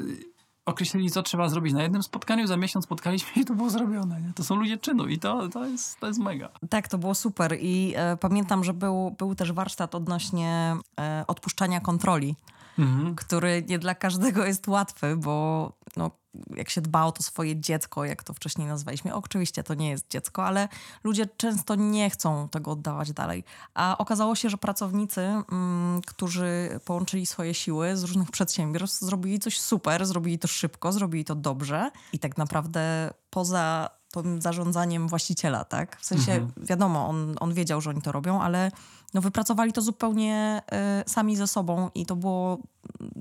określili, 0.67 1.11
co 1.11 1.23
trzeba 1.23 1.49
zrobić 1.49 1.73
na 1.73 1.83
jednym 1.83 2.03
spotkaniu, 2.03 2.47
za 2.47 2.57
miesiąc 2.57 2.85
spotkaliśmy 2.85 3.43
i 3.43 3.45
to 3.45 3.55
było 3.55 3.71
zrobione. 3.71 4.21
Nie? 4.21 4.33
To 4.33 4.45
są 4.45 4.57
ludzie 4.57 4.79
czynu 4.79 5.07
i 5.07 5.19
to, 5.19 5.49
to, 5.49 5.67
jest, 5.67 6.01
to 6.01 6.07
jest 6.07 6.21
mega. 6.21 6.49
Tak, 6.71 6.89
to 6.89 6.99
było 6.99 7.15
super 7.15 7.57
i 7.61 7.95
e, 7.97 8.17
pamiętam, 8.17 8.65
że 8.65 8.75
był, 8.75 9.15
był 9.19 9.35
też 9.35 9.53
warsztat 9.53 9.95
odnośnie 9.95 10.77
e, 11.01 11.25
odpuszczania 11.27 11.81
kontroli 11.81 12.35
mhm. 12.79 13.15
który 13.15 13.65
nie 13.69 13.79
dla 13.79 13.95
każdego 13.95 14.45
jest 14.45 14.69
łatwy, 14.69 15.17
bo 15.17 15.73
no, 15.97 16.11
jak 16.57 16.71
się 16.71 16.81
dba 16.81 17.05
o 17.05 17.13
to 17.13 17.23
swoje 17.23 17.61
dziecko, 17.61 18.05
jak 18.05 18.23
to 18.23 18.35
wcześniej 18.35 18.69
nazwaliśmy, 18.69 19.15
oczywiście 19.15 19.63
to 19.63 19.75
nie 19.75 19.91
jest 19.91 20.11
dziecko, 20.11 20.45
ale 20.45 20.69
ludzie 21.05 21.27
często 21.37 21.75
nie 21.75 22.11
chcą 22.11 22.49
tego 22.49 22.71
oddawać 22.71 23.13
dalej. 23.13 23.45
A 23.75 23.99
okazało 23.99 24.35
się, 24.35 24.51
że 24.51 24.59
pracownicy, 24.59 25.21
mm, 25.21 26.01
którzy 26.07 26.81
połączyli 26.85 27.27
swoje 27.27 27.55
siły 27.55 27.97
z 27.97 28.05
różnych 28.05 28.31
przedsiębiorstw, 28.31 29.01
zrobili 29.01 29.39
coś 29.39 29.61
super, 29.61 30.07
zrobili 30.07 30.39
to 30.39 30.49
szybko, 30.49 30.93
zrobili 30.93 31.25
to 31.25 31.35
dobrze 31.35 31.91
i 32.13 32.19
tak 32.19 32.39
naprawdę 32.39 33.11
poza 33.31 33.91
tym 34.13 34.43
zarządzaniem 34.43 35.09
właściciela, 35.09 35.65
tak? 35.65 35.97
W 36.01 36.07
sensie, 36.07 36.33
mhm. 36.33 36.67
wiadomo, 36.67 37.09
on, 37.09 37.37
on 37.41 37.55
wiedział, 37.55 37.81
że 37.81 37.91
oni 37.91 38.03
to 38.03 38.13
robią, 38.13 38.43
ale 38.43 38.71
no 39.15 39.21
wypracowali 39.21 39.73
to 39.73 39.83
zupełnie 39.83 40.63
y, 41.07 41.09
sami 41.09 41.37
ze 41.37 41.47
sobą 41.47 41.91
i 41.95 42.07
to 42.07 42.17
było 42.17 42.59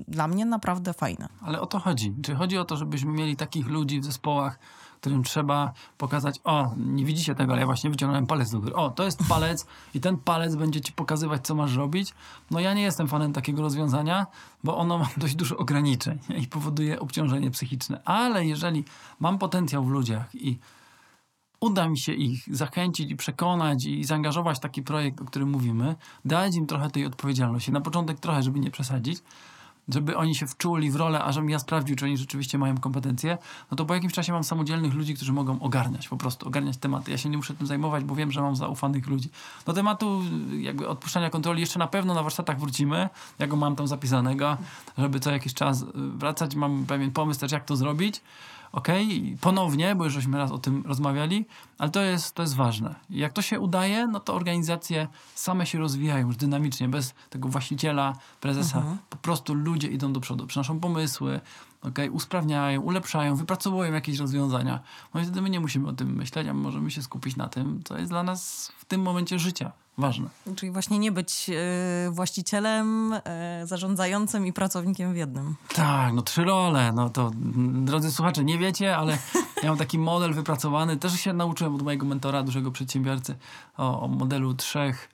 dla 0.08 0.28
mnie 0.28 0.44
naprawdę 0.44 0.92
fajne. 0.92 1.28
Ale 1.42 1.60
o 1.60 1.66
to 1.66 1.78
chodzi. 1.78 2.14
Czy 2.22 2.34
chodzi 2.34 2.58
o 2.58 2.64
to, 2.64 2.76
żebyśmy 2.76 3.12
mieli 3.12 3.36
takich 3.36 3.66
ludzi 3.66 4.00
w 4.00 4.04
zespołach, 4.04 4.58
którym 5.00 5.22
trzeba 5.22 5.72
pokazać, 5.98 6.40
o, 6.44 6.74
nie 6.76 7.04
widzicie 7.04 7.34
tego, 7.34 7.52
ale 7.52 7.60
ja 7.60 7.66
właśnie 7.66 7.90
wyciągnąłem 7.90 8.26
palec 8.26 8.50
do 8.50 8.60
góry. 8.60 8.74
O, 8.74 8.90
to 8.90 9.04
jest 9.04 9.20
palec 9.28 9.66
i 9.94 10.00
ten 10.00 10.16
palec 10.16 10.56
będzie 10.56 10.80
ci 10.80 10.92
pokazywać, 10.92 11.46
co 11.46 11.54
masz 11.54 11.76
robić. 11.76 12.14
No 12.50 12.60
ja 12.60 12.74
nie 12.74 12.82
jestem 12.82 13.08
fanem 13.08 13.32
takiego 13.32 13.62
rozwiązania, 13.62 14.26
bo 14.64 14.76
ono 14.76 14.98
ma 14.98 15.08
dość 15.16 15.34
dużo 15.34 15.56
ograniczeń 15.56 16.18
i 16.42 16.46
powoduje 16.46 17.00
obciążenie 17.00 17.50
psychiczne. 17.50 18.00
Ale 18.04 18.46
jeżeli 18.46 18.84
mam 19.20 19.38
potencjał 19.38 19.84
w 19.84 19.90
ludziach 19.90 20.34
i 20.34 20.58
uda 21.60 21.88
mi 21.88 21.98
się 21.98 22.12
ich 22.12 22.56
zachęcić 22.56 23.10
i 23.10 23.16
przekonać 23.16 23.84
i 23.86 24.04
zaangażować 24.04 24.56
w 24.56 24.60
taki 24.60 24.82
projekt, 24.82 25.20
o 25.20 25.24
którym 25.24 25.50
mówimy, 25.50 25.96
dać 26.24 26.56
im 26.56 26.66
trochę 26.66 26.90
tej 26.90 27.06
odpowiedzialności. 27.06 27.72
Na 27.72 27.80
początek 27.80 28.20
trochę, 28.20 28.42
żeby 28.42 28.60
nie 28.60 28.70
przesadzić, 28.70 29.18
żeby 29.88 30.16
oni 30.16 30.34
się 30.34 30.46
wczuli 30.46 30.90
w 30.90 30.96
rolę, 30.96 31.24
a 31.24 31.32
żebym 31.32 31.50
ja 31.50 31.58
sprawdził, 31.58 31.96
czy 31.96 32.04
oni 32.04 32.16
rzeczywiście 32.16 32.58
mają 32.58 32.78
kompetencje, 32.78 33.38
no 33.70 33.76
to 33.76 33.84
po 33.84 33.94
jakimś 33.94 34.12
czasie 34.12 34.32
mam 34.32 34.44
samodzielnych 34.44 34.94
ludzi, 34.94 35.14
którzy 35.14 35.32
mogą 35.32 35.60
ogarniać, 35.60 36.08
po 36.08 36.16
prostu 36.16 36.46
ogarniać 36.46 36.76
tematy. 36.76 37.10
Ja 37.10 37.18
się 37.18 37.28
nie 37.28 37.36
muszę 37.36 37.54
tym 37.54 37.66
zajmować, 37.66 38.04
bo 38.04 38.14
wiem, 38.14 38.32
że 38.32 38.40
mam 38.42 38.56
zaufanych 38.56 39.06
ludzi. 39.06 39.30
Do 39.66 39.72
tematu 39.72 40.22
jakby 40.60 40.88
odpuszczania 40.88 41.30
kontroli 41.30 41.60
jeszcze 41.60 41.78
na 41.78 41.86
pewno 41.86 42.14
na 42.14 42.22
warsztatach 42.22 42.60
wrócimy. 42.60 43.08
Ja 43.38 43.46
go 43.46 43.56
mam 43.56 43.76
tam 43.76 43.88
zapisanego, 43.88 44.56
żeby 44.98 45.20
co 45.20 45.30
jakiś 45.30 45.54
czas 45.54 45.84
wracać. 45.94 46.54
Mam 46.54 46.86
pewien 46.86 47.10
pomysł 47.10 47.40
też, 47.40 47.52
jak 47.52 47.64
to 47.64 47.76
zrobić 47.76 48.20
ok, 48.72 48.88
ponownie, 49.40 49.94
bo 49.94 50.04
już 50.04 50.12
żeśmy 50.12 50.38
raz 50.38 50.52
o 50.52 50.58
tym 50.58 50.82
rozmawiali, 50.86 51.46
ale 51.78 51.90
to 51.90 52.02
jest, 52.02 52.34
to 52.34 52.42
jest 52.42 52.56
ważne. 52.56 52.94
Jak 53.10 53.32
to 53.32 53.42
się 53.42 53.60
udaje, 53.60 54.06
no 54.06 54.20
to 54.20 54.34
organizacje 54.34 55.08
same 55.34 55.66
się 55.66 55.78
rozwijają 55.78 56.26
już 56.26 56.36
dynamicznie, 56.36 56.88
bez 56.88 57.14
tego 57.30 57.48
właściciela, 57.48 58.16
prezesa. 58.40 58.78
Mhm. 58.78 58.98
Po 59.10 59.16
prostu 59.16 59.54
ludzie 59.54 59.88
idą 59.88 60.12
do 60.12 60.20
przodu, 60.20 60.46
przynoszą 60.46 60.80
pomysły, 60.80 61.40
okay, 61.82 62.10
usprawniają, 62.10 62.80
ulepszają, 62.80 63.36
wypracowują 63.36 63.92
jakieś 63.92 64.18
rozwiązania. 64.18 64.80
No 65.14 65.20
i 65.20 65.24
wtedy 65.24 65.42
my 65.42 65.50
nie 65.50 65.60
musimy 65.60 65.88
o 65.88 65.92
tym 65.92 66.14
myśleć, 66.14 66.48
a 66.48 66.54
możemy 66.54 66.90
się 66.90 67.02
skupić 67.02 67.36
na 67.36 67.48
tym, 67.48 67.80
co 67.84 67.98
jest 67.98 68.10
dla 68.10 68.22
nas 68.22 68.72
w 68.78 68.84
tym 68.84 69.02
momencie 69.02 69.38
życia 69.38 69.72
ważne. 69.98 70.28
Czyli 70.56 70.72
właśnie 70.72 70.98
nie 70.98 71.12
być 71.12 71.50
y, 72.06 72.10
właścicielem, 72.10 73.12
y, 73.12 73.20
zarządzającym 73.64 74.46
i 74.46 74.52
pracownikiem 74.52 75.12
w 75.12 75.16
jednym. 75.16 75.54
Tak, 75.74 76.12
no 76.12 76.22
trzy 76.22 76.44
role. 76.44 76.92
No 76.92 77.10
to, 77.10 77.30
drodzy 77.84 78.12
słuchacze, 78.12 78.44
nie 78.44 78.58
wiecie, 78.58 78.96
ale 78.96 79.18
ja 79.62 79.68
mam 79.68 79.78
taki 79.78 79.98
model 79.98 80.34
wypracowany. 80.34 80.96
Też 80.96 81.20
się 81.20 81.32
nauczyłem 81.32 81.74
od 81.74 81.82
mojego 81.82 82.06
mentora, 82.06 82.42
dużego 82.42 82.70
przedsiębiorcy, 82.70 83.36
o, 83.76 84.00
o 84.00 84.08
modelu 84.08 84.54
trzech 84.54 85.08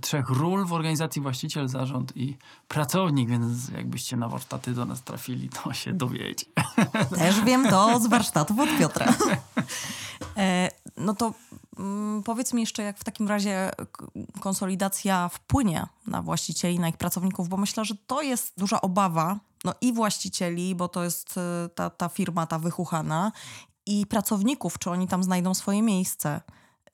trzech 0.00 0.30
ról 0.30 0.66
w 0.66 0.72
organizacji 0.72 1.22
właściciel, 1.22 1.68
zarząd 1.68 2.16
i 2.16 2.36
pracownik, 2.68 3.28
więc 3.28 3.68
jakbyście 3.68 4.16
na 4.16 4.28
warsztaty 4.28 4.72
do 4.72 4.84
nas 4.84 5.02
trafili, 5.02 5.48
to 5.48 5.72
się 5.72 5.92
dowiecie. 5.92 6.46
Też 7.18 7.40
wiem 7.40 7.68
to 7.68 8.00
z 8.00 8.06
warsztatów 8.06 8.58
od 8.58 8.78
Piotra. 8.78 9.14
E, 10.36 10.68
no 10.96 11.14
to 11.14 11.34
mm, 11.78 12.22
powiedz 12.22 12.52
mi 12.52 12.60
jeszcze, 12.60 12.82
jak 12.82 12.98
w 12.98 13.04
takim 13.04 13.28
razie 13.28 13.70
konsolidacja 14.40 15.28
wpłynie 15.28 15.86
na 16.06 16.22
właścicieli, 16.22 16.78
na 16.78 16.88
ich 16.88 16.96
pracowników, 16.96 17.48
bo 17.48 17.56
myślę, 17.56 17.84
że 17.84 17.94
to 18.06 18.22
jest 18.22 18.52
duża 18.56 18.80
obawa 18.80 19.38
no 19.64 19.74
i 19.80 19.92
właścicieli, 19.92 20.74
bo 20.74 20.88
to 20.88 21.04
jest 21.04 21.38
e, 21.38 21.68
ta, 21.74 21.90
ta 21.90 22.08
firma, 22.08 22.46
ta 22.46 22.58
wychuchana, 22.58 23.32
i 23.86 24.06
pracowników, 24.06 24.78
czy 24.78 24.90
oni 24.90 25.08
tam 25.08 25.22
znajdą 25.22 25.54
swoje 25.54 25.82
miejsce. 25.82 26.40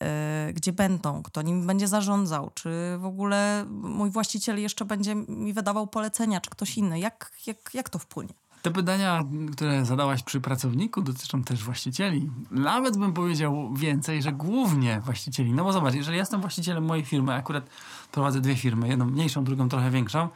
Y, 0.02 0.52
gdzie 0.52 0.72
będą, 0.72 1.22
kto 1.22 1.42
nim 1.42 1.66
będzie 1.66 1.88
zarządzał, 1.88 2.50
czy 2.54 2.70
w 2.98 3.04
ogóle 3.04 3.64
mój 3.70 4.10
właściciel 4.10 4.60
jeszcze 4.60 4.84
będzie 4.84 5.14
mi 5.14 5.52
wydawał 5.52 5.86
polecenia, 5.86 6.40
czy 6.40 6.50
ktoś 6.50 6.78
inny. 6.78 7.00
Jak, 7.00 7.32
jak, 7.46 7.74
jak 7.74 7.88
to 7.88 7.98
wpłynie? 7.98 8.34
Te 8.62 8.70
pytania, 8.70 9.24
które 9.52 9.84
zadałaś 9.84 10.22
przy 10.22 10.40
pracowniku, 10.40 11.02
dotyczą 11.02 11.44
też 11.44 11.64
właścicieli. 11.64 12.30
Nawet 12.50 12.96
bym 12.96 13.12
powiedział 13.12 13.74
więcej, 13.74 14.22
że 14.22 14.32
głównie 14.32 15.00
właścicieli. 15.00 15.52
No 15.52 15.64
bo 15.64 15.72
zobacz, 15.72 15.94
jeżeli 15.94 16.18
jestem 16.18 16.40
właścicielem 16.40 16.84
mojej 16.84 17.04
firmy, 17.04 17.34
akurat 17.34 17.70
prowadzę 18.12 18.40
dwie 18.40 18.56
firmy, 18.56 18.88
jedną 18.88 19.04
mniejszą, 19.04 19.44
drugą 19.44 19.68
trochę 19.68 19.90
większą 19.90 20.28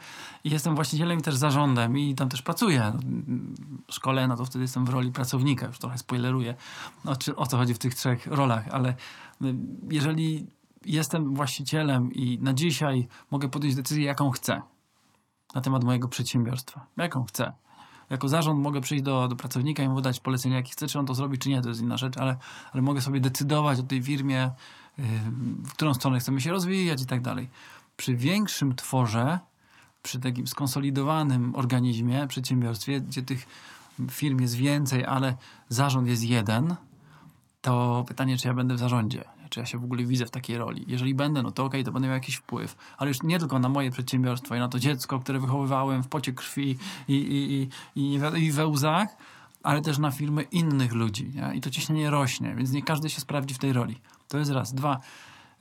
i 0.43 0.49
jestem 0.49 0.75
właścicielem 0.75 1.19
i 1.19 1.21
też 1.21 1.35
zarządem 1.35 1.97
i 1.97 2.15
tam 2.15 2.29
też 2.29 2.41
pracuję. 2.41 2.93
Szkole, 3.89 4.27
no 4.27 4.37
to 4.37 4.45
wtedy 4.45 4.63
jestem 4.63 4.85
w 4.85 4.89
roli 4.89 5.11
pracownika, 5.11 5.67
już 5.67 5.79
trochę 5.79 5.97
spoileruję 5.97 6.55
o, 7.05 7.15
o 7.35 7.45
co 7.45 7.57
chodzi 7.57 7.73
w 7.73 7.79
tych 7.79 7.95
trzech 7.95 8.27
rolach, 8.27 8.67
ale 8.71 8.95
jeżeli 9.91 10.47
jestem 10.85 11.35
właścicielem 11.35 12.13
i 12.13 12.39
na 12.41 12.53
dzisiaj 12.53 13.07
mogę 13.31 13.49
podjąć 13.49 13.75
decyzję, 13.75 14.05
jaką 14.05 14.31
chcę 14.31 14.61
na 15.55 15.61
temat 15.61 15.83
mojego 15.83 16.07
przedsiębiorstwa, 16.07 16.85
jaką 16.97 17.23
chcę, 17.23 17.53
jako 18.09 18.29
zarząd 18.29 18.59
mogę 18.59 18.81
przyjść 18.81 19.03
do, 19.03 19.27
do 19.27 19.35
pracownika 19.35 19.83
i 19.83 19.89
mu 19.89 20.01
dać 20.01 20.19
polecenie, 20.19 20.55
jakie 20.55 20.71
chce, 20.71 20.87
czy 20.87 20.99
on 20.99 21.05
to 21.05 21.13
zrobi, 21.13 21.37
czy 21.37 21.49
nie, 21.49 21.61
to 21.61 21.69
jest 21.69 21.81
inna 21.81 21.97
rzecz, 21.97 22.17
ale, 22.17 22.37
ale 22.71 22.81
mogę 22.81 23.01
sobie 23.01 23.19
decydować 23.19 23.79
o 23.79 23.83
tej 23.83 24.03
firmie, 24.03 24.51
w 25.63 25.71
którą 25.73 25.93
stronę 25.93 26.19
chcemy 26.19 26.41
się 26.41 26.51
rozwijać 26.51 27.01
i 27.01 27.05
tak 27.05 27.21
dalej. 27.21 27.49
Przy 27.97 28.15
większym 28.15 28.75
tworze, 28.75 29.39
przy 30.03 30.19
takim 30.19 30.47
skonsolidowanym 30.47 31.55
organizmie, 31.55 32.27
przedsiębiorstwie, 32.27 33.01
gdzie 33.01 33.23
tych 33.23 33.47
firm 34.11 34.41
jest 34.41 34.55
więcej, 34.55 35.05
ale 35.05 35.37
zarząd 35.69 36.07
jest 36.07 36.23
jeden, 36.23 36.75
to 37.65 38.05
pytanie, 38.07 38.37
czy 38.37 38.47
ja 38.47 38.53
będę 38.53 38.75
w 38.75 38.79
zarządzie 38.79 39.23
czy 39.49 39.59
ja 39.59 39.65
się 39.65 39.77
w 39.77 39.83
ogóle 39.83 40.03
widzę 40.03 40.25
w 40.25 40.31
takiej 40.31 40.57
roli. 40.57 40.85
Jeżeli 40.87 41.15
będę, 41.15 41.43
no 41.43 41.51
to 41.51 41.65
okej, 41.65 41.81
okay, 41.81 41.85
to 41.85 41.91
będę 41.91 42.07
miał 42.07 42.15
jakiś 42.15 42.35
wpływ, 42.35 42.75
ale 42.97 43.07
już 43.07 43.23
nie 43.23 43.39
tylko 43.39 43.59
na 43.59 43.69
moje 43.69 43.91
przedsiębiorstwo 43.91 44.55
i 44.55 44.59
na 44.59 44.67
to 44.67 44.79
dziecko, 44.79 45.19
które 45.19 45.39
wychowywałem 45.39 46.03
w 46.03 46.07
pocie 46.07 46.33
krwi 46.33 46.77
i, 47.07 47.13
i, 47.15 47.69
i, 47.95 48.19
i, 48.45 48.51
we 48.51 48.67
łzach, 48.67 49.17
ale 49.63 49.81
też 49.81 49.97
na 49.97 50.11
firmy 50.11 50.43
innych 50.43 50.93
ludzi. 50.93 51.31
Nie? 51.35 51.55
I 51.55 51.61
to 51.61 51.69
ciśnienie 51.69 52.09
rośnie, 52.09 52.55
więc 52.55 52.71
nie 52.71 52.83
każdy 52.83 53.09
się 53.09 53.21
sprawdzi 53.21 53.53
w 53.53 53.57
tej 53.57 53.73
roli. 53.73 54.01
To 54.27 54.37
jest 54.37 54.51
raz. 54.51 54.73
Dwa, 54.73 54.99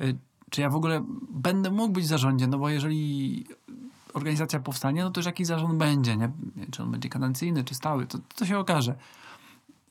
y, 0.00 0.16
czy 0.50 0.60
ja 0.60 0.70
w 0.70 0.76
ogóle 0.76 1.04
będę 1.30 1.70
mógł 1.70 1.92
być 1.92 2.04
w 2.04 2.08
zarządzie, 2.08 2.46
no 2.46 2.58
bo 2.58 2.68
jeżeli 2.68 3.46
organizacja 4.14 4.60
powstanie, 4.60 5.04
no 5.04 5.10
to 5.10 5.20
już 5.20 5.26
jakiś 5.26 5.46
zarząd 5.46 5.74
będzie, 5.74 6.16
nie? 6.16 6.30
Czy 6.70 6.82
on 6.82 6.90
będzie 6.90 7.08
kadencyjny, 7.08 7.64
czy 7.64 7.74
stały, 7.74 8.06
to, 8.06 8.18
to 8.36 8.46
się 8.46 8.58
okaże 8.58 8.94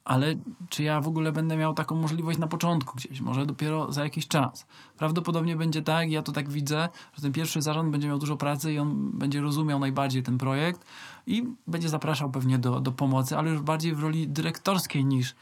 ale 0.06 0.36
czy 0.70 0.84
ja 0.84 1.02
w 1.02 1.08
ogóle 1.08 1.32
będę 1.32 1.58
miał 1.58 1.74
taką 1.74 1.96
możliwość 1.96 2.39
na 2.39 2.48
początku 2.48 2.96
gdzieś, 2.96 3.22
może 3.22 3.46
dopiero 3.46 3.92
za 3.92 4.04
jakiś 4.04 4.28
czas. 4.28 4.66
Prawdopodobnie 4.98 5.56
będzie 5.56 5.82
tak, 5.82 6.12
ja 6.12 6.22
to 6.22 6.32
tak 6.32 6.50
widzę, 6.50 6.89
że 7.16 7.22
ten 7.22 7.32
pierwszy 7.32 7.62
zarząd 7.62 7.92
będzie 7.92 8.08
miał 8.08 8.20
dużo 8.20 8.38
pracy 8.38 8.74
i 8.74 8.80
on 8.80 9.12
będzie 9.12 9.42
rozumiał 9.42 9.80
najbardziej 9.80 10.24
ten 10.24 10.38
projekt 10.38 10.86
i 11.28 11.44
będzie 11.68 11.89
zapraszał 11.89 12.32
pewnie 12.32 12.58
do, 12.58 12.80
do 12.80 12.92
pomocy, 12.92 13.38
ale 13.38 13.52
już 13.52 13.62
bardziej 13.62 13.96
w 13.96 14.00
roli 14.00 14.28
dyrektorskiej 14.28 15.06
niż 15.06 15.36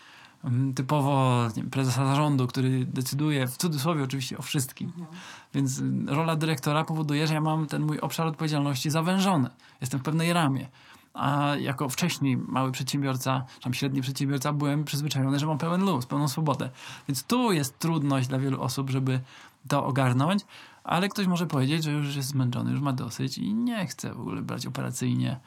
mm, 0.44 0.74
typowo 0.74 1.48
wiem, 1.56 1.70
prezesa 1.70 2.06
zarządu, 2.06 2.48
który 2.48 2.86
decyduje, 2.86 3.48
w 3.48 3.58
cudzysłowie 3.58 4.04
oczywiście, 4.04 4.38
o 4.38 4.42
wszystkim. 4.42 4.88
Mhm. 4.88 5.08
Więc 5.54 5.80
y, 5.80 5.84
rola 6.08 6.36
dyrektora 6.36 6.84
powoduje, 6.84 7.28
że 7.28 7.34
ja 7.34 7.42
mam 7.42 7.68
ten 7.68 7.82
mój 7.82 8.00
obszar 8.00 8.28
odpowiedzialności 8.28 8.90
zawężony. 8.90 9.50
Jestem 9.82 10.00
w 10.00 10.04
pewnej 10.04 10.34
ramie 10.34 10.68
a 11.14 11.56
jako 11.56 11.90
wcześniej 11.90 12.38
mały 12.38 12.72
przedsiębiorca, 12.72 13.46
czy 13.56 13.64
tam 13.64 13.74
średni 13.74 14.02
przedsiębiorca, 14.02 14.54
byłem 14.54 14.84
przyzwyczajony, 14.84 15.40
że 15.40 15.46
mam 15.46 15.58
pełen 15.58 15.82
luz, 15.86 16.06
pełną 16.06 16.28
swobodę. 16.28 16.70
Więc 17.08 17.24
tu 17.24 17.52
jest 17.52 17.80
trudność 17.80 18.28
dla 18.28 18.40
wielu 18.40 18.62
osób, 18.62 18.90
żeby 18.90 19.20
to 19.68 19.86
ogarnąć, 19.86 20.46
ale 20.84 21.10
ktoś 21.10 21.28
może 21.28 21.48
powiedzieć, 21.48 21.84
że 21.84 21.92
już 21.92 22.16
jest 22.16 22.28
zmęczony, 22.28 22.72
już 22.72 22.82
ma 22.82 22.94
dosyć 22.94 23.38
i 23.38 23.54
nie 23.54 23.86
chce 23.88 24.14
w 24.14 24.20
ogóle 24.20 24.42
brać 24.42 24.66
operacyjnie 24.66 25.40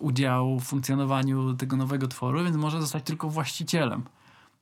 udziału 0.00 0.60
w 0.60 0.64
funkcjonowaniu 0.64 1.54
tego 1.54 1.76
nowego 1.76 2.08
tworu, 2.08 2.44
więc 2.44 2.56
może 2.56 2.80
zostać 2.80 3.04
tylko 3.04 3.30
właścicielem, 3.30 4.02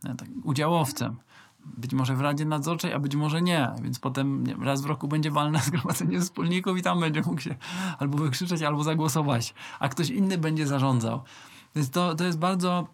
tak, 0.02 0.28
udziałowcem 0.42 1.16
być 1.64 1.92
może 1.92 2.16
w 2.16 2.20
Radzie 2.20 2.44
Nadzorczej, 2.44 2.92
a 2.92 2.98
być 2.98 3.16
może 3.16 3.42
nie. 3.42 3.70
Więc 3.82 3.98
potem 3.98 4.46
nie, 4.46 4.54
raz 4.54 4.82
w 4.82 4.86
roku 4.86 5.08
będzie 5.08 5.30
walne 5.30 5.60
zgromadzenie 5.66 6.20
wspólników 6.20 6.78
i 6.78 6.82
tam 6.82 7.00
będzie 7.00 7.22
mógł 7.22 7.40
się 7.40 7.54
albo 7.98 8.18
wykrzyczeć, 8.18 8.62
albo 8.62 8.84
zagłosować, 8.84 9.54
a 9.80 9.88
ktoś 9.88 10.10
inny 10.10 10.38
będzie 10.38 10.66
zarządzał. 10.66 11.22
Więc 11.76 11.90
to, 11.90 12.14
to 12.14 12.24
jest 12.24 12.38
bardzo 12.38 12.86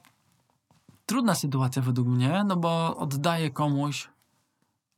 trudna 1.06 1.34
sytuacja 1.34 1.82
według 1.82 2.08
mnie, 2.08 2.44
no 2.46 2.56
bo 2.56 2.96
oddaję 2.96 3.50
komuś 3.50 4.08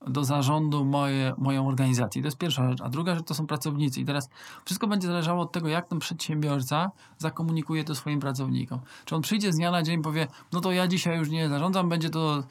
do 0.06 0.24
zarządu 0.24 0.84
moje, 0.84 1.34
moją 1.38 1.68
organizację. 1.68 2.22
To 2.22 2.26
jest 2.26 2.38
pierwsza 2.38 2.70
rzecz. 2.70 2.80
A 2.80 2.88
druga 2.88 3.14
rzecz 3.14 3.26
to 3.26 3.34
są 3.34 3.46
pracownicy. 3.46 4.00
I 4.00 4.04
teraz 4.04 4.28
wszystko 4.64 4.86
będzie 4.86 5.08
zależało 5.08 5.42
od 5.42 5.52
tego, 5.52 5.68
jak 5.68 5.88
ten 5.88 5.98
przedsiębiorca 5.98 6.90
zakomunikuje 7.18 7.84
to 7.84 7.94
swoim 7.94 8.20
pracownikom. 8.20 8.80
Czy 9.04 9.16
on 9.16 9.22
przyjdzie 9.22 9.52
z 9.52 9.56
dnia 9.56 9.70
na 9.70 9.82
dzień 9.82 10.00
i 10.00 10.02
powie, 10.02 10.26
no 10.52 10.60
to 10.60 10.72
ja 10.72 10.88
dzisiaj 10.88 11.18
już 11.18 11.30
nie 11.30 11.48
zarządzam, 11.48 11.88
będzie 11.88 12.10
to 12.10 12.42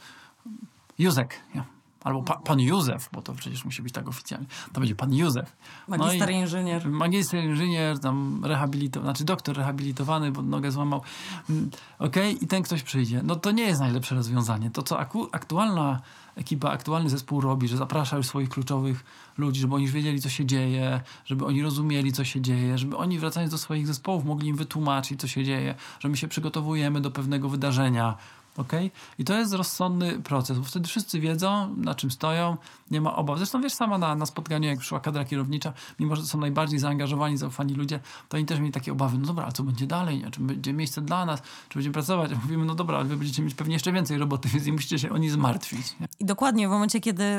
Józek. 0.99 1.39
Ja. 1.55 1.65
Albo 2.03 2.23
pa, 2.23 2.37
pan 2.37 2.59
Józef, 2.59 3.09
bo 3.13 3.21
to 3.21 3.33
przecież 3.33 3.65
musi 3.65 3.81
być 3.81 3.93
tak 3.93 4.07
oficjalnie. 4.07 4.47
To 4.73 4.79
będzie 4.79 4.95
pan 4.95 5.13
Józef. 5.13 5.55
Magister 5.87 6.29
no 6.29 6.35
inżynier. 6.35 6.89
Magister 6.89 7.43
inżynier, 7.43 7.99
tam 7.99 8.45
rehabilitowany, 8.45 9.11
znaczy 9.11 9.25
doktor 9.25 9.57
rehabilitowany, 9.57 10.31
bo 10.31 10.41
nogę 10.41 10.71
złamał. 10.71 11.01
Mm, 11.49 11.69
okej, 11.99 12.35
okay? 12.35 12.43
i 12.43 12.47
ten 12.47 12.63
ktoś 12.63 12.83
przyjdzie. 12.83 13.21
No 13.23 13.35
to 13.35 13.51
nie 13.51 13.63
jest 13.63 13.79
najlepsze 13.79 14.15
rozwiązanie. 14.15 14.71
To, 14.71 14.83
co 14.83 14.99
aktualna 15.31 16.01
ekipa, 16.35 16.69
aktualny 16.69 17.09
zespół 17.09 17.41
robi, 17.41 17.67
że 17.67 17.77
zaprasza 17.77 18.17
już 18.17 18.27
swoich 18.27 18.49
kluczowych 18.49 19.03
ludzi, 19.37 19.61
żeby 19.61 19.75
oni 19.75 19.83
już 19.83 19.93
wiedzieli, 19.93 20.21
co 20.21 20.29
się 20.29 20.45
dzieje, 20.45 21.01
żeby 21.25 21.45
oni 21.45 21.61
rozumieli, 21.61 22.11
co 22.11 22.23
się 22.23 22.41
dzieje, 22.41 22.77
żeby 22.77 22.97
oni 22.97 23.19
wracając 23.19 23.51
do 23.51 23.57
swoich 23.57 23.87
zespołów 23.87 24.25
mogli 24.25 24.47
im 24.47 24.55
wytłumaczyć, 24.55 25.21
co 25.21 25.27
się 25.27 25.43
dzieje, 25.43 25.75
że 25.99 26.09
my 26.09 26.17
się 26.17 26.27
przygotowujemy 26.27 27.01
do 27.01 27.11
pewnego 27.11 27.49
wydarzenia, 27.49 28.17
Okay? 28.57 28.91
I 29.19 29.25
to 29.25 29.33
jest 29.33 29.53
rozsądny 29.53 30.19
proces, 30.19 30.59
bo 30.59 30.65
wtedy 30.65 30.87
wszyscy 30.87 31.19
wiedzą, 31.19 31.75
na 31.77 31.95
czym 31.95 32.11
stoją, 32.11 32.57
nie 32.91 33.01
ma 33.01 33.15
obaw. 33.15 33.37
Zresztą 33.37 33.61
wiesz, 33.61 33.73
sama 33.73 33.97
na, 33.97 34.15
na 34.15 34.25
spotkaniu, 34.25 34.69
jak 34.69 34.79
przyszła 34.79 34.99
kadra 34.99 35.25
kierownicza, 35.25 35.73
mimo 35.99 36.15
że 36.15 36.23
są 36.23 36.39
najbardziej 36.39 36.79
zaangażowani, 36.79 37.37
zaufani 37.37 37.73
ludzie, 37.73 37.99
to 38.29 38.37
oni 38.37 38.45
też 38.45 38.59
mieli 38.59 38.71
takie 38.71 38.91
obawy, 38.91 39.17
no 39.17 39.25
dobra, 39.25 39.45
a 39.45 39.51
co 39.51 39.63
będzie 39.63 39.87
dalej? 39.87 40.19
Nie? 40.19 40.31
Czy 40.31 40.39
będzie 40.39 40.73
miejsce 40.73 41.01
dla 41.01 41.25
nas? 41.25 41.41
Czy 41.69 41.75
będziemy 41.75 41.93
pracować? 41.93 42.31
Mówimy, 42.43 42.65
no 42.65 42.75
dobra, 42.75 42.97
ale 42.97 43.05
wy 43.05 43.17
będziecie 43.17 43.43
mieć 43.43 43.55
pewnie 43.55 43.73
jeszcze 43.73 43.91
więcej 43.91 44.17
roboty, 44.17 44.49
więc 44.49 44.65
nie 44.65 44.73
musicie 44.73 44.99
się 44.99 45.11
o 45.11 45.17
nie 45.17 45.31
zmartwić. 45.31 45.99
Nie? 45.99 46.07
I 46.19 46.25
dokładnie 46.25 46.67
w 46.67 46.71
momencie, 46.71 46.99
kiedy 46.99 47.23
y, 47.23 47.37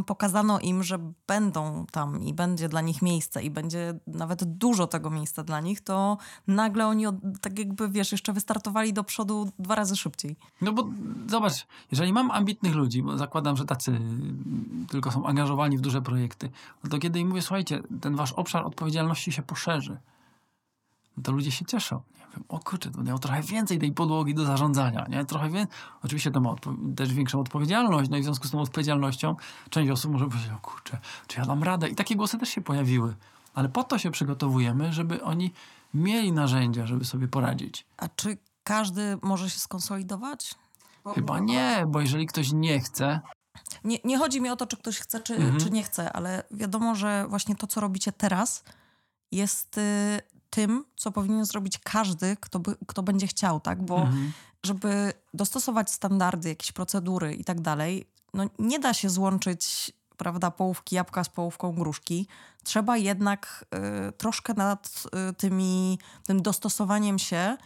y, 0.00 0.04
pokazano 0.06 0.60
im, 0.60 0.82
że 0.82 0.98
będą 1.26 1.86
tam 1.92 2.22
i 2.22 2.34
będzie 2.34 2.68
dla 2.68 2.80
nich 2.80 3.02
miejsce 3.02 3.42
i 3.42 3.50
będzie 3.50 3.94
nawet 4.06 4.44
dużo 4.44 4.86
tego 4.86 5.10
miejsca 5.10 5.44
dla 5.44 5.60
nich, 5.60 5.80
to 5.80 6.18
nagle 6.46 6.86
oni 6.86 7.06
od, 7.06 7.14
tak 7.40 7.58
jakby, 7.58 7.88
wiesz, 7.88 8.12
jeszcze 8.12 8.32
wystartowali 8.32 8.92
do 8.92 9.04
przodu 9.04 9.52
dwa 9.58 9.74
razy 9.74 9.96
szybciej. 10.18 10.36
No 10.60 10.72
bo 10.72 10.88
zobacz, 11.28 11.66
jeżeli 11.90 12.12
mam 12.12 12.30
ambitnych 12.30 12.74
ludzi, 12.74 13.02
bo 13.02 13.18
zakładam, 13.18 13.56
że 13.56 13.64
tacy 13.64 14.00
tylko 14.88 15.10
są 15.10 15.26
angażowani 15.26 15.78
w 15.78 15.80
duże 15.80 16.02
projekty, 16.02 16.50
no 16.84 16.90
to 16.90 16.98
kiedy 16.98 17.20
im 17.20 17.28
mówię, 17.28 17.42
słuchajcie, 17.42 17.82
ten 18.00 18.16
wasz 18.16 18.32
obszar 18.32 18.66
odpowiedzialności 18.66 19.32
się 19.32 19.42
poszerzy, 19.42 19.98
no 21.16 21.22
to 21.22 21.32
ludzie 21.32 21.50
się 21.50 21.64
cieszą. 21.64 22.02
Nie 22.14 22.26
wiem, 22.34 22.44
o 22.48 22.58
kurczę, 22.58 22.90
to 22.90 23.02
miał 23.02 23.18
trochę 23.18 23.42
więcej 23.42 23.78
tej 23.78 23.92
podłogi 23.92 24.34
do 24.34 24.44
zarządzania, 24.44 25.06
nie? 25.08 25.24
Trochę 25.24 25.50
więcej. 25.50 25.76
Oczywiście 26.02 26.30
to 26.30 26.40
ma 26.40 26.54
też 26.96 27.14
większą 27.14 27.40
odpowiedzialność, 27.40 28.10
no 28.10 28.16
i 28.16 28.20
w 28.20 28.24
związku 28.24 28.48
z 28.48 28.50
tą 28.50 28.60
odpowiedzialnością 28.60 29.36
część 29.70 29.90
osób 29.90 30.12
może 30.12 30.26
powiedzieć, 30.26 30.52
o 30.52 30.58
kurczę, 30.58 30.98
czy 31.26 31.40
ja 31.40 31.46
dam 31.46 31.62
radę? 31.62 31.88
I 31.88 31.94
takie 31.94 32.16
głosy 32.16 32.38
też 32.38 32.48
się 32.48 32.60
pojawiły. 32.60 33.14
Ale 33.54 33.68
po 33.68 33.84
to 33.84 33.98
się 33.98 34.10
przygotowujemy, 34.10 34.92
żeby 34.92 35.22
oni 35.22 35.52
mieli 35.94 36.32
narzędzia, 36.32 36.86
żeby 36.86 37.04
sobie 37.04 37.28
poradzić. 37.28 37.86
A 37.96 38.08
czy 38.08 38.36
każdy 38.68 39.18
może 39.22 39.50
się 39.50 39.58
skonsolidować? 39.58 40.54
Chyba 41.14 41.38
nie, 41.38 41.84
bo 41.88 42.00
jeżeli 42.00 42.26
ktoś 42.26 42.52
nie 42.52 42.80
chce. 42.80 43.20
Nie, 43.84 43.98
nie 44.04 44.18
chodzi 44.18 44.40
mi 44.40 44.50
o 44.50 44.56
to, 44.56 44.66
czy 44.66 44.76
ktoś 44.76 44.98
chce, 44.98 45.20
czy, 45.20 45.34
mhm. 45.34 45.60
czy 45.60 45.70
nie 45.70 45.82
chce, 45.82 46.12
ale 46.12 46.42
wiadomo, 46.50 46.94
że 46.94 47.26
właśnie 47.28 47.56
to, 47.56 47.66
co 47.66 47.80
robicie 47.80 48.12
teraz, 48.12 48.64
jest 49.32 49.78
y, 49.78 50.20
tym, 50.50 50.84
co 50.96 51.12
powinien 51.12 51.44
zrobić 51.44 51.78
każdy, 51.78 52.36
kto, 52.40 52.58
by, 52.58 52.76
kto 52.86 53.02
będzie 53.02 53.26
chciał, 53.26 53.60
tak? 53.60 53.82
Bo 53.82 53.96
mhm. 53.96 54.32
żeby 54.62 55.12
dostosować 55.34 55.90
standardy, 55.90 56.48
jakieś 56.48 56.72
procedury 56.72 57.34
i 57.34 57.44
tak 57.44 57.60
dalej, 57.60 58.06
no 58.34 58.44
nie 58.58 58.78
da 58.78 58.94
się 58.94 59.10
złączyć 59.10 59.92
prawda, 60.16 60.50
połówki 60.50 60.96
jabłka 60.96 61.24
z 61.24 61.28
połówką 61.28 61.72
gruszki. 61.72 62.26
Trzeba 62.64 62.96
jednak 62.96 63.64
y, 64.08 64.12
troszkę 64.12 64.54
nad 64.54 65.04
y, 65.30 65.34
tymi, 65.34 65.98
tym 66.26 66.42
dostosowaniem 66.42 67.18
się 67.18 67.56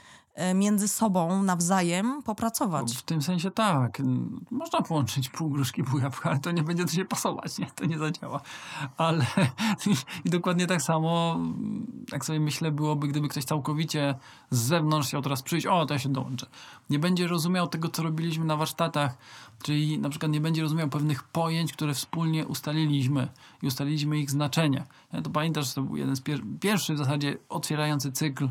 między 0.54 0.88
sobą 0.88 1.42
nawzajem 1.42 2.22
popracować. 2.22 2.96
W 2.96 3.02
tym 3.02 3.22
sensie 3.22 3.50
tak. 3.50 4.02
Można 4.50 4.82
połączyć 4.82 5.28
pół 5.28 5.50
gruszki, 5.50 5.84
pół 5.84 6.00
jabłka, 6.00 6.30
ale 6.30 6.40
to 6.40 6.50
nie 6.50 6.62
będzie 6.62 6.84
to 6.84 6.92
się 6.92 7.04
pasować, 7.04 7.58
nie? 7.58 7.66
To 7.66 7.84
nie 7.84 7.98
zadziała. 7.98 8.40
Ale 8.96 9.26
i, 10.24 10.30
dokładnie 10.30 10.66
tak 10.66 10.82
samo, 10.82 11.40
jak 12.12 12.24
sobie 12.24 12.40
myślę, 12.40 12.70
byłoby, 12.70 13.08
gdyby 13.08 13.28
ktoś 13.28 13.44
całkowicie 13.44 14.14
z 14.50 14.58
zewnątrz 14.58 15.08
chciał 15.08 15.22
teraz 15.22 15.42
przyjść, 15.42 15.66
o, 15.66 15.86
to 15.86 15.94
ja 15.94 16.00
się 16.00 16.08
dołączę. 16.08 16.46
Nie 16.90 16.98
będzie 16.98 17.26
rozumiał 17.28 17.68
tego, 17.68 17.88
co 17.88 18.02
robiliśmy 18.02 18.44
na 18.44 18.56
warsztatach, 18.56 19.16
czyli 19.62 19.98
na 19.98 20.08
przykład 20.08 20.32
nie 20.32 20.40
będzie 20.40 20.62
rozumiał 20.62 20.88
pewnych 20.88 21.22
pojęć, 21.22 21.72
które 21.72 21.94
wspólnie 21.94 22.46
ustaliliśmy 22.46 23.28
i 23.62 23.66
ustaliliśmy 23.66 24.18
ich 24.18 24.30
znaczenie. 24.30 24.84
Ja 25.12 25.22
to 25.22 25.30
pamiętasz, 25.30 25.74
to 25.74 25.82
był 25.82 25.96
jeden 25.96 26.16
z 26.16 26.20
pier 26.20 26.40
pierwszy 26.60 26.94
w 26.94 26.98
zasadzie 26.98 27.36
otwierający 27.48 28.12
cykl 28.12 28.48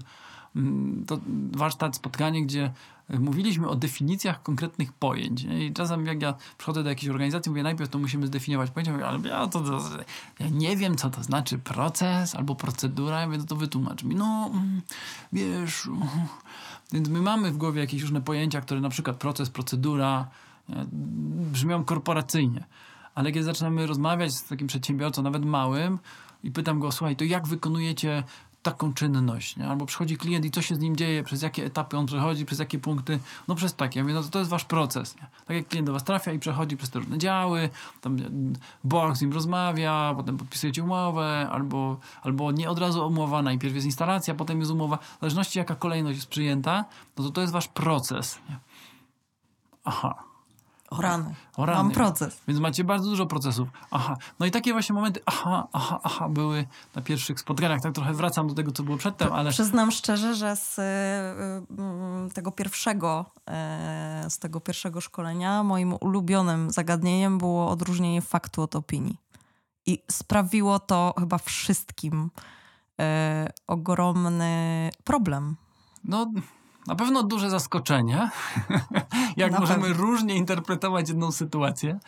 to 1.08 1.20
warsztat, 1.52 1.96
spotkanie, 1.96 2.46
gdzie 2.46 2.72
mówiliśmy 3.20 3.70
o 3.70 3.76
definicjach 3.76 4.44
konkretnych 4.44 4.94
pojęć. 4.94 5.44
I 5.44 5.74
czasem 5.74 6.06
jak 6.06 6.22
ja 6.22 6.34
przychodzę 6.58 6.84
do 6.84 6.90
jakiejś 6.90 7.10
organizacji, 7.10 7.50
mówię 7.50 7.64
najpierw 7.64 7.90
to 7.90 8.00
musimy 8.00 8.28
zdefiniować 8.28 8.72
pojęcie, 8.72 8.92
mówię, 8.92 9.08
ale 9.08 9.30
ja, 9.30 9.48
to, 9.48 9.62
to, 9.62 9.82
ja 10.40 10.50
nie 10.50 10.78
wiem, 10.78 10.96
co 10.96 11.10
to 11.10 11.24
znaczy 11.24 11.58
proces 11.58 12.36
albo 12.36 12.56
procedura, 12.56 13.20
ja 13.22 13.28
mówię, 13.28 13.40
to, 13.40 13.46
to 13.46 13.56
wytłumacz 13.56 14.04
mi. 14.04 14.16
No, 14.16 14.50
mm, 14.54 14.82
wiesz... 15.34 15.90
Więc 16.94 17.10
my 17.10 17.22
mamy 17.22 17.52
w 17.52 17.58
głowie 17.58 17.82
jakieś 17.82 18.02
różne 18.02 18.22
pojęcia, 18.22 18.62
które 18.62 18.82
na 18.82 18.90
przykład 18.90 19.18
proces, 19.18 19.50
procedura 19.50 20.28
brzmią 21.52 21.84
korporacyjnie. 21.84 22.64
Ale 23.16 23.32
kiedy 23.32 23.46
zaczynamy 23.46 23.88
rozmawiać 23.88 24.34
z 24.34 24.48
takim 24.48 24.68
przedsiębiorcą, 24.68 25.22
nawet 25.22 25.46
małym, 25.46 26.00
i 26.44 26.52
pytam 26.52 26.80
go, 26.80 26.92
słuchaj, 26.92 27.16
to 27.16 27.24
jak 27.24 27.48
wykonujecie 27.48 28.24
taką 28.64 28.94
czynność, 28.94 29.58
nie? 29.58 29.68
albo 29.68 29.86
przychodzi 29.86 30.18
klient 30.18 30.46
i 30.46 30.52
co 30.52 30.62
się 30.62 30.76
z 30.76 30.80
nim 30.80 30.96
dzieje, 30.96 31.24
przez 31.24 31.42
jakie 31.42 31.66
etapy 31.66 31.98
on 31.98 32.06
przechodzi, 32.06 32.46
przez 32.46 32.60
jakie 32.60 32.80
punkty, 32.80 33.20
no 33.48 33.56
przez 33.56 33.76
takie. 33.76 34.00
Ja 34.00 34.04
mówię, 34.04 34.14
no 34.14 34.24
to, 34.24 34.30
to 34.30 34.40
jest 34.40 34.52
wasz 34.52 34.66
proces. 34.66 35.16
Nie? 35.16 35.28
Tak 35.46 35.58
jak 35.58 35.68
klient 35.68 35.88
do 35.88 35.94
was 35.94 36.04
trafia 36.04 36.32
i 36.32 36.40
przechodzi 36.40 36.78
przez 36.78 36.90
te 36.90 37.00
różne 37.00 37.18
działy, 37.18 37.70
tam 38.02 38.18
Borg 38.84 39.16
z 39.16 39.22
nim 39.22 39.34
rozmawia, 39.34 40.14
potem 40.18 40.38
podpisujecie 40.38 40.84
umowę, 40.84 41.48
albo, 41.52 41.98
albo 42.22 42.52
nie 42.52 42.70
od 42.70 42.80
razu 42.80 43.08
umowa, 43.08 43.42
najpierw 43.42 43.76
jest 43.76 43.86
instalacja, 43.86 44.36
potem 44.36 44.60
jest 44.60 44.72
umowa. 44.72 44.98
W 44.98 45.20
zależności 45.20 45.60
jaka 45.60 45.76
kolejność 45.76 46.18
jest 46.18 46.30
przyjęta, 46.30 46.86
no 47.18 47.24
to 47.24 47.32
to 47.32 47.42
jest 47.42 47.54
wasz 47.54 47.68
proces. 47.68 48.40
Nie? 48.50 48.60
Aha. 49.84 50.31
O 50.92 51.02
rany. 51.02 51.36
O 51.58 51.66
rany. 51.66 51.78
Mam 51.78 51.92
proces. 51.92 52.42
Więc 52.48 52.60
macie 52.60 52.84
bardzo 52.84 53.10
dużo 53.10 53.26
procesów. 53.26 53.70
Aha. 53.92 54.18
No 54.40 54.46
i 54.46 54.52
takie 54.52 54.72
właśnie 54.72 54.96
momenty, 54.96 55.20
aha, 55.26 55.68
aha, 55.74 56.00
aha, 56.04 56.30
były 56.30 56.66
na 56.96 57.02
pierwszych 57.02 57.40
spotkaniach. 57.40 57.82
Tak 57.82 57.94
trochę 57.94 58.14
wracam 58.14 58.48
do 58.48 58.54
tego, 58.54 58.72
co 58.72 58.84
było 58.84 58.98
przedtem, 58.98 59.34
ale... 59.34 59.50
Przyznam 59.52 59.92
szczerze, 59.92 60.36
że 60.36 60.56
z 60.56 60.80
y, 60.80 62.34
tego 62.34 62.52
pierwszego, 62.52 63.26
y, 64.26 64.30
z 64.30 64.40
tego 64.40 64.60
pierwszego 64.60 65.02
szkolenia 65.02 65.64
moim 65.64 65.94
ulubionym 66.02 66.72
zagadnieniem 66.72 67.38
było 67.38 67.70
odróżnienie 67.70 68.22
faktu 68.22 68.62
od 68.62 68.76
opinii. 68.76 69.18
I 69.86 70.04
sprawiło 70.12 70.80
to 70.80 71.14
chyba 71.20 71.38
wszystkim 71.38 72.30
y, 73.02 73.04
ogromny 73.68 74.90
problem. 75.04 75.56
No 76.04 76.32
na 76.88 76.96
pewno 76.96 77.24
duże 77.24 77.50
zaskoczenie, 77.50 78.30
jak 79.38 79.52
na 79.52 79.60
możemy 79.60 79.82
pewno. 79.82 80.04
różnie 80.04 80.36
interpretować 80.36 81.10
jedną 81.10 81.32
sytuację, 81.32 82.00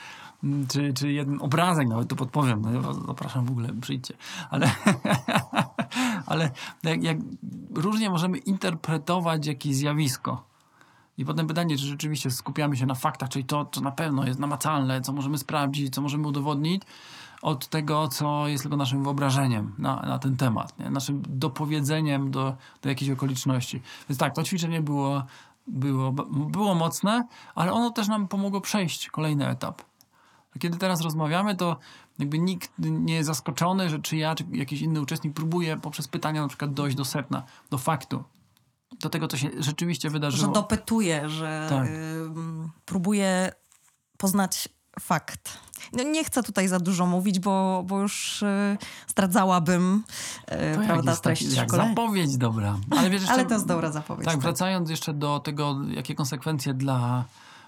mm, 0.44 0.68
czy, 0.68 0.94
czy 0.94 1.12
jeden 1.12 1.42
obrazek, 1.42 1.88
nawet 1.88 2.08
tu 2.08 2.16
podpowiem, 2.16 2.62
no, 2.62 2.94
zapraszam 2.94 3.46
w 3.46 3.52
ogóle, 3.52 3.70
przyjdźcie, 3.82 4.14
ale, 4.50 4.72
ale 6.26 6.52
jak, 6.84 7.04
jak 7.04 7.18
różnie 7.74 8.10
możemy 8.10 8.38
interpretować 8.38 9.48
jakieś 9.48 9.76
zjawisko. 9.76 10.54
I 11.18 11.26
potem 11.26 11.48
pytanie, 11.48 11.78
czy 11.78 11.86
rzeczywiście 11.86 12.32
skupiamy 12.32 12.78
się 12.78 12.86
na 12.86 12.96
faktach, 12.96 13.30
czyli 13.30 13.46
to, 13.46 13.66
co 13.66 13.82
na 13.82 13.92
pewno 13.92 14.26
jest 14.26 14.40
namacalne, 14.40 15.02
co 15.02 15.14
możemy 15.14 15.38
sprawdzić, 15.38 15.94
co 15.94 16.02
możemy 16.02 16.28
udowodnić, 16.28 16.84
od 17.44 17.68
tego, 17.68 18.08
co 18.08 18.48
jest 18.48 18.64
tylko 18.64 18.78
naszym 18.78 19.04
wyobrażeniem 19.04 19.76
na, 19.78 19.96
na 19.96 20.20
ten 20.20 20.38
temat, 20.38 20.80
nie? 20.80 20.90
naszym 20.90 21.24
dopowiedzeniem 21.30 22.32
do, 22.32 22.58
do 22.82 22.90
jakiejś 22.90 23.12
okoliczności. 23.12 23.82
Więc 24.10 24.20
tak, 24.20 24.36
to 24.36 24.44
ćwiczenie 24.44 24.82
było, 24.82 25.24
było, 25.68 26.12
było 26.32 26.76
mocne, 26.76 27.28
ale 27.56 27.74
ono 27.74 27.92
też 27.92 28.08
nam 28.08 28.28
pomogło 28.28 28.62
przejść 28.62 29.10
kolejny 29.10 29.48
etap. 29.48 29.82
Kiedy 30.60 30.78
teraz 30.78 31.02
rozmawiamy, 31.02 31.56
to 31.56 31.78
jakby 32.20 32.40
nikt 32.40 32.72
nie 32.80 33.14
jest 33.14 33.28
zaskoczony, 33.28 33.90
że 33.90 34.00
czy 34.00 34.18
ja, 34.18 34.36
czy 34.36 34.46
jakiś 34.52 34.82
inny 34.82 35.02
uczestnik 35.02 35.34
próbuje 35.34 35.78
poprzez 35.78 36.08
pytania 36.08 36.42
na 36.42 36.48
przykład 36.48 36.74
dojść 36.74 36.98
do 36.98 37.06
setna, 37.06 37.44
do 37.70 37.78
faktu, 37.78 38.24
do 39.00 39.10
tego, 39.10 39.28
co 39.28 39.38
się 39.38 39.50
rzeczywiście 39.60 40.10
wydarzyło. 40.10 40.48
Że 40.48 40.54
dopytuje, 40.54 41.30
że 41.30 41.68
tak. 41.70 41.88
y, 41.88 41.92
próbuje 42.86 43.52
poznać 44.18 44.70
fakt. 45.00 45.58
No 45.94 46.04
nie 46.04 46.24
chcę 46.24 46.44
tutaj 46.44 46.68
za 46.68 46.80
dużo 46.80 47.06
mówić, 47.06 47.40
bo, 47.40 47.84
bo 47.88 48.02
już 48.02 48.42
y, 48.42 48.78
zdradzałabym 49.08 50.04
y, 50.52 50.86
prawda, 50.86 51.16
treść 51.16 51.46
tak, 51.46 51.56
jak 51.56 51.72
zapowiedź 51.72 52.38
dobra. 52.38 52.78
Ale, 52.90 53.10
wiesz, 53.10 53.22
jeszcze, 53.22 53.34
Ale 53.34 53.46
to 53.46 53.54
jest 53.54 53.68
dobra 53.68 53.92
zapowiedź. 53.92 54.26
Tak, 54.26 54.34
tak, 54.34 54.44
wracając 54.44 54.90
jeszcze 54.90 55.14
do 55.14 55.40
tego, 55.40 55.78
jakie 55.88 56.16
konsekwencje 56.16 56.74
dla, 56.74 57.26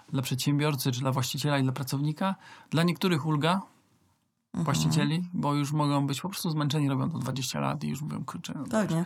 dla 0.09 0.21
przedsiębiorcy, 0.21 0.91
czy 0.91 0.99
dla 0.99 1.11
właściciela 1.11 1.59
i 1.59 1.63
dla 1.63 1.71
pracownika. 1.71 2.35
Dla 2.69 2.83
niektórych 2.83 3.25
ulga, 3.25 3.53
mhm. 3.53 4.65
właścicieli, 4.65 5.29
bo 5.33 5.53
już 5.53 5.71
mogą 5.71 6.07
być 6.07 6.21
po 6.21 6.29
prostu 6.29 6.49
zmęczeni, 6.49 6.89
robią 6.89 7.09
to 7.11 7.17
20 7.17 7.59
lat 7.59 7.83
i 7.83 7.87
już 7.87 8.01
mówią, 8.01 8.25
kurczę. 8.25 8.53
No 8.55 8.65
tak, 8.67 8.91
nie? 8.91 9.05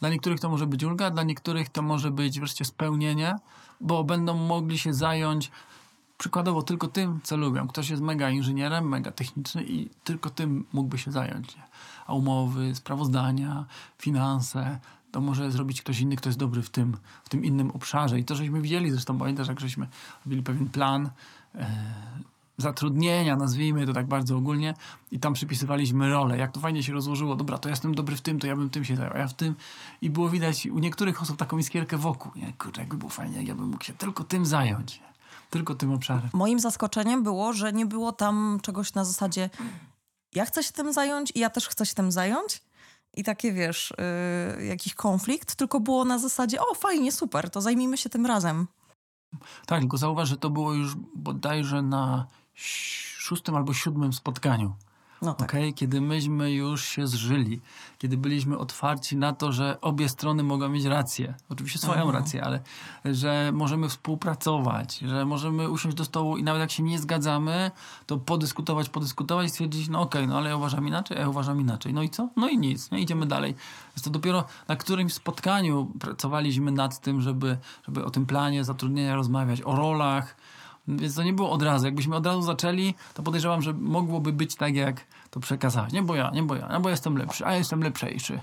Dla 0.00 0.08
niektórych 0.08 0.40
to 0.40 0.48
może 0.48 0.66
być 0.66 0.84
ulga, 0.84 1.10
dla 1.10 1.22
niektórych 1.22 1.68
to 1.68 1.82
może 1.82 2.10
być 2.10 2.40
wreszcie 2.40 2.64
spełnienie, 2.64 3.36
bo 3.80 4.04
będą 4.04 4.34
mogli 4.34 4.78
się 4.78 4.94
zająć 4.94 5.50
przykładowo 6.18 6.62
tylko 6.62 6.88
tym, 6.88 7.20
co 7.22 7.36
lubią. 7.36 7.68
Ktoś 7.68 7.90
jest 7.90 8.02
mega 8.02 8.30
inżynierem, 8.30 8.88
mega 8.88 9.12
techniczny 9.12 9.64
i 9.64 9.90
tylko 10.04 10.30
tym 10.30 10.64
mógłby 10.72 10.98
się 10.98 11.12
zająć. 11.12 11.56
A 12.06 12.14
umowy, 12.14 12.74
sprawozdania, 12.74 13.64
finanse, 13.98 14.78
to 15.12 15.20
może 15.20 15.50
zrobić 15.50 15.82
ktoś 15.82 16.00
inny, 16.00 16.16
kto 16.16 16.28
jest 16.28 16.38
dobry 16.38 16.62
w 16.62 16.70
tym, 16.70 16.96
w 17.24 17.28
tym 17.28 17.44
innym 17.44 17.70
obszarze. 17.70 18.18
I 18.18 18.24
to 18.24 18.34
żeśmy 18.34 18.60
widzieli, 18.62 18.90
zresztą 18.90 19.18
pamiętasz, 19.18 19.48
jak 19.48 19.60
żeśmy 19.60 19.88
robili 20.26 20.42
pewien 20.42 20.68
plan, 20.68 21.10
e, 21.54 21.66
zatrudnienia, 22.58 23.36
nazwijmy 23.36 23.86
to 23.86 23.92
tak 23.92 24.06
bardzo 24.06 24.36
ogólnie, 24.36 24.74
i 25.10 25.18
tam 25.18 25.32
przypisywaliśmy 25.32 26.10
role. 26.10 26.38
Jak 26.38 26.52
to 26.52 26.60
fajnie 26.60 26.82
się 26.82 26.92
rozłożyło, 26.92 27.36
dobra, 27.36 27.58
to 27.58 27.68
ja 27.68 27.72
jestem 27.72 27.94
dobry 27.94 28.16
w 28.16 28.20
tym, 28.20 28.38
to 28.38 28.46
ja 28.46 28.56
bym 28.56 28.70
tym 28.70 28.84
się 28.84 28.96
zajął, 28.96 29.12
a 29.14 29.18
ja 29.18 29.28
w 29.28 29.34
tym. 29.34 29.54
I 30.02 30.10
było 30.10 30.28
widać 30.28 30.66
u 30.66 30.78
niektórych 30.78 31.22
osób 31.22 31.36
taką 31.36 31.58
iskierkę 31.58 31.96
wokół. 31.96 32.32
Nie? 32.36 32.52
Kurczę, 32.52 32.80
jakby 32.80 32.96
było 32.96 33.10
fajnie, 33.10 33.42
ja 33.42 33.54
bym 33.54 33.68
mógł 33.68 33.84
się 33.84 33.92
tylko 33.92 34.24
tym 34.24 34.46
zająć. 34.46 35.00
Nie? 35.00 35.11
Tylko 35.52 35.74
tym 35.74 35.92
obszarem. 35.92 36.30
Moim 36.32 36.60
zaskoczeniem 36.60 37.22
było, 37.22 37.52
że 37.52 37.72
nie 37.72 37.86
było 37.86 38.12
tam 38.12 38.58
czegoś 38.62 38.94
na 38.94 39.04
zasadzie 39.04 39.50
ja 40.34 40.44
chcę 40.44 40.62
się 40.62 40.72
tym 40.72 40.92
zająć 40.92 41.32
i 41.34 41.38
ja 41.38 41.50
też 41.50 41.68
chcę 41.68 41.86
się 41.86 41.94
tym 41.94 42.12
zająć. 42.12 42.62
I 43.14 43.24
takie, 43.24 43.52
wiesz, 43.52 43.94
yy, 44.58 44.64
jakiś 44.64 44.94
konflikt, 44.94 45.54
tylko 45.54 45.80
było 45.80 46.04
na 46.04 46.18
zasadzie, 46.18 46.60
o 46.60 46.74
fajnie, 46.74 47.12
super, 47.12 47.50
to 47.50 47.60
zajmijmy 47.60 47.98
się 47.98 48.08
tym 48.08 48.26
razem. 48.26 48.66
Tak, 49.66 49.80
tylko 49.80 49.96
zauważ, 49.96 50.28
że 50.28 50.36
to 50.36 50.50
było 50.50 50.74
już 50.74 50.94
bodajże 51.14 51.82
na 51.82 52.26
szóstym 52.54 53.54
albo 53.54 53.74
siódmym 53.74 54.12
spotkaniu. 54.12 54.74
No 55.22 55.34
tak. 55.34 55.48
Okay? 55.50 55.72
Kiedy 55.72 56.00
myśmy 56.00 56.52
już 56.52 56.84
się 56.84 57.06
zżyli, 57.06 57.60
kiedy 57.98 58.16
byliśmy 58.16 58.58
otwarci 58.58 59.16
na 59.16 59.32
to, 59.32 59.52
że 59.52 59.80
obie 59.80 60.08
strony 60.08 60.42
mogą 60.42 60.68
mieć 60.68 60.84
rację, 60.84 61.34
oczywiście 61.48 61.78
swoją 61.78 62.02
mhm. 62.02 62.16
rację, 62.16 62.44
ale 62.44 62.60
że 63.04 63.50
możemy 63.52 63.88
współpracować, 63.88 64.98
że 64.98 65.24
możemy 65.24 65.70
usiąść 65.70 65.96
do 65.96 66.04
stołu 66.04 66.36
i 66.36 66.42
nawet 66.42 66.60
jak 66.60 66.70
się 66.70 66.82
nie 66.82 66.98
zgadzamy, 66.98 67.70
to 68.06 68.18
podyskutować, 68.18 68.88
podyskutować 68.88 69.46
i 69.46 69.50
stwierdzić, 69.50 69.88
no 69.88 70.00
okej, 70.00 70.20
okay, 70.22 70.28
no 70.28 70.38
ale 70.38 70.50
ja 70.50 70.56
uważam 70.56 70.88
inaczej, 70.88 71.18
ja 71.18 71.28
uważam 71.28 71.60
inaczej. 71.60 71.94
No 71.94 72.02
i 72.02 72.10
co? 72.10 72.28
No 72.36 72.48
i 72.48 72.58
nic, 72.58 72.90
no 72.90 72.98
idziemy 72.98 73.26
dalej. 73.26 73.54
Jest 73.94 74.04
to 74.04 74.10
dopiero 74.10 74.44
na 74.68 74.76
którymś 74.76 75.12
spotkaniu 75.12 75.92
pracowaliśmy 76.00 76.72
nad 76.72 77.00
tym, 77.00 77.20
żeby, 77.20 77.58
żeby 77.86 78.04
o 78.04 78.10
tym 78.10 78.26
planie 78.26 78.64
zatrudnienia 78.64 79.14
rozmawiać, 79.14 79.62
o 79.62 79.76
rolach, 79.76 80.36
więc 80.88 81.14
to 81.14 81.22
nie 81.22 81.32
było 81.32 81.50
od 81.50 81.62
razu. 81.62 81.86
Jakbyśmy 81.86 82.16
od 82.16 82.26
razu 82.26 82.42
zaczęli, 82.42 82.94
to 83.14 83.22
podejrzewam, 83.22 83.62
że 83.62 83.72
mogłoby 83.72 84.32
być 84.32 84.56
tak, 84.56 84.74
jak 84.74 85.06
to 85.30 85.40
przekazałeś. 85.40 85.92
Nie 85.92 86.02
bo 86.02 86.14
ja, 86.14 86.30
nie 86.30 86.42
bo 86.42 86.54
ja, 86.54 86.68
no 86.72 86.80
bo 86.80 86.90
jestem 86.90 87.16
lepszy, 87.16 87.46
a 87.46 87.52
ja 87.52 87.58
jestem 87.58 87.82
lepszejszy. 87.82 88.40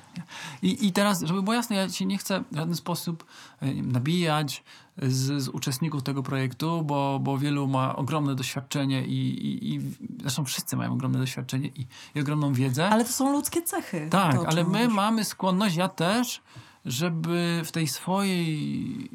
I, 0.62 0.88
I 0.88 0.91
teraz, 0.91 1.21
żeby 1.21 1.41
było 1.41 1.54
jasne, 1.54 1.75
ja 1.75 1.89
się 1.89 2.06
nie 2.06 2.17
chcę 2.17 2.43
w 2.52 2.56
żaden 2.56 2.75
sposób 2.75 3.25
e, 3.62 3.73
nabijać 3.73 4.63
z, 5.02 5.43
z 5.43 5.47
uczestników 5.47 6.04
tego 6.04 6.23
projektu, 6.23 6.84
bo, 6.84 7.19
bo 7.19 7.38
wielu 7.38 7.67
ma 7.67 7.95
ogromne 7.95 8.36
doświadczenie 8.36 9.06
i, 9.06 9.45
i, 9.45 9.75
i 9.75 9.82
zresztą 10.19 10.45
wszyscy 10.45 10.75
mają 10.75 10.93
ogromne 10.93 11.19
doświadczenie 11.19 11.67
i, 11.67 11.88
i 12.15 12.21
ogromną 12.21 12.54
wiedzę. 12.54 12.89
Ale 12.89 13.06
to 13.06 13.12
są 13.12 13.32
ludzkie 13.32 13.62
cechy. 13.62 14.08
Tak, 14.12 14.36
to, 14.36 14.47
ale 14.47 14.63
my 14.63 14.80
mówisz. 14.80 14.95
mamy 14.95 15.25
skłonność, 15.25 15.75
ja 15.75 15.89
też, 15.89 16.41
żeby 16.86 17.62
w 17.65 17.71
tej 17.71 17.88
swojej 17.88 19.10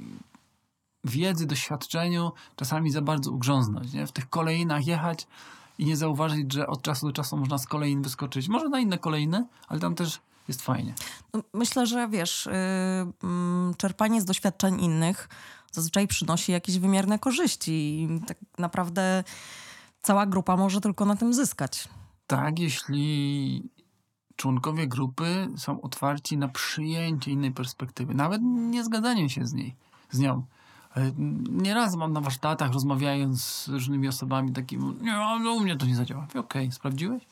wiedzy, 1.05 1.47
doświadczeniu 1.47 2.33
czasami 2.57 2.91
za 2.91 3.03
bardzo 3.03 3.31
ugrząznąć, 3.31 3.93
nie? 3.93 4.07
w 4.07 4.13
tych 4.13 4.31
kolejnach 4.31 4.87
jechać 4.87 5.27
i 5.79 5.85
nie 5.85 5.97
zauważyć, 5.97 6.53
że 6.53 6.67
od 6.67 6.83
czasu 6.83 7.07
do 7.07 7.13
czasu 7.13 7.37
można 7.37 7.59
z 7.59 7.67
kolejn 7.67 8.03
wyskoczyć. 8.03 8.49
Może 8.49 8.69
na 8.69 8.81
inne 8.81 8.99
kolejne, 8.99 9.47
ale 9.69 9.81
tam 9.81 9.95
też 9.95 10.21
jest 10.49 10.63
fajnie. 10.63 10.95
No, 11.33 11.43
myślę, 11.53 11.87
że 11.87 12.09
wiesz, 12.09 12.49
yy, 13.23 13.75
czerpanie 13.77 14.21
z 14.21 14.25
doświadczeń 14.25 14.81
innych 14.81 15.29
zazwyczaj 15.73 16.09
przynosi 16.09 16.53
jakieś 16.53 16.79
wymierne 16.79 17.19
korzyści 17.19 17.73
i 17.73 18.21
tak 18.27 18.39
naprawdę 18.59 19.25
cała 20.03 20.27
grupa 20.27 20.57
może 20.57 20.81
tylko 20.81 21.05
na 21.05 21.17
tym 21.17 21.35
zyskać. 21.35 21.89
Tak, 22.27 22.59
jeśli 22.59 23.71
członkowie 24.37 24.87
grupy 24.87 25.49
są 25.57 25.81
otwarci 25.81 26.37
na 26.37 26.49
przyjęcie 26.49 27.31
innej 27.31 27.53
perspektywy, 27.53 28.15
nawet 28.15 28.43
nie 28.43 28.85
zgadzanie 28.85 29.31
się 29.31 29.47
z 29.47 29.53
niej, 29.53 29.77
z 30.11 30.19
nią. 30.19 30.45
Nieraz 31.51 31.97
mam 31.97 32.13
na 32.13 32.21
warsztatach, 32.21 32.73
rozmawiając 32.73 33.45
z 33.45 33.69
różnymi 33.69 34.09
osobami, 34.09 34.53
takim, 34.53 34.99
nie, 35.03 35.15
ale 35.15 35.51
u 35.51 35.61
mnie 35.61 35.77
to 35.77 35.87
nie 35.87 35.97
zadziała. 35.97 36.25
Okej, 36.25 36.41
okay, 36.41 36.73
sprawdziłeś? 36.73 37.23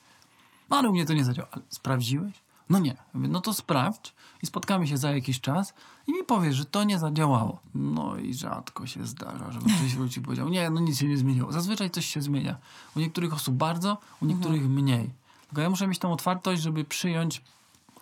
No, 0.71 0.77
ale 0.77 0.89
u 0.89 0.93
mnie 0.93 1.07
to 1.07 1.15
nie 1.15 1.25
zadziała. 1.25 1.49
Sprawdziłeś? 1.69 2.33
No 2.71 2.79
nie. 2.79 2.97
Mówię, 3.15 3.29
no 3.29 3.41
to 3.41 3.55
sprawdź 3.55 4.15
i 4.43 4.47
spotkamy 4.47 4.87
się 4.87 4.97
za 4.97 5.13
jakiś 5.13 5.41
czas 5.41 5.75
i 6.07 6.13
mi 6.13 6.25
powiesz, 6.25 6.57
że 6.57 6.65
to 6.65 6.85
nie 6.85 6.99
zadziałało. 6.99 7.61
No 7.75 8.17
i 8.17 8.35
rzadko 8.35 8.87
się 8.87 9.07
zdarza, 9.07 9.53
żeby 9.53 9.65
ktoś 9.65 9.95
wróci 9.97 10.21
i 10.21 10.23
powiedział, 10.23 10.49
nie, 10.49 10.71
no 10.71 10.81
nic 10.81 10.99
się 10.99 11.09
nie 11.09 11.19
zmieniło. 11.19 11.53
Zazwyczaj 11.53 11.91
coś 11.91 12.07
się 12.07 12.23
zmienia. 12.23 12.57
U 12.97 13.01
niektórych 13.01 13.35
osób 13.35 13.55
bardzo, 13.55 13.99
u 14.23 14.27
niektórych 14.27 14.63
mhm. 14.63 14.75
mniej. 14.75 15.11
Tylko 15.47 15.63
ja 15.63 15.71
muszę 15.71 15.87
mieć 15.87 15.99
tą 15.99 16.13
otwartość, 16.13 16.63
żeby 16.63 16.85
przyjąć 16.85 17.43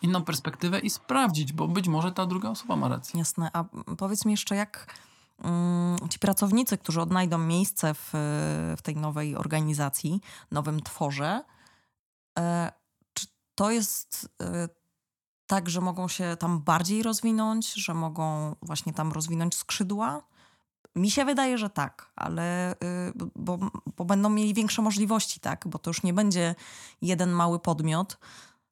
inną 0.03 0.25
perspektywę 0.25 0.79
i 0.79 0.91
sprawdzić, 0.91 1.53
bo 1.53 1.69
być 1.69 1.89
może 1.89 2.13
ta 2.13 2.27
druga 2.27 2.51
osoba 2.51 2.77
ma 2.77 2.89
rację. 2.89 3.19
Jasne. 3.19 3.51
A 3.53 3.65
powiedz 3.99 4.25
mi 4.25 4.33
jeszcze, 4.33 4.57
jak 4.57 4.95
ci 6.11 6.19
pracownicy, 6.19 6.79
którzy 6.79 7.01
odnajdą 7.01 7.39
miejsce 7.39 7.95
w, 7.95 8.11
w 8.77 8.83
tej 8.83 8.97
nowej 8.97 9.37
organizacji, 9.37 10.21
nowym 10.51 10.83
tworze, 10.83 11.45
e, 12.39 12.73
czy 13.15 13.27
to 13.55 13.71
jest 13.71 14.29
e, 14.43 14.69
tak, 15.47 15.71
że 15.71 15.81
mogą 15.81 16.09
się 16.09 16.37
tam 16.39 16.61
bardziej 16.61 17.03
rozwinąć, 17.03 17.73
że 17.73 17.95
mogą 17.95 18.57
właśnie 18.63 18.93
tam 18.93 19.13
rozwinąć 19.13 19.55
skrzydła? 19.55 20.23
Mi 20.97 21.11
się 21.11 21.25
wydaje, 21.25 21.59
że 21.59 21.71
tak, 21.71 22.13
ale 22.17 22.73
y, 22.73 22.77
bo, 23.37 23.59
bo 23.97 24.05
będą 24.05 24.31
mieli 24.31 24.55
większe 24.55 24.83
możliwości, 24.83 25.41
tak? 25.41 25.69
Bo 25.69 25.79
to 25.79 25.91
już 25.91 26.03
nie 26.03 26.13
będzie 26.15 26.55
jeden 27.03 27.31
mały 27.31 27.59
podmiot, 27.59 28.19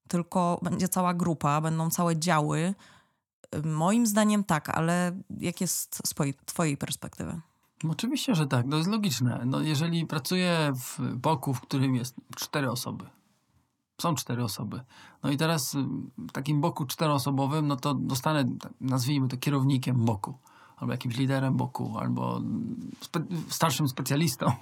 tylko 0.08 0.60
będzie 0.62 0.88
cała 0.88 1.14
grupa, 1.14 1.60
będą 1.60 1.90
całe 1.90 2.16
działy, 2.16 2.74
Moim 3.64 4.06
zdaniem 4.06 4.44
tak, 4.44 4.68
ale 4.68 5.12
jak 5.40 5.60
jest 5.60 6.00
z 6.06 6.14
twojej 6.46 6.76
perspektywy? 6.76 7.40
Oczywiście, 7.90 8.34
że 8.34 8.46
tak. 8.46 8.66
To 8.70 8.76
jest 8.76 8.88
logiczne. 8.88 9.42
No, 9.46 9.60
jeżeli 9.60 10.06
pracuję 10.06 10.72
w 10.74 11.16
boku, 11.16 11.54
w 11.54 11.60
którym 11.60 11.94
jest 11.94 12.16
cztery 12.36 12.70
osoby, 12.70 13.04
są 14.00 14.14
cztery 14.14 14.44
osoby. 14.44 14.80
No 15.22 15.30
i 15.30 15.36
teraz 15.36 15.76
w 16.18 16.32
takim 16.32 16.60
boku 16.60 16.86
czteroosobowym, 16.86 17.66
no 17.66 17.76
to 17.76 17.94
dostanę, 17.94 18.44
nazwijmy 18.80 19.28
to 19.28 19.36
kierownikiem 19.36 20.04
boku, 20.04 20.34
albo 20.76 20.92
jakimś 20.92 21.16
liderem 21.16 21.56
boku, 21.56 21.98
albo 21.98 22.40
spe 23.00 23.20
starszym 23.48 23.88
specjalistą. 23.88 24.52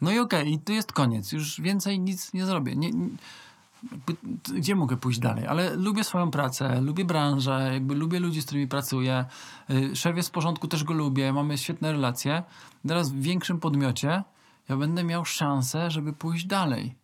No 0.00 0.10
i 0.10 0.18
okej, 0.18 0.40
okay, 0.40 0.52
i 0.52 0.58
tu 0.58 0.72
jest 0.72 0.92
koniec. 0.92 1.32
Już 1.32 1.60
więcej 1.60 2.00
nic 2.00 2.32
nie 2.32 2.46
zrobię. 2.46 2.76
Nie, 2.76 2.90
nie 2.90 3.08
gdzie 4.54 4.74
mogę 4.74 4.96
pójść 4.96 5.18
dalej? 5.18 5.46
Ale 5.46 5.76
lubię 5.76 6.04
swoją 6.04 6.30
pracę, 6.30 6.80
lubię 6.80 7.04
branżę, 7.04 7.70
jakby 7.72 7.94
lubię 7.94 8.20
ludzi, 8.20 8.42
z 8.42 8.44
którymi 8.44 8.68
pracuję. 8.68 9.24
Y, 9.70 9.96
szef 9.96 10.16
jest 10.16 10.28
w 10.28 10.32
porządku, 10.32 10.68
też 10.68 10.84
go 10.84 10.94
lubię, 10.94 11.32
mamy 11.32 11.58
świetne 11.58 11.92
relacje. 11.92 12.42
Teraz 12.88 13.12
w 13.12 13.20
większym 13.20 13.60
podmiocie 13.60 14.22
ja 14.68 14.76
będę 14.76 15.04
miał 15.04 15.24
szansę, 15.24 15.90
żeby 15.90 16.12
pójść 16.12 16.44
dalej. 16.44 16.94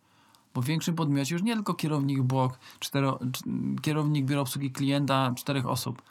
Bo 0.53 0.61
w 0.61 0.65
większym 0.65 0.95
podmiocie 0.95 1.35
już 1.35 1.43
nie 1.43 1.53
tylko 1.53 1.73
kierownik 1.73 2.21
blok, 2.21 2.59
cztero, 2.79 3.19
kierownik 3.81 4.25
biura 4.25 4.41
obsługi 4.41 4.71
klienta, 4.71 5.33
czterech 5.35 5.65
osób, 5.65 6.01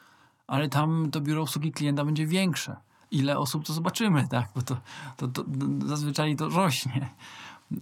ale 0.46 0.68
tam 0.68 1.10
to 1.10 1.20
biuro 1.20 1.42
obsługi 1.42 1.72
klienta 1.72 2.04
będzie 2.04 2.26
większe. 2.26 2.76
Ile 3.10 3.38
osób 3.38 3.64
to 3.64 3.72
zobaczymy, 3.72 4.28
tak? 4.28 4.48
Bo 4.54 4.62
to, 4.62 4.76
to, 5.16 5.28
to, 5.28 5.44
to 5.44 5.86
zazwyczaj 5.86 6.36
to 6.36 6.48
rośnie 6.48 7.10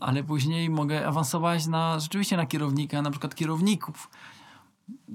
ale 0.01 0.25
później 0.25 0.71
mogę 0.71 1.07
awansować 1.07 1.67
na 1.67 2.01
rzeczywiście 2.01 2.37
na 2.37 2.47
kierownika, 2.47 3.03
na 3.03 3.11
przykład 3.11 3.35
kierowników. 3.35 4.11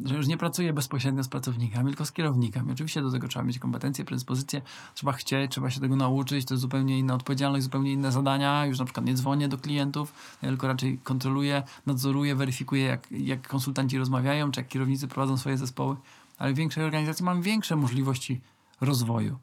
Że 0.06 0.16
już 0.16 0.28
nie 0.28 0.38
pracuję 0.38 0.74
bezpośrednio 0.74 1.24
z 1.24 1.28
pracownikami, 1.28 1.90
tylko 1.90 2.06
z 2.06 2.12
kierownikami. 2.12 2.72
Oczywiście 2.72 3.02
do 3.02 3.12
tego 3.12 3.28
trzeba 3.28 3.46
mieć 3.46 3.60
kompetencje, 3.60 4.06
predyspozycje, 4.06 4.62
trzeba 4.96 5.12
chcieć, 5.12 5.52
trzeba 5.52 5.70
się 5.70 5.80
tego 5.80 5.96
nauczyć, 5.96 6.46
to 6.46 6.54
jest 6.54 6.62
zupełnie 6.62 7.00
inna 7.00 7.14
odpowiedzialność, 7.14 7.64
zupełnie 7.64 7.92
inne 7.92 8.12
zadania. 8.12 8.66
Już 8.66 8.80
na 8.80 8.86
przykład 8.86 9.06
nie 9.06 9.14
dzwonię 9.14 9.48
do 9.48 9.58
klientów, 9.58 10.38
tylko 10.42 10.68
raczej 10.68 11.00
kontroluję, 11.04 11.64
nadzoruję, 11.86 12.36
weryfikuję, 12.36 12.84
jak, 12.84 13.12
jak 13.12 13.48
konsultanci 13.48 13.98
rozmawiają, 13.98 14.52
czy 14.52 14.60
jak 14.60 14.68
kierownicy 14.68 15.08
prowadzą 15.08 15.38
swoje 15.38 15.58
zespoły. 15.58 15.96
Ale 16.38 16.54
w 16.54 16.56
większej 16.56 16.84
organizacji 16.84 17.26
mam 17.26 17.42
większe 17.42 17.76
możliwości 17.76 18.42
rozwoju. 18.82 19.38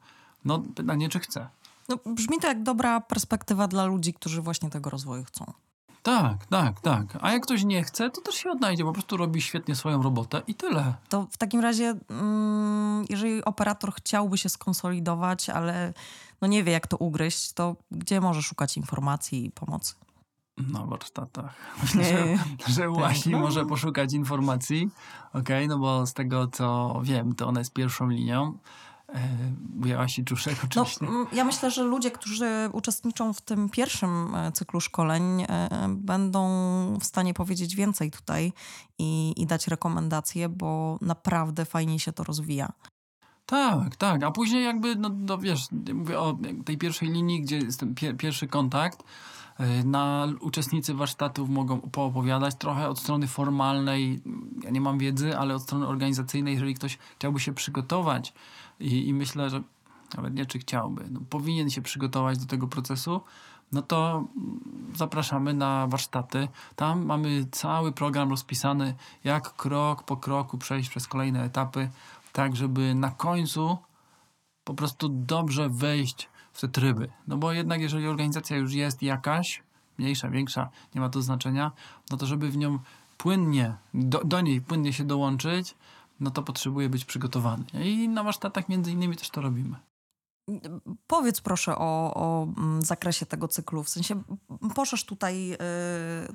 No 0.45 0.59
pytanie, 0.75 1.09
czy 1.09 1.19
chcę. 1.19 1.47
No, 1.89 1.97
brzmi 2.05 2.39
to 2.39 2.47
jak 2.47 2.63
dobra 2.63 3.01
perspektywa 3.01 3.67
dla 3.67 3.85
ludzi, 3.85 4.13
którzy 4.13 4.41
właśnie 4.41 4.69
tego 4.69 4.89
rozwoju 4.89 5.23
chcą. 5.23 5.53
Tak, 6.03 6.45
tak, 6.45 6.81
tak. 6.81 7.05
A 7.21 7.31
jak 7.31 7.43
ktoś 7.43 7.63
nie 7.63 7.83
chce, 7.83 8.09
to 8.09 8.21
też 8.21 8.35
się 8.35 8.51
odnajdzie, 8.51 8.83
po 8.83 8.93
prostu 8.93 9.17
robi 9.17 9.41
świetnie 9.41 9.75
swoją 9.75 10.03
robotę 10.03 10.41
i 10.47 10.55
tyle. 10.55 10.93
To 11.09 11.27
w 11.31 11.37
takim 11.37 11.59
razie, 11.59 11.95
mm, 12.09 13.05
jeżeli 13.09 13.45
operator 13.45 13.93
chciałby 13.93 14.37
się 14.37 14.49
skonsolidować, 14.49 15.49
ale 15.49 15.93
no 16.41 16.47
nie 16.47 16.63
wie, 16.63 16.71
jak 16.71 16.87
to 16.87 16.97
ugryźć, 16.97 17.53
to 17.53 17.75
gdzie 17.91 18.21
może 18.21 18.41
szukać 18.41 18.77
informacji 18.77 19.45
i 19.45 19.51
pomocy? 19.51 19.93
Na 20.57 20.85
warsztatach. 20.85 21.55
Myślę, 21.83 22.03
że, 22.03 22.73
że 22.73 22.89
właśnie 22.89 23.31
no. 23.31 23.39
może 23.39 23.65
poszukać 23.65 24.13
informacji. 24.13 24.89
Okej, 25.29 25.41
okay, 25.41 25.67
no 25.67 25.79
bo 25.79 26.05
z 26.05 26.13
tego 26.13 26.47
co 26.47 26.99
wiem, 27.03 27.35
to 27.35 27.47
ona 27.47 27.59
jest 27.59 27.73
pierwszą 27.73 28.07
linią. 28.07 28.57
Ujęłaś 29.83 30.19
e, 30.19 30.21
i 30.21 30.25
Czuszek 30.25 30.55
oczywiście. 30.63 31.05
No, 31.05 31.25
ja 31.33 31.43
myślę, 31.43 31.71
że 31.71 31.83
ludzie, 31.83 32.11
którzy 32.11 32.69
uczestniczą 32.71 33.33
w 33.33 33.41
tym 33.41 33.69
pierwszym 33.69 34.35
e, 34.35 34.51
cyklu 34.51 34.81
szkoleń 34.81 35.41
e, 35.41 35.69
będą 35.89 36.47
w 37.01 37.03
stanie 37.03 37.33
powiedzieć 37.33 37.75
więcej 37.75 38.11
tutaj 38.11 38.53
i, 38.99 39.33
i 39.37 39.45
dać 39.45 39.67
rekomendacje, 39.67 40.49
bo 40.49 40.97
naprawdę 41.01 41.65
fajnie 41.65 41.99
się 41.99 42.11
to 42.11 42.23
rozwija. 42.23 42.73
Tak, 43.45 43.95
tak, 43.95 44.23
a 44.23 44.31
później 44.31 44.63
jakby, 44.63 44.95
no, 44.95 45.09
no 45.13 45.37
wiesz, 45.37 45.67
mówię 45.93 46.19
o 46.19 46.37
tej 46.65 46.77
pierwszej 46.77 47.09
linii, 47.09 47.41
gdzie 47.41 47.57
jest 47.57 47.79
ten 47.79 47.95
pier 47.95 48.17
pierwszy 48.17 48.47
kontakt, 48.47 49.03
na 49.85 50.27
uczestnicy 50.39 50.93
warsztatów 50.93 51.49
mogą 51.49 51.81
poopowiadać 51.81 52.55
trochę 52.55 52.89
od 52.89 52.99
strony 52.99 53.27
formalnej. 53.27 54.21
Ja 54.63 54.69
nie 54.69 54.81
mam 54.81 54.97
wiedzy, 54.97 55.37
ale 55.37 55.55
od 55.55 55.61
strony 55.61 55.87
organizacyjnej, 55.87 56.53
jeżeli 56.53 56.75
ktoś 56.75 56.97
chciałby 57.17 57.39
się 57.39 57.53
przygotować 57.53 58.33
i, 58.79 59.07
i 59.07 59.13
myślę, 59.13 59.49
że 59.49 59.63
nawet 60.17 60.33
nie 60.33 60.45
czy 60.45 60.59
chciałby, 60.59 61.05
no, 61.11 61.19
powinien 61.29 61.69
się 61.69 61.81
przygotować 61.81 62.37
do 62.37 62.45
tego 62.45 62.67
procesu, 62.67 63.21
no 63.71 63.81
to 63.81 64.23
zapraszamy 64.95 65.53
na 65.53 65.87
warsztaty. 65.87 66.47
Tam 66.75 67.05
mamy 67.05 67.45
cały 67.51 67.91
program 67.91 68.29
rozpisany, 68.29 68.95
jak 69.23 69.53
krok 69.55 70.03
po 70.03 70.17
kroku 70.17 70.57
przejść 70.57 70.89
przez 70.89 71.07
kolejne 71.07 71.43
etapy, 71.43 71.89
tak 72.33 72.55
żeby 72.55 72.95
na 72.95 73.11
końcu 73.11 73.77
po 74.63 74.73
prostu 74.73 75.09
dobrze 75.09 75.69
wejść 75.69 76.29
w 76.53 76.61
te 76.61 76.67
tryby. 76.67 77.09
No 77.27 77.37
bo 77.37 77.51
jednak 77.51 77.81
jeżeli 77.81 78.07
organizacja 78.07 78.57
już 78.57 78.73
jest 78.73 79.01
jakaś, 79.01 79.63
mniejsza, 79.97 80.29
większa, 80.29 80.69
nie 80.95 81.01
ma 81.01 81.09
to 81.09 81.21
znaczenia, 81.21 81.71
no 82.11 82.17
to 82.17 82.25
żeby 82.25 82.49
w 82.49 82.57
nią 82.57 82.79
płynnie, 83.17 83.75
do, 83.93 84.23
do 84.23 84.41
niej 84.41 84.61
płynnie 84.61 84.93
się 84.93 85.03
dołączyć, 85.03 85.75
no 86.19 86.31
to 86.31 86.43
potrzebuje 86.43 86.89
być 86.89 87.05
przygotowany. 87.05 87.63
I 87.73 88.09
na 88.09 88.23
warsztatach 88.23 88.69
między 88.69 88.91
innymi 88.91 89.15
też 89.15 89.29
to 89.29 89.41
robimy. 89.41 89.75
Powiedz 91.07 91.41
proszę 91.41 91.77
o, 91.77 92.13
o 92.13 92.47
mm, 92.57 92.81
zakresie 92.81 93.25
tego 93.25 93.47
cyklu. 93.47 93.83
W 93.83 93.89
sensie 93.89 94.21
poszerz 94.75 95.05
tutaj 95.05 95.53
y, 95.53 95.57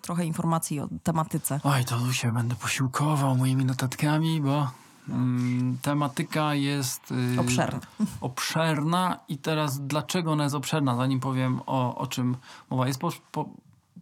trochę 0.00 0.24
informacji 0.24 0.80
o 0.80 0.88
tematyce. 1.02 1.60
Oj, 1.64 1.84
to 1.84 2.12
się 2.12 2.32
będę 2.32 2.54
posiłkował 2.54 3.36
moimi 3.36 3.64
notatkami, 3.64 4.40
bo 4.40 4.70
mm, 5.08 5.78
tematyka 5.82 6.54
jest 6.54 7.12
y, 7.36 7.40
obszerna. 7.40 7.80
obszerna. 8.20 9.18
I 9.28 9.38
teraz 9.38 9.86
dlaczego 9.86 10.32
ona 10.32 10.42
jest 10.42 10.54
obszerna, 10.54 10.96
zanim 10.96 11.20
powiem 11.20 11.60
o, 11.66 11.98
o 11.98 12.06
czym 12.06 12.36
mowa. 12.70 12.86
Jest 12.86 13.00
po, 13.00 13.12
po, 13.32 13.48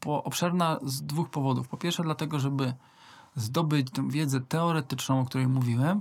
po 0.01 0.24
obszerna 0.24 0.78
z 0.83 1.03
dwóch 1.03 1.31
powodów. 1.31 1.68
Po 1.68 1.76
pierwsze 1.76 2.03
dlatego, 2.03 2.41
żeby 2.41 2.74
zdobyć 3.37 3.91
tę 3.91 4.09
wiedzę 4.09 4.41
teoretyczną, 4.41 5.20
o 5.20 5.24
której 5.24 5.49
mówiłem, 5.49 6.01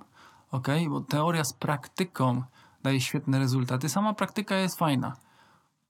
okay? 0.51 0.89
bo 0.89 1.01
teoria 1.01 1.43
z 1.43 1.53
praktyką 1.53 2.43
daje 2.83 3.01
świetne 3.01 3.39
rezultaty. 3.39 3.89
Sama 3.89 4.13
praktyka 4.13 4.55
jest 4.55 4.77
fajna. 4.77 5.15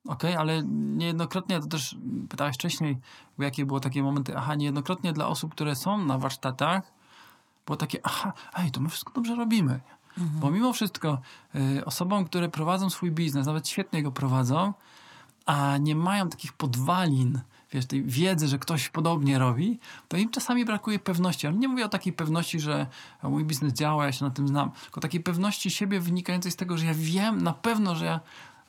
Ok, 0.08 0.24
ale 0.38 0.64
niejednokrotnie, 0.64 1.60
to 1.60 1.68
też 1.68 1.98
pytałeś 2.30 2.56
wcześniej, 2.56 3.00
jakie 3.40 3.66
było 3.66 3.80
takie 3.80 4.04
momenty, 4.04 4.38
aha, 4.38 4.56
niejednokrotnie 4.56 5.14
dla 5.14 5.28
osób, 5.28 5.52
które 5.52 5.76
są 5.76 5.98
na 5.98 6.18
warsztatach, 6.18 6.92
było 7.66 7.78
takie, 7.78 8.00
aha, 8.04 8.34
ej, 8.58 8.72
to 8.72 8.82
my 8.82 8.90
wszystko 8.90 9.14
dobrze 9.14 9.36
robimy. 9.36 9.80
Mhm. 10.18 10.40
Bo 10.40 10.52
mimo 10.52 10.74
wszystko 10.74 11.22
y, 11.56 11.86
osobom, 11.86 12.26
które 12.26 12.50
prowadzą 12.50 12.90
swój 12.90 13.12
biznes, 13.12 13.48
nawet 13.48 13.68
świetnie 13.68 14.04
go 14.04 14.12
prowadzą, 14.12 14.74
a 15.46 15.78
nie 15.78 15.96
mają 15.96 16.30
takich 16.30 16.54
podwalin, 16.54 17.42
wiesz, 17.72 17.86
tej 17.86 18.03
wiedzy, 18.03 18.47
że 18.47 18.59
ktoś 18.59 18.89
podobnie 18.89 19.39
robi, 19.39 19.80
to 20.07 20.17
im 20.17 20.30
czasami 20.30 20.65
brakuje 20.65 20.99
pewności. 20.99 21.47
Ale 21.47 21.55
nie 21.55 21.67
mówię 21.67 21.86
o 21.86 21.89
takiej 21.89 22.13
pewności, 22.13 22.59
że 22.59 22.88
mój 23.24 23.45
biznes 23.45 23.74
działa, 23.74 24.05
ja 24.05 24.11
się 24.11 24.26
na 24.26 24.32
tym 24.32 24.47
znam, 24.47 24.72
tylko 24.84 25.01
takiej 25.01 25.22
pewności 25.22 25.70
siebie 25.70 25.99
wynikającej 25.99 26.51
z 26.51 26.55
tego, 26.55 26.78
że 26.78 26.86
ja 26.86 26.93
wiem 26.95 27.41
na 27.41 27.53
pewno, 27.53 27.95
że 27.95 28.05
ja 28.05 28.20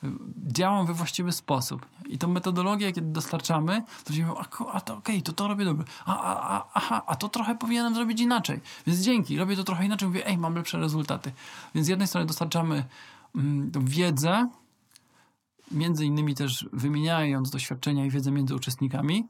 y, 0.03 0.07
działam 0.47 0.85
we 0.85 0.93
właściwy 0.93 1.31
sposób. 1.31 1.85
I 2.09 2.17
tą 2.17 2.27
metodologię, 2.27 2.93
kiedy 2.93 3.11
dostarczamy, 3.11 3.83
to 4.03 4.13
się 4.13 4.33
a, 4.37 4.73
a 4.73 4.81
to 4.81 4.93
okej, 4.97 5.15
okay, 5.15 5.21
to 5.21 5.33
to 5.33 5.47
robię 5.47 5.65
dobrze. 5.65 5.83
A, 6.05 6.21
a, 6.21 6.57
a, 6.57 6.65
aha, 6.73 7.01
a 7.07 7.15
to 7.15 7.29
trochę 7.29 7.55
powinienem 7.55 7.95
zrobić 7.95 8.21
inaczej. 8.21 8.59
Więc 8.87 8.99
dzięki, 8.99 9.37
robię 9.37 9.55
to 9.55 9.63
trochę 9.63 9.85
inaczej, 9.85 10.07
mówię, 10.07 10.27
ej, 10.27 10.37
mam 10.37 10.55
lepsze 10.55 10.79
rezultaty. 10.79 11.31
Więc 11.75 11.87
z 11.87 11.89
jednej 11.89 12.07
strony 12.07 12.27
dostarczamy 12.27 12.85
mm, 13.35 13.71
wiedzę, 13.79 14.49
między 15.71 16.05
innymi 16.05 16.35
też 16.35 16.69
wymieniając 16.73 17.49
doświadczenia 17.49 18.05
i 18.05 18.09
wiedzę 18.09 18.31
między 18.31 18.55
uczestnikami, 18.55 19.27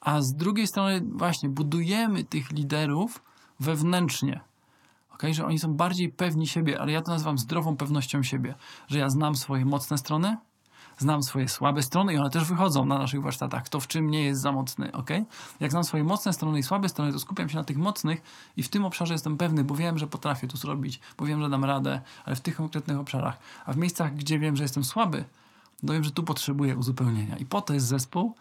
a 0.00 0.20
z 0.22 0.34
drugiej 0.34 0.66
strony 0.66 1.00
właśnie 1.12 1.48
budujemy 1.48 2.24
tych 2.24 2.50
liderów 2.50 3.22
wewnętrznie. 3.60 4.40
Okay? 5.14 5.34
Że 5.34 5.46
oni 5.46 5.58
są 5.58 5.74
bardziej 5.74 6.08
pewni 6.08 6.46
siebie, 6.46 6.80
ale 6.80 6.92
ja 6.92 7.02
to 7.02 7.10
nazywam 7.10 7.38
zdrową 7.38 7.76
pewnością 7.76 8.22
siebie, 8.22 8.54
że 8.88 8.98
ja 8.98 9.10
znam 9.10 9.36
swoje 9.36 9.64
mocne 9.64 9.98
strony, 9.98 10.36
znam 10.98 11.22
swoje 11.22 11.48
słabe 11.48 11.82
strony 11.82 12.14
i 12.14 12.18
one 12.18 12.30
też 12.30 12.44
wychodzą 12.44 12.84
na 12.84 12.98
naszych 12.98 13.22
warsztatach, 13.22 13.64
kto 13.64 13.80
w 13.80 13.86
czym 13.86 14.10
nie 14.10 14.22
jest 14.22 14.40
za 14.40 14.52
mocny, 14.52 14.92
ok? 14.92 15.10
Jak 15.60 15.70
znam 15.70 15.84
swoje 15.84 16.04
mocne 16.04 16.32
strony 16.32 16.58
i 16.58 16.62
słabe 16.62 16.88
strony, 16.88 17.12
to 17.12 17.18
skupiam 17.18 17.48
się 17.48 17.56
na 17.56 17.64
tych 17.64 17.76
mocnych 17.76 18.22
i 18.56 18.62
w 18.62 18.68
tym 18.68 18.84
obszarze 18.84 19.14
jestem 19.14 19.36
pewny, 19.36 19.64
bo 19.64 19.74
wiem, 19.74 19.98
że 19.98 20.06
potrafię 20.06 20.48
to 20.48 20.56
zrobić, 20.56 21.00
bo 21.18 21.26
wiem, 21.26 21.42
że 21.42 21.48
dam 21.48 21.64
radę, 21.64 22.00
ale 22.24 22.36
w 22.36 22.40
tych 22.40 22.56
konkretnych 22.56 22.98
obszarach. 22.98 23.38
A 23.66 23.72
w 23.72 23.76
miejscach, 23.76 24.14
gdzie 24.14 24.38
wiem, 24.38 24.56
że 24.56 24.62
jestem 24.62 24.84
słaby, 24.84 25.24
no 25.82 25.92
wiem, 25.92 26.04
że 26.04 26.10
tu 26.10 26.22
potrzebuję 26.22 26.76
uzupełnienia. 26.76 27.36
I 27.36 27.46
po 27.46 27.60
to 27.60 27.74
jest 27.74 27.86
zespół, 27.86 28.34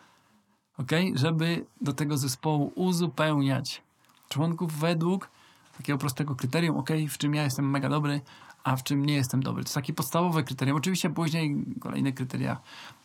ok, 0.78 0.92
żeby 1.14 1.66
do 1.82 1.94
tego 1.94 2.18
zespołu 2.18 2.72
uzupełniać 2.76 3.82
członków 4.30 4.74
według 4.74 5.30
takiego 5.78 6.00
prostego 6.00 6.36
kryterium, 6.36 6.78
ok, 6.78 6.90
w 7.10 7.18
czym 7.18 7.36
ja 7.36 7.44
jestem 7.44 7.70
mega 7.70 7.90
dobry, 7.90 8.22
a 8.64 8.76
w 8.76 8.84
czym 8.84 9.06
nie 9.06 9.14
jestem 9.14 9.44
dobry. 9.44 9.64
To 9.64 9.68
jest 9.68 9.76
takie 9.76 9.94
podstawowe 9.94 10.44
kryterium. 10.44 10.78
Oczywiście 10.78 11.10
później 11.10 11.56
kolejne 11.80 12.12
kryteria 12.12 12.58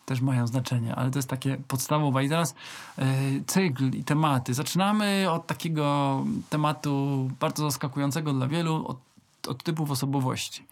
też 0.07 0.20
mają 0.20 0.47
znaczenie, 0.47 0.95
ale 0.95 1.11
to 1.11 1.18
jest 1.18 1.28
takie 1.28 1.57
podstawowe. 1.68 2.24
I 2.24 2.28
teraz 2.28 2.55
yy, 2.99 3.05
cykl 3.47 3.91
i 3.91 4.05
tematy. 4.05 4.55
Zaczynamy 4.55 5.26
od 5.30 5.47
takiego 5.47 6.24
tematu 6.51 7.30
bardzo 7.41 7.70
zaskakującego 7.70 8.33
dla 8.33 8.49
wielu, 8.49 8.87
od, 8.87 8.99
od 9.49 9.62
typów 9.62 9.91
osobowości. 9.91 10.66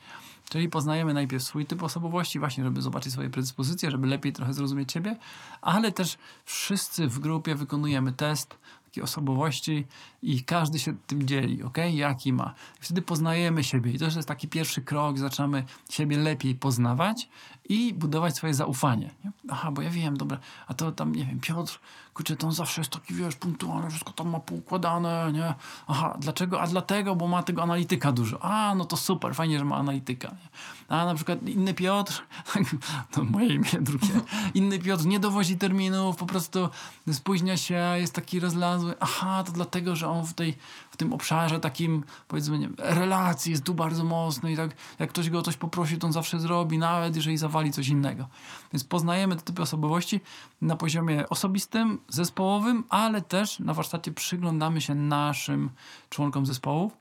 Czyli 0.51 0.69
poznajemy 0.69 1.15
najpierw 1.15 1.43
swój 1.43 1.67
typ 1.67 1.83
osobowości, 1.83 2.39
właśnie, 2.39 2.65
żeby 2.65 2.83
zobaczyć 2.83 3.13
swoje 3.13 3.31
predyspozycje, 3.31 3.91
żeby 3.91 4.07
lepiej 4.07 4.33
trochę 4.33 4.55
zrozumieć 4.55 4.93
siebie, 4.93 5.17
ale 5.61 5.93
też 5.93 6.19
wszyscy 6.45 7.09
w 7.09 7.19
grupie 7.19 7.55
wykonujemy 7.55 8.13
test 8.13 8.57
takiej 8.85 9.03
osobowości 9.03 9.87
i 10.23 10.45
każdy 10.45 10.79
się 10.79 10.97
tym 11.07 11.27
dzieli, 11.27 11.63
ok? 11.63 11.79
Jaki 11.93 12.33
ma. 12.33 12.55
Wtedy 12.81 13.03
poznajemy 13.03 13.65
siebie 13.65 13.93
i 13.93 13.99
to 13.99 14.05
jest 14.05 14.29
taki 14.29 14.49
pierwszy 14.49 14.83
krok, 14.83 15.19
zaczynamy 15.19 15.65
siebie 15.91 16.19
lepiej 16.19 16.55
poznawać 16.55 17.29
i 17.71 17.95
budować 17.95 18.37
swoje 18.37 18.55
zaufanie. 18.55 19.11
Nie? 19.25 19.33
Aha, 19.51 19.71
bo 19.71 19.83
ja 19.83 19.91
wiem, 19.91 20.17
dobra, 20.17 20.39
a 20.67 20.75
to 20.75 20.93
tam, 20.93 21.15
nie 21.15 21.25
wiem, 21.25 21.41
Piotr, 21.41 21.81
kurczę, 22.15 22.37
to 22.37 22.47
on 22.47 22.53
zawsze 22.53 22.81
jest 22.81 22.91
taki, 22.91 23.15
wiesz, 23.15 23.37
punktualny, 23.37 23.91
wszystko 23.91 24.13
tam 24.13 24.29
ma 24.31 24.41
poukładane, 24.41 25.31
nie? 25.33 25.55
Aha, 25.87 26.17
dlaczego? 26.21 26.61
A 26.61 26.67
dlatego, 26.67 27.17
bo 27.17 27.29
ma 27.29 27.43
tego 27.43 27.63
analityka 27.63 28.13
dużo. 28.13 28.45
A, 28.45 28.75
no 28.75 28.85
to 28.85 28.97
super, 28.97 29.35
fajnie, 29.35 29.59
że 29.59 29.65
ma 29.65 29.77
analityka. 29.77 30.29
Nie? 30.29 30.49
A 30.89 31.05
na 31.05 31.15
przykład 31.15 31.43
inny 31.43 31.75
Piotr, 31.75 32.23
to 33.13 33.25
moje 33.25 33.49
imię 33.49 33.71
drugie, 33.81 34.21
inny 34.55 34.79
Piotr 34.79 35.07
nie 35.07 35.21
dowozi 35.21 35.59
terminów, 35.59 36.17
po 36.17 36.27
prostu 36.27 36.69
spóźnia 37.13 37.57
się, 37.57 37.83
jest 37.97 38.15
taki 38.15 38.41
rozlazły. 38.41 38.95
Aha, 39.01 39.45
to 39.47 39.53
dlatego, 39.53 39.97
że 39.97 40.09
on 40.09 40.27
w 40.27 40.35
tej 40.35 40.57
tym 41.01 41.13
obszarze 41.13 41.61
takim, 41.61 42.05
powiedzmy, 42.29 42.59
nie, 42.59 42.69
relacji 42.79 43.53
jest 43.53 43.65
tu 43.65 43.75
bardzo 43.75 44.05
mocny 44.05 44.53
i 44.53 44.57
tak 44.57 44.71
jak 44.99 45.11
ktoś 45.11 45.31
go 45.31 45.39
o 45.39 45.43
coś 45.43 45.57
poprosi, 45.57 45.99
to 45.99 46.07
on 46.07 46.13
zawsze 46.13 46.41
zrobi, 46.41 46.79
nawet 46.79 47.17
jeżeli 47.17 47.37
zawali 47.37 47.73
coś 47.73 47.89
innego. 47.89 48.29
Więc 48.73 48.85
poznajemy 48.85 49.37
te 49.37 49.43
typy 49.43 49.63
osobowości 49.63 50.21
na 50.61 50.77
poziomie 50.77 51.29
osobistym, 51.29 51.99
zespołowym, 52.09 52.85
ale 52.89 53.23
też 53.23 53.59
na 53.59 53.75
warsztacie 53.75 54.13
przyglądamy 54.13 54.81
się 54.81 54.95
naszym 54.95 55.71
członkom 56.11 56.47
zespołów 56.47 57.00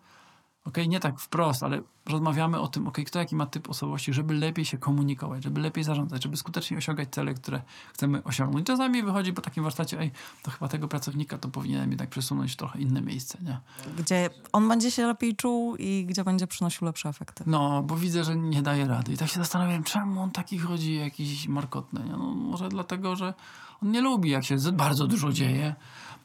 ok, 0.69 0.77
nie 0.87 0.99
tak 0.99 1.19
wprost, 1.19 1.63
ale 1.63 1.81
rozmawiamy 2.05 2.59
o 2.59 2.67
tym, 2.67 2.87
ok, 2.87 2.97
kto 3.05 3.19
jaki 3.19 3.35
ma 3.35 3.45
typ 3.45 3.69
osobowości, 3.69 4.13
żeby 4.13 4.33
lepiej 4.33 4.65
się 4.65 4.77
komunikować, 4.77 5.43
żeby 5.43 5.61
lepiej 5.61 5.83
zarządzać, 5.83 6.23
żeby 6.23 6.37
skutecznie 6.37 6.77
osiągać 6.77 7.09
cele, 7.11 7.33
które 7.33 7.61
chcemy 7.93 8.23
osiągnąć. 8.23 8.67
Czasami 8.67 9.03
wychodzi 9.03 9.33
po 9.33 9.41
takim 9.41 9.63
warsztacie, 9.63 9.99
ej, 9.99 10.11
to 10.43 10.51
chyba 10.51 10.67
tego 10.67 10.87
pracownika 10.87 11.37
to 11.37 11.49
powinienem 11.49 11.89
jednak 11.89 12.09
przesunąć 12.09 12.53
w 12.53 12.55
trochę 12.55 12.79
inne 12.79 13.01
miejsce, 13.01 13.37
nie? 13.43 13.59
Gdzie 13.97 14.29
on 14.51 14.69
będzie 14.69 14.91
się 14.91 15.07
lepiej 15.07 15.35
czuł 15.35 15.75
i 15.75 16.05
gdzie 16.05 16.23
będzie 16.23 16.47
przynosił 16.47 16.85
lepsze 16.85 17.09
efekty. 17.09 17.43
No, 17.47 17.83
bo 17.83 17.95
widzę, 17.95 18.23
że 18.23 18.35
nie 18.35 18.61
daje 18.61 18.87
rady. 18.87 19.13
I 19.13 19.17
tak 19.17 19.29
się 19.29 19.39
zastanawiam, 19.39 19.83
czemu 19.83 20.21
on 20.21 20.31
taki 20.31 20.57
chodzi 20.57 20.95
jakiś 20.95 21.47
markotny, 21.47 21.99
nie? 22.03 22.11
No, 22.11 22.17
może 22.35 22.69
dlatego, 22.69 23.15
że 23.15 23.33
on 23.83 23.91
nie 23.91 24.01
lubi, 24.01 24.29
jak 24.29 24.43
się 24.43 24.55
bardzo 24.73 25.07
dużo 25.07 25.33
dzieje, 25.33 25.75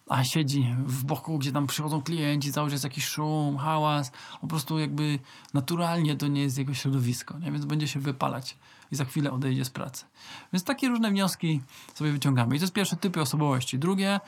a 0.08 0.24
siedzi 0.24 0.74
w 0.86 1.04
boku, 1.04 1.38
gdzie 1.38 1.52
tam 1.52 1.66
przychodzą 1.66 2.02
klienci, 2.02 2.52
cały 2.52 2.70
czas 2.70 2.84
jakiś 2.84 3.04
szum, 3.04 3.56
hałas. 3.58 4.12
Po 4.40 4.46
prostu 4.46 4.78
jakby 4.78 5.18
naturalnie 5.54 6.16
to 6.16 6.26
nie 6.26 6.42
jest 6.42 6.58
jego 6.58 6.74
środowisko, 6.74 7.38
nie? 7.38 7.52
więc 7.52 7.64
będzie 7.64 7.88
się 7.88 8.00
wypalać 8.00 8.56
i 8.92 8.96
za 8.96 9.04
chwilę 9.04 9.32
odejdzie 9.32 9.64
z 9.64 9.70
pracy. 9.70 10.04
Więc 10.52 10.64
takie 10.64 10.88
różne 10.88 11.10
wnioski 11.10 11.60
sobie 11.94 12.12
wyciągamy. 12.12 12.56
I 12.56 12.58
to 12.58 12.62
jest 12.62 12.72
pierwsze 12.72 12.96
typy 12.96 13.20
osobowości. 13.20 13.78
Drugie, 13.78 14.20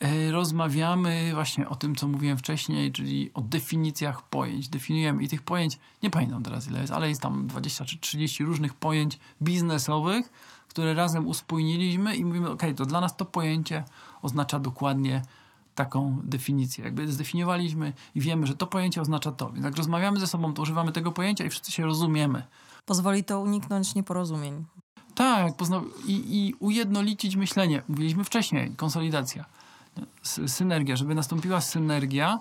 yy, 0.00 0.32
rozmawiamy 0.32 1.30
właśnie 1.34 1.68
o 1.68 1.76
tym, 1.76 1.96
co 1.96 2.08
mówiłem 2.08 2.38
wcześniej, 2.38 2.92
czyli 2.92 3.30
o 3.34 3.40
definicjach 3.40 4.22
pojęć. 4.22 4.68
Definiujemy 4.68 5.22
i 5.22 5.28
tych 5.28 5.42
pojęć, 5.42 5.78
nie 6.02 6.10
pamiętam 6.10 6.42
teraz 6.42 6.68
ile 6.68 6.80
jest, 6.80 6.92
ale 6.92 7.08
jest 7.08 7.20
tam 7.20 7.46
20 7.46 7.84
czy 7.84 7.98
30 7.98 8.44
różnych 8.44 8.74
pojęć 8.74 9.18
biznesowych, 9.42 10.32
które 10.68 10.94
razem 10.94 11.26
uspójniliśmy 11.26 12.16
i 12.16 12.24
mówimy, 12.24 12.50
ok, 12.50 12.62
to 12.76 12.86
dla 12.86 13.00
nas 13.00 13.16
to 13.16 13.24
pojęcie 13.24 13.84
oznacza 14.22 14.58
dokładnie 14.58 15.22
taką 15.74 16.18
definicję. 16.24 16.84
Jakby 16.84 17.12
zdefiniowaliśmy 17.12 17.92
i 18.14 18.20
wiemy, 18.20 18.46
że 18.46 18.56
to 18.56 18.66
pojęcie 18.66 19.00
oznacza 19.00 19.32
to. 19.32 19.50
Więc 19.50 19.64
jak 19.64 19.76
rozmawiamy 19.76 20.20
ze 20.20 20.26
sobą, 20.26 20.54
to 20.54 20.62
używamy 20.62 20.92
tego 20.92 21.12
pojęcia 21.12 21.44
i 21.44 21.50
wszyscy 21.50 21.72
się 21.72 21.82
rozumiemy. 21.84 22.42
Pozwoli 22.86 23.24
to 23.24 23.40
uniknąć 23.40 23.94
nieporozumień. 23.94 24.64
Tak, 25.14 25.56
pozna- 25.56 25.82
i, 26.06 26.12
i 26.46 26.54
ujednolicić 26.58 27.36
myślenie. 27.36 27.82
Mówiliśmy 27.88 28.24
wcześniej, 28.24 28.70
konsolidacja, 28.76 29.44
synergia. 30.46 30.96
Żeby 30.96 31.14
nastąpiła 31.14 31.60
synergia, 31.60 32.38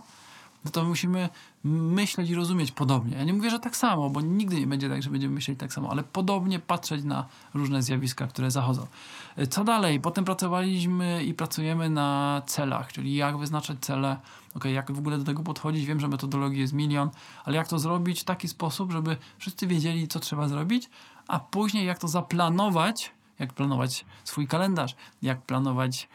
no 0.66 0.72
to 0.72 0.84
musimy 0.84 1.30
myśleć 1.64 2.30
i 2.30 2.36
rozumieć 2.36 2.72
podobnie. 2.72 3.18
Ja 3.18 3.24
nie 3.24 3.34
mówię, 3.34 3.50
że 3.50 3.60
tak 3.60 3.78
samo, 3.78 4.10
bo 4.10 4.22
nigdy 4.22 4.60
nie 4.60 4.68
będzie 4.68 4.90
tak, 4.90 5.04
że 5.04 5.10
będziemy 5.10 5.34
myśleć 5.34 5.60
tak 5.60 5.74
samo, 5.74 5.90
ale 5.90 6.04
podobnie 6.04 6.60
patrzeć 6.60 7.04
na 7.04 7.26
różne 7.54 7.84
zjawiska, 7.84 8.28
które 8.28 8.52
zachodzą. 8.52 8.88
E, 9.36 9.48
co 9.48 9.64
dalej? 9.64 10.00
Potem 10.00 10.26
pracowaliśmy 10.26 11.24
i 11.24 11.34
pracujemy 11.34 11.90
na 11.90 12.42
celach, 12.46 12.94
czyli 12.94 13.16
jak 13.16 13.38
wyznaczać 13.38 13.78
cele, 13.82 14.18
okay, 14.56 14.72
jak 14.72 14.92
w 14.92 15.00
ogóle 15.00 15.18
do 15.18 15.24
tego 15.24 15.44
podchodzić. 15.44 15.86
Wiem, 15.86 16.00
że 16.00 16.08
metodologii 16.08 16.60
jest 16.60 16.74
milion, 16.74 17.10
ale 17.46 17.58
jak 17.58 17.68
to 17.68 17.80
zrobić 17.80 18.22
w 18.22 18.24
taki 18.24 18.48
sposób, 18.48 18.92
żeby 18.92 19.18
wszyscy 19.38 19.68
wiedzieli, 19.68 20.08
co 20.08 20.20
trzeba 20.20 20.48
zrobić, 20.48 20.90
a 21.28 21.40
później 21.40 21.86
jak 21.86 22.00
to 22.00 22.08
zaplanować, 22.08 23.12
jak 23.40 23.54
planować 23.54 24.06
swój 24.24 24.48
kalendarz, 24.48 24.96
jak 25.22 25.42
planować 25.42 26.10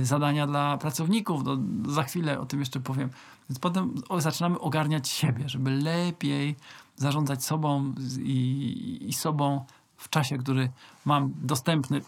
y, 0.00 0.04
zadania 0.04 0.46
dla 0.46 0.78
pracowników. 0.78 1.44
No, 1.44 1.56
za 1.92 2.02
chwilę 2.02 2.40
o 2.40 2.46
tym 2.46 2.60
jeszcze 2.60 2.80
powiem. 2.80 3.10
Więc 3.50 3.58
potem 3.58 3.94
zaczynamy 4.18 4.58
ogarniać 4.60 5.08
siebie, 5.08 5.48
żeby 5.48 5.70
lepiej 5.70 6.56
zarządzać 6.96 7.44
sobą 7.44 7.94
i, 8.18 8.98
i 9.08 9.12
sobą 9.12 9.64
w 9.96 10.08
czasie, 10.08 10.38
który 10.38 10.70
mam 11.04 11.32
dostępny. 11.42 12.00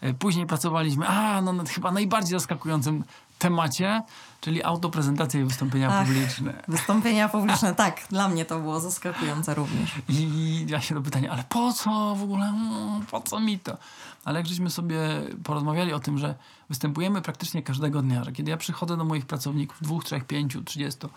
E, 0.00 0.14
później 0.14 0.46
pracowaliśmy, 0.46 1.06
a 1.08 1.40
no 1.42 1.52
nad 1.52 1.68
chyba 1.68 1.92
najbardziej 1.92 2.30
zaskakującym 2.30 3.04
temacie, 3.38 4.02
czyli 4.40 4.62
autoprezentacja 4.62 5.40
i 5.40 5.44
wystąpienia 5.44 5.88
Ach, 5.88 6.06
publiczne. 6.06 6.62
Wystąpienia 6.68 7.28
publiczne, 7.38 7.74
tak. 7.74 8.00
Dla 8.10 8.28
mnie 8.28 8.44
to 8.44 8.60
było 8.60 8.80
zaskakujące 8.80 9.54
również. 9.54 9.90
I 10.08 10.66
ja 10.68 10.80
się 10.80 10.94
do 10.94 11.00
pytania, 11.00 11.30
ale 11.32 11.44
po 11.48 11.72
co 11.72 12.14
w 12.14 12.22
ogóle, 12.22 12.46
mm, 12.46 13.06
po 13.10 13.20
co 13.20 13.40
mi 13.40 13.58
to? 13.58 13.76
Ale 14.24 14.38
jak 14.38 14.46
żeśmy 14.46 14.70
sobie 14.70 14.98
porozmawiali 15.44 15.92
o 15.92 16.00
tym, 16.00 16.18
że 16.18 16.34
występujemy 16.68 17.22
praktycznie 17.22 17.62
każdego 17.62 18.02
dnia, 18.02 18.24
że 18.24 18.32
kiedy 18.32 18.50
ja 18.50 18.56
przychodzę 18.56 18.96
do 18.96 19.04
moich 19.04 19.26
pracowników, 19.26 19.82
dwóch, 19.82 20.04
trzech, 20.04 20.24
pięciu, 20.24 20.64
trzydziestu 20.64 21.08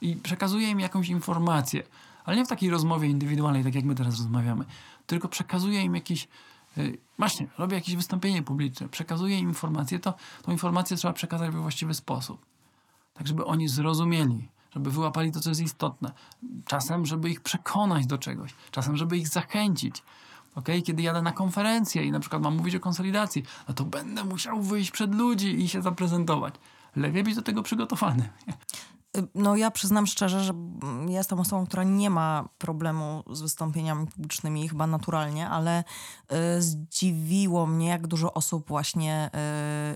i 0.00 0.16
przekazuję 0.16 0.70
im 0.70 0.80
jakąś 0.80 1.08
informację, 1.08 1.82
ale 2.24 2.36
nie 2.36 2.44
w 2.44 2.48
takiej 2.48 2.70
rozmowie 2.70 3.08
indywidualnej, 3.08 3.64
tak 3.64 3.74
jak 3.74 3.84
my 3.84 3.94
teraz 3.94 4.18
rozmawiamy, 4.18 4.64
tylko 5.06 5.28
przekazuję 5.28 5.82
im 5.82 5.94
jakiś 5.94 6.28
y, 6.78 6.98
właśnie, 7.18 7.46
robię 7.58 7.74
jakieś 7.76 7.96
wystąpienie 7.96 8.42
publiczne, 8.42 8.88
przekazuję 8.88 9.38
im 9.38 9.48
informację, 9.48 9.98
to 9.98 10.14
tą 10.42 10.52
informację 10.52 10.96
trzeba 10.96 11.14
przekazać 11.14 11.50
we 11.50 11.60
właściwy 11.60 11.94
sposób. 11.94 12.46
Tak, 13.14 13.26
żeby 13.26 13.44
oni 13.44 13.68
zrozumieli, 13.68 14.48
żeby 14.74 14.90
wyłapali 14.90 15.32
to, 15.32 15.40
co 15.40 15.48
jest 15.48 15.60
istotne. 15.60 16.12
Czasem, 16.66 17.06
żeby 17.06 17.30
ich 17.30 17.40
przekonać 17.40 18.06
do 18.06 18.18
czegoś, 18.18 18.54
czasem, 18.70 18.96
żeby 18.96 19.18
ich 19.18 19.28
zachęcić. 19.28 20.02
Okay? 20.54 20.82
Kiedy 20.82 21.02
jadę 21.02 21.22
na 21.22 21.32
konferencję 21.32 22.04
i 22.04 22.10
na 22.10 22.20
przykład 22.20 22.42
mam 22.42 22.56
mówić 22.56 22.74
o 22.74 22.80
konsolidacji, 22.80 23.42
no 23.68 23.74
to 23.74 23.84
będę 23.84 24.24
musiał 24.24 24.62
wyjść 24.62 24.90
przed 24.90 25.14
ludzi 25.14 25.62
i 25.62 25.68
się 25.68 25.82
zaprezentować. 25.82 26.54
Lepiej 26.96 27.22
być 27.22 27.34
do 27.34 27.42
tego 27.42 27.62
przygotowany. 27.62 28.28
No 29.34 29.56
ja 29.56 29.70
przyznam 29.70 30.06
szczerze, 30.06 30.44
że 30.44 30.52
jestem 31.08 31.40
osobą, 31.40 31.66
która 31.66 31.84
nie 31.84 32.10
ma 32.10 32.48
problemu 32.58 33.24
z 33.30 33.40
wystąpieniami 33.40 34.06
publicznymi, 34.06 34.68
chyba 34.68 34.86
naturalnie, 34.86 35.48
ale 35.48 35.84
y, 36.58 36.62
zdziwiło 36.62 37.66
mnie, 37.66 37.88
jak 37.88 38.06
dużo 38.06 38.34
osób 38.34 38.68
właśnie 38.68 39.30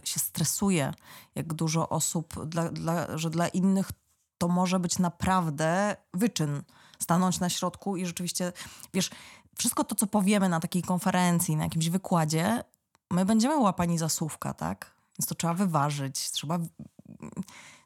y, 0.02 0.06
się 0.06 0.20
stresuje, 0.20 0.94
jak 1.34 1.54
dużo 1.54 1.88
osób, 1.88 2.44
dla, 2.46 2.68
dla, 2.68 3.18
że 3.18 3.30
dla 3.30 3.48
innych 3.48 3.90
to 4.38 4.48
może 4.48 4.78
być 4.80 4.98
naprawdę 4.98 5.96
wyczyn. 6.14 6.62
Stanąć 6.98 7.40
na 7.40 7.48
środku 7.48 7.96
i 7.96 8.06
rzeczywiście, 8.06 8.52
wiesz, 8.94 9.10
wszystko 9.58 9.84
to, 9.84 9.94
co 9.94 10.06
powiemy 10.06 10.48
na 10.48 10.60
takiej 10.60 10.82
konferencji, 10.82 11.56
na 11.56 11.64
jakimś 11.64 11.88
wykładzie, 11.88 12.64
my 13.10 13.24
będziemy 13.24 13.56
łapani 13.56 13.98
za 13.98 14.08
słówka, 14.08 14.54
tak? 14.54 14.96
Więc 15.18 15.26
to 15.26 15.34
trzeba 15.34 15.54
wyważyć, 15.54 16.30
trzeba 16.30 16.58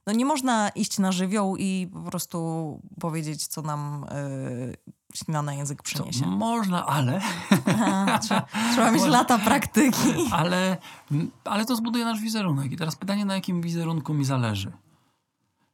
no 0.07 0.13
nie 0.13 0.25
można 0.25 0.69
iść 0.69 0.99
na 0.99 1.13
żywioł 1.13 1.57
i 1.57 1.91
po 1.93 2.01
prostu 2.01 2.81
powiedzieć, 3.01 3.47
co 3.47 3.63
nam 3.63 4.07
yy, 5.47 5.55
język 5.55 5.83
przyniesie. 5.83 6.25
To 6.25 6.31
można, 6.31 6.87
ale... 6.87 7.21
Aha, 7.67 8.19
trzeba, 8.19 8.47
trzeba 8.73 8.91
mieć 8.91 9.05
lata 9.05 9.39
praktyki. 9.39 10.29
Ale, 10.33 10.77
ale 11.45 11.65
to 11.65 11.77
zbuduje 11.77 12.05
nasz 12.05 12.21
wizerunek. 12.21 12.73
I 12.73 12.77
teraz 12.77 12.97
pytanie, 12.97 13.25
na 13.25 13.35
jakim 13.35 13.63
wizerunku 13.63 14.15
mi 14.15 14.25
zależy? 14.25 14.73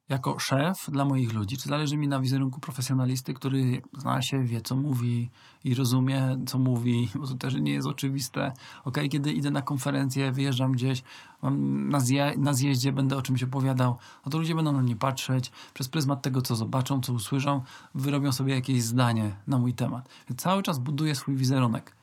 Jako 0.09 0.38
szef 0.38 0.90
dla 0.90 1.04
moich 1.04 1.32
ludzi? 1.32 1.57
Czy 1.57 1.68
zależy 1.68 1.96
mi 1.96 2.09
na 2.09 2.20
wizerunku 2.20 2.61
profesjonalisty, 2.61 3.34
który 3.34 3.82
zna 3.98 4.22
się, 4.22 4.44
wie 4.44 4.61
co 4.61 4.76
mówi 4.76 5.30
i 5.64 5.74
rozumie 5.74 6.38
co 6.46 6.59
mówi, 6.59 7.09
bo 7.14 7.26
to 7.26 7.34
też 7.34 7.54
nie 7.54 7.72
jest 7.72 7.88
oczywiste. 7.88 8.52
Ok, 8.84 8.98
kiedy 9.11 9.32
idę 9.32 9.50
na 9.50 9.62
konferencję, 9.62 10.32
wyjeżdżam 10.32 10.72
gdzieś, 10.72 11.02
na, 11.42 12.00
zje, 12.00 12.34
na 12.38 12.54
zjeździe 12.54 12.92
będę 12.92 13.16
o 13.16 13.22
czymś 13.22 13.42
opowiadał, 13.42 13.96
no 14.24 14.32
to 14.32 14.38
ludzie 14.38 14.54
będą 14.54 14.72
na 14.72 14.82
mnie 14.82 14.96
patrzeć 14.96 15.52
przez 15.74 15.88
pryzmat 15.88 16.22
tego, 16.22 16.42
co 16.42 16.57
zobaczą, 16.57 17.00
co 17.00 17.12
usłyszą, 17.12 17.62
wyrobią 17.94 18.32
sobie 18.32 18.54
jakieś 18.54 18.82
zdanie 18.82 19.36
na 19.46 19.59
mój 19.59 19.74
temat. 19.74 20.09
Więc 20.28 20.42
cały 20.42 20.62
czas 20.62 20.78
buduję 20.78 21.14
swój 21.14 21.36
wizerunek. 21.36 21.96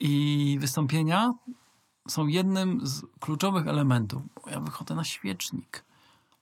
I 0.00 0.56
wystąpienia 0.60 1.34
są 2.08 2.26
jednym 2.26 2.86
z 2.86 3.02
kluczowych 3.20 3.66
elementów. 3.66 4.22
Ja 4.50 4.60
wychodzę 4.60 4.94
na 4.94 5.04
świecznik 5.04 5.84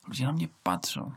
Ludzie 0.07 0.25
na 0.25 0.31
mnie 0.31 0.47
patrzą. 0.63 1.11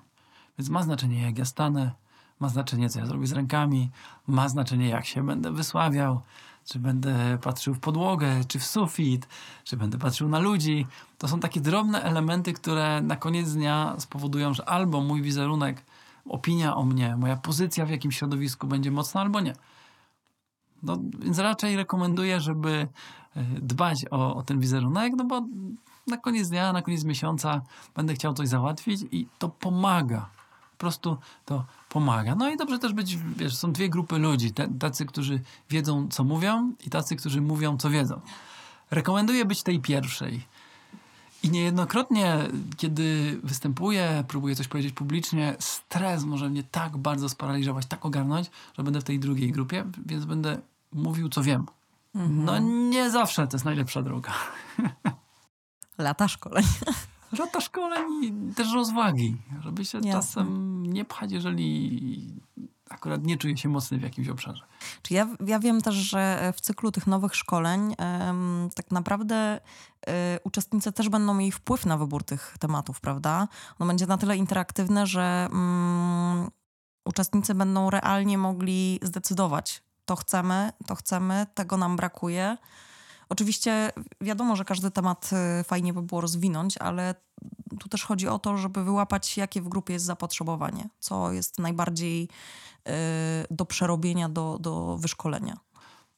Więc 0.58 0.68
ma 0.68 0.82
znaczenie, 0.82 1.22
jak 1.22 1.38
ja 1.38 1.44
stanę, 1.44 1.92
ma 2.40 2.48
znaczenie, 2.48 2.88
co 2.88 2.98
ja 2.98 3.06
zrobię 3.06 3.26
z 3.26 3.32
rękami, 3.32 3.90
ma 4.26 4.48
znaczenie, 4.48 4.88
jak 4.88 5.06
się 5.06 5.26
będę 5.26 5.52
wysławiał, 5.52 6.20
czy 6.64 6.78
będę 6.78 7.38
patrzył 7.42 7.74
w 7.74 7.80
podłogę, 7.80 8.44
czy 8.48 8.58
w 8.58 8.64
sufit, 8.64 9.28
czy 9.64 9.76
będę 9.76 9.98
patrzył 9.98 10.28
na 10.28 10.38
ludzi. 10.38 10.86
To 11.18 11.28
są 11.28 11.40
takie 11.40 11.60
drobne 11.60 12.02
elementy, 12.02 12.52
które 12.52 13.00
na 13.02 13.16
koniec 13.16 13.52
dnia 13.52 13.94
spowodują, 13.98 14.54
że 14.54 14.68
albo 14.68 15.00
mój 15.00 15.22
wizerunek, 15.22 15.84
opinia 16.28 16.76
o 16.76 16.84
mnie, 16.84 17.16
moja 17.16 17.36
pozycja 17.36 17.86
w 17.86 17.90
jakimś 17.90 18.18
środowisku 18.18 18.66
będzie 18.66 18.90
mocna, 18.90 19.20
albo 19.20 19.40
nie. 19.40 19.52
No, 20.82 20.98
więc 21.18 21.38
raczej 21.38 21.76
rekomenduję, 21.76 22.40
żeby 22.40 22.88
e, 23.36 23.44
dbać 23.44 24.04
o, 24.10 24.34
o 24.36 24.42
ten 24.42 24.60
wizerunek, 24.60 25.12
no 25.16 25.24
bo 25.24 25.42
na 26.06 26.16
koniec 26.16 26.48
dnia, 26.48 26.72
na 26.72 26.82
koniec 26.82 27.04
miesiąca 27.04 27.60
będę 27.94 28.14
chciał 28.14 28.34
coś 28.34 28.48
załatwić 28.48 29.00
i 29.12 29.26
to 29.38 29.48
pomaga. 29.48 30.28
Po 30.72 30.80
prostu 30.80 31.16
to 31.44 31.64
pomaga. 31.88 32.34
No 32.34 32.50
i 32.50 32.56
dobrze 32.56 32.78
też 32.78 32.92
być, 32.92 33.18
wiesz, 33.36 33.56
są 33.56 33.72
dwie 33.72 33.88
grupy 33.88 34.18
ludzi. 34.18 34.52
tacy, 34.78 35.06
którzy 35.06 35.40
wiedzą, 35.70 36.08
co 36.08 36.24
mówią 36.24 36.72
i 36.86 36.90
tacy, 36.90 37.16
którzy 37.16 37.40
mówią, 37.40 37.76
co 37.76 37.90
wiedzą. 37.90 38.20
Rekomenduję 38.90 39.44
być 39.44 39.62
tej 39.62 39.80
pierwszej. 39.80 40.42
I 41.42 41.50
niejednokrotnie, 41.50 42.38
kiedy 42.76 43.38
występuję, 43.42 44.24
próbuję 44.28 44.56
coś 44.56 44.68
powiedzieć 44.68 44.94
publicznie, 44.94 45.56
stres 45.58 46.24
może 46.24 46.50
mnie 46.50 46.62
tak 46.62 46.96
bardzo 46.96 47.28
sparaliżować, 47.28 47.86
tak 47.86 48.06
ogarnąć, 48.06 48.50
że 48.78 48.82
będę 48.82 49.00
w 49.00 49.04
tej 49.04 49.18
drugiej 49.18 49.52
grupie, 49.52 49.84
więc 50.06 50.24
będę 50.24 50.58
mówił, 50.92 51.28
co 51.28 51.42
wiem. 51.42 51.66
Mhm. 52.14 52.44
No 52.44 52.58
nie 52.90 53.10
zawsze 53.10 53.46
to 53.46 53.56
jest 53.56 53.64
najlepsza 53.64 54.02
droga. 54.02 54.32
Lata 55.98 56.28
szkoleń. 56.28 56.64
Lata 57.38 57.60
szkoleń 57.60 58.24
i 58.24 58.54
też 58.54 58.72
rozwagi, 58.74 59.36
żeby 59.60 59.84
się 59.84 59.98
Jasne. 59.98 60.12
czasem 60.12 60.82
nie 60.86 61.04
pchać, 61.04 61.32
jeżeli 61.32 62.40
akurat 62.90 63.24
nie 63.24 63.38
czuje 63.38 63.56
się 63.56 63.68
mocny 63.68 63.98
w 63.98 64.02
jakimś 64.02 64.28
obszarze. 64.28 64.64
Czy 65.02 65.14
ja, 65.14 65.28
ja 65.46 65.58
wiem 65.58 65.80
też, 65.80 65.94
że 65.94 66.52
w 66.56 66.60
cyklu 66.60 66.92
tych 66.92 67.06
nowych 67.06 67.36
szkoleń 67.36 67.94
tak 68.74 68.90
naprawdę 68.90 69.60
um, 70.06 70.14
uczestnicy 70.44 70.92
też 70.92 71.08
będą 71.08 71.34
mieli 71.34 71.52
wpływ 71.52 71.86
na 71.86 71.96
wybór 71.96 72.24
tych 72.24 72.56
tematów, 72.60 73.00
prawda? 73.00 73.48
Ono 73.78 73.86
będzie 73.88 74.06
na 74.06 74.18
tyle 74.18 74.36
interaktywne, 74.36 75.06
że 75.06 75.48
um, 75.52 76.50
uczestnicy 77.04 77.54
będą 77.54 77.90
realnie 77.90 78.38
mogli 78.38 79.00
zdecydować, 79.02 79.82
to 80.04 80.16
chcemy, 80.16 80.72
to 80.86 80.94
chcemy, 80.94 81.46
tego 81.54 81.76
nam 81.76 81.96
brakuje 81.96 82.56
Oczywiście 83.28 83.92
wiadomo, 84.20 84.56
że 84.56 84.64
każdy 84.64 84.90
temat 84.90 85.30
y, 85.60 85.64
fajnie 85.64 85.92
by 85.92 86.02
było 86.02 86.20
rozwinąć, 86.20 86.78
ale 86.78 87.14
tu 87.80 87.88
też 87.88 88.04
chodzi 88.04 88.28
o 88.28 88.38
to, 88.38 88.56
żeby 88.56 88.84
wyłapać, 88.84 89.36
jakie 89.36 89.62
w 89.62 89.68
grupie 89.68 89.92
jest 89.92 90.04
zapotrzebowanie, 90.04 90.88
co 90.98 91.32
jest 91.32 91.58
najbardziej 91.58 92.28
y, 92.88 92.92
do 93.50 93.66
przerobienia, 93.66 94.28
do, 94.28 94.58
do 94.60 94.96
wyszkolenia. 94.96 95.56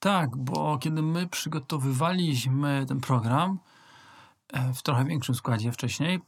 Tak, 0.01 0.37
bo 0.37 0.79
kiedy 0.79 1.03
my 1.03 1.29
przygotowywaliśmy 1.29 2.85
ten 2.89 3.01
program 3.01 3.59
e, 4.53 4.75
w 4.75 4.83
trochę 4.83 5.05
większym 5.05 5.35
składzie 5.35 5.73
wcześniej, 5.73 6.21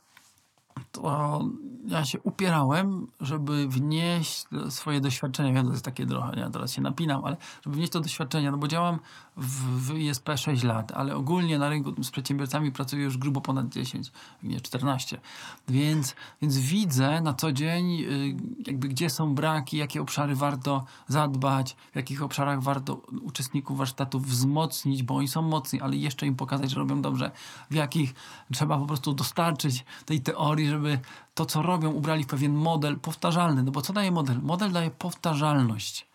to 0.93 1.45
ja 1.87 2.05
się 2.05 2.21
upierałem, 2.21 3.07
żeby 3.21 3.69
wnieść 3.69 4.45
swoje 4.69 5.01
doświadczenia. 5.01 5.53
Wiem, 5.53 5.67
to 5.67 5.73
jest 5.73 5.85
takie 5.85 6.07
trochę, 6.07 6.41
ja 6.41 6.51
teraz 6.51 6.73
się 6.73 6.83
napinam, 6.83 7.25
ale 7.25 7.37
żeby 7.65 7.77
wnieść 7.77 7.93
to 7.93 8.01
doświadczenia, 8.01 8.51
no 8.51 8.59
bo 8.59 8.69
działam 8.69 8.99
w, 9.37 9.87
w 9.87 9.95
ISP 9.99 10.29
6 10.37 10.63
lat, 10.63 10.93
ale 10.93 11.17
ogólnie 11.17 11.59
na 11.59 11.69
rynku 11.69 12.05
z 12.05 12.11
przedsiębiorcami 12.11 12.73
pracuję 12.73 13.05
już 13.05 13.19
grubo 13.19 13.41
ponad 13.41 13.69
10, 13.69 14.13
nie 14.43 14.61
14. 14.61 15.21
Więc, 15.69 16.15
więc 16.43 16.59
widzę 16.59 17.21
na 17.21 17.35
co 17.35 17.53
dzień, 17.53 18.01
y, 18.01 18.37
jakby 18.67 18.89
gdzie 18.89 19.11
są 19.11 19.35
braki, 19.35 19.77
jakie 19.77 20.03
obszary 20.03 20.35
warto 20.35 20.85
zadbać, 21.09 21.77
w 21.93 21.97
jakich 21.97 22.23
obszarach 22.23 22.63
warto 22.63 22.95
uczestników 23.23 23.79
warsztatów 23.79 24.27
wzmocnić, 24.27 25.03
bo 25.03 25.17
oni 25.17 25.29
są 25.29 25.43
mocni, 25.43 25.81
ale 25.81 25.97
jeszcze 25.97 26.27
im 26.27 26.37
pokazać, 26.37 26.71
że 26.71 26.77
robią 26.77 27.03
dobrze, 27.03 27.31
w 27.71 27.75
jakich 27.75 28.15
trzeba 28.53 28.79
po 28.79 28.87
prostu 28.87 29.13
dostarczyć 29.13 29.85
tej 30.07 30.21
teorii, 30.21 30.70
żeby 30.71 30.99
to, 31.35 31.47
co 31.47 31.63
robią, 31.63 31.91
ubrali 31.91 32.25
w 32.25 32.27
pewien 32.27 32.55
model 32.55 32.99
powtarzalny. 32.99 33.63
No 33.63 33.73
bo 33.73 33.83
co 33.83 33.93
daje 33.93 34.11
model? 34.11 34.39
Model 34.43 34.73
daje 34.73 34.91
powtarzalność, 34.91 36.07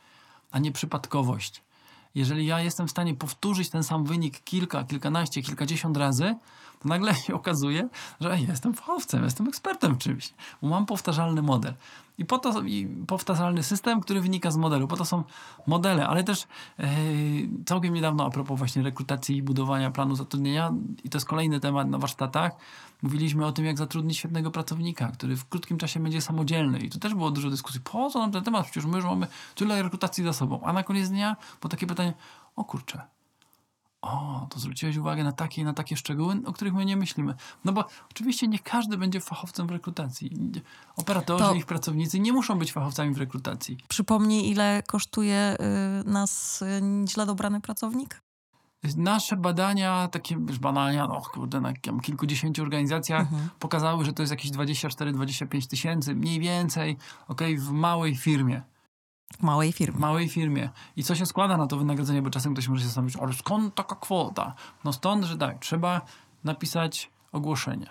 a 0.51 0.59
nie 0.59 0.71
przypadkowość. 0.71 1.61
Jeżeli 2.15 2.45
ja 2.45 2.59
jestem 2.59 2.87
w 2.87 2.91
stanie 2.91 3.13
powtórzyć 3.13 3.69
ten 3.69 3.83
sam 3.83 4.05
wynik 4.05 4.43
kilka, 4.43 4.83
kilkanaście, 4.83 5.41
kilkadziesiąt 5.41 5.97
razy, 5.97 6.35
to 6.85 6.89
nagle 6.89 7.15
się 7.15 7.33
okazuje, 7.33 7.89
że 8.21 8.39
jestem 8.39 8.73
fachowcem, 8.73 9.23
jestem 9.23 9.47
ekspertem 9.47 9.95
w 9.95 9.97
czymś, 9.97 10.33
bo 10.61 10.67
mam 10.67 10.85
powtarzalny 10.85 11.41
model. 11.41 11.73
I 12.17 12.25
po 12.25 12.37
to 12.37 12.61
i 12.61 12.87
powtarzalny 13.07 13.63
system, 13.63 14.01
który 14.01 14.21
wynika 14.21 14.51
z 14.51 14.57
modelu. 14.57 14.87
Po 14.87 14.97
to 14.97 15.05
są 15.05 15.23
modele, 15.67 16.07
ale 16.07 16.23
też 16.23 16.47
yy, 16.77 16.85
całkiem 17.65 17.93
niedawno 17.93 18.25
a 18.25 18.29
propos 18.29 18.57
właśnie 18.57 18.83
rekrutacji 18.83 19.37
i 19.37 19.43
budowania 19.43 19.91
planu 19.91 20.15
zatrudnienia, 20.15 20.73
i 21.03 21.09
to 21.09 21.17
jest 21.17 21.27
kolejny 21.27 21.59
temat 21.59 21.89
na 21.89 21.97
warsztatach, 21.97 22.51
mówiliśmy 23.01 23.45
o 23.45 23.51
tym, 23.51 23.65
jak 23.65 23.77
zatrudnić 23.77 24.17
świetnego 24.17 24.51
pracownika, 24.51 25.11
który 25.11 25.35
w 25.35 25.49
krótkim 25.49 25.77
czasie 25.77 25.99
będzie 25.99 26.21
samodzielny. 26.21 26.79
I 26.79 26.89
tu 26.89 26.99
też 26.99 27.13
było 27.13 27.31
dużo 27.31 27.49
dyskusji. 27.49 27.81
Po 27.81 28.09
co 28.09 28.19
nam 28.19 28.31
ten 28.31 28.43
temat? 28.43 28.65
Przecież 28.65 28.85
my 28.85 28.97
już 28.97 29.05
mamy 29.05 29.27
tyle 29.55 29.83
rekrutacji 29.83 30.23
za 30.23 30.33
sobą. 30.33 30.61
A 30.63 30.73
na 30.73 30.83
koniec 30.83 31.09
dnia 31.09 31.35
było 31.61 31.69
takie 31.69 31.87
pytanie, 31.87 32.13
o 32.55 32.63
kurczę, 32.63 33.01
o, 34.05 34.47
to 34.49 34.59
zwróciłeś 34.59 34.97
uwagę 34.97 35.23
na 35.23 35.31
takie 35.31 35.61
i 35.61 35.65
na 35.65 35.73
takie 35.73 35.97
szczegóły, 35.97 36.35
o 36.45 36.53
których 36.53 36.73
my 36.73 36.85
nie 36.85 36.97
myślimy. 36.97 37.33
No 37.65 37.73
bo 37.73 37.85
oczywiście 38.11 38.47
nie 38.47 38.59
każdy 38.59 38.97
będzie 38.97 39.19
fachowcem 39.19 39.67
w 39.67 39.71
rekrutacji. 39.71 40.31
Operatorzy, 40.95 41.43
to... 41.43 41.53
ich 41.53 41.65
pracownicy 41.65 42.19
nie 42.19 42.33
muszą 42.33 42.59
być 42.59 42.71
fachowcami 42.71 43.13
w 43.13 43.17
rekrutacji. 43.17 43.77
Przypomnij, 43.87 44.49
ile 44.49 44.83
kosztuje 44.87 45.57
y, 46.05 46.09
nas 46.09 46.61
y, 46.61 46.81
źle 47.09 47.25
dobrany 47.25 47.61
pracownik? 47.61 48.21
Nasze 48.97 49.37
badania, 49.37 50.07
takie 50.07 50.35
już 50.35 50.59
badania, 50.59 51.07
no 51.07 51.21
kurde, 51.33 51.61
na 51.61 51.73
kilkudziesięciu 52.03 52.61
organizacjach 52.61 53.21
mhm. 53.21 53.49
pokazały, 53.59 54.05
że 54.05 54.13
to 54.13 54.23
jest 54.23 54.31
jakieś 54.31 54.51
24-25 54.51 55.67
tysięcy, 55.67 56.15
mniej 56.15 56.39
więcej, 56.39 56.97
okej, 57.27 57.53
okay, 57.53 57.65
w 57.65 57.71
małej 57.71 58.15
firmie. 58.15 58.61
W 59.33 59.43
małej 59.43 59.71
firmie. 59.71 59.97
W 59.97 59.99
małej 59.99 60.29
firmie. 60.29 60.69
I 60.95 61.03
co 61.03 61.15
się 61.15 61.25
składa 61.25 61.57
na 61.57 61.67
to 61.67 61.77
wynagrodzenie, 61.77 62.21
bo 62.21 62.29
czasem 62.29 62.53
ktoś 62.53 62.67
może 62.67 62.81
się 62.81 62.87
zastanowić, 62.87 63.15
ale 63.15 63.33
skąd 63.33 63.75
taka 63.75 63.95
kwota? 63.95 64.53
No 64.83 64.93
stąd, 64.93 65.25
że 65.25 65.37
tak, 65.37 65.59
trzeba 65.59 66.01
napisać 66.43 67.09
ogłoszenie. 67.31 67.89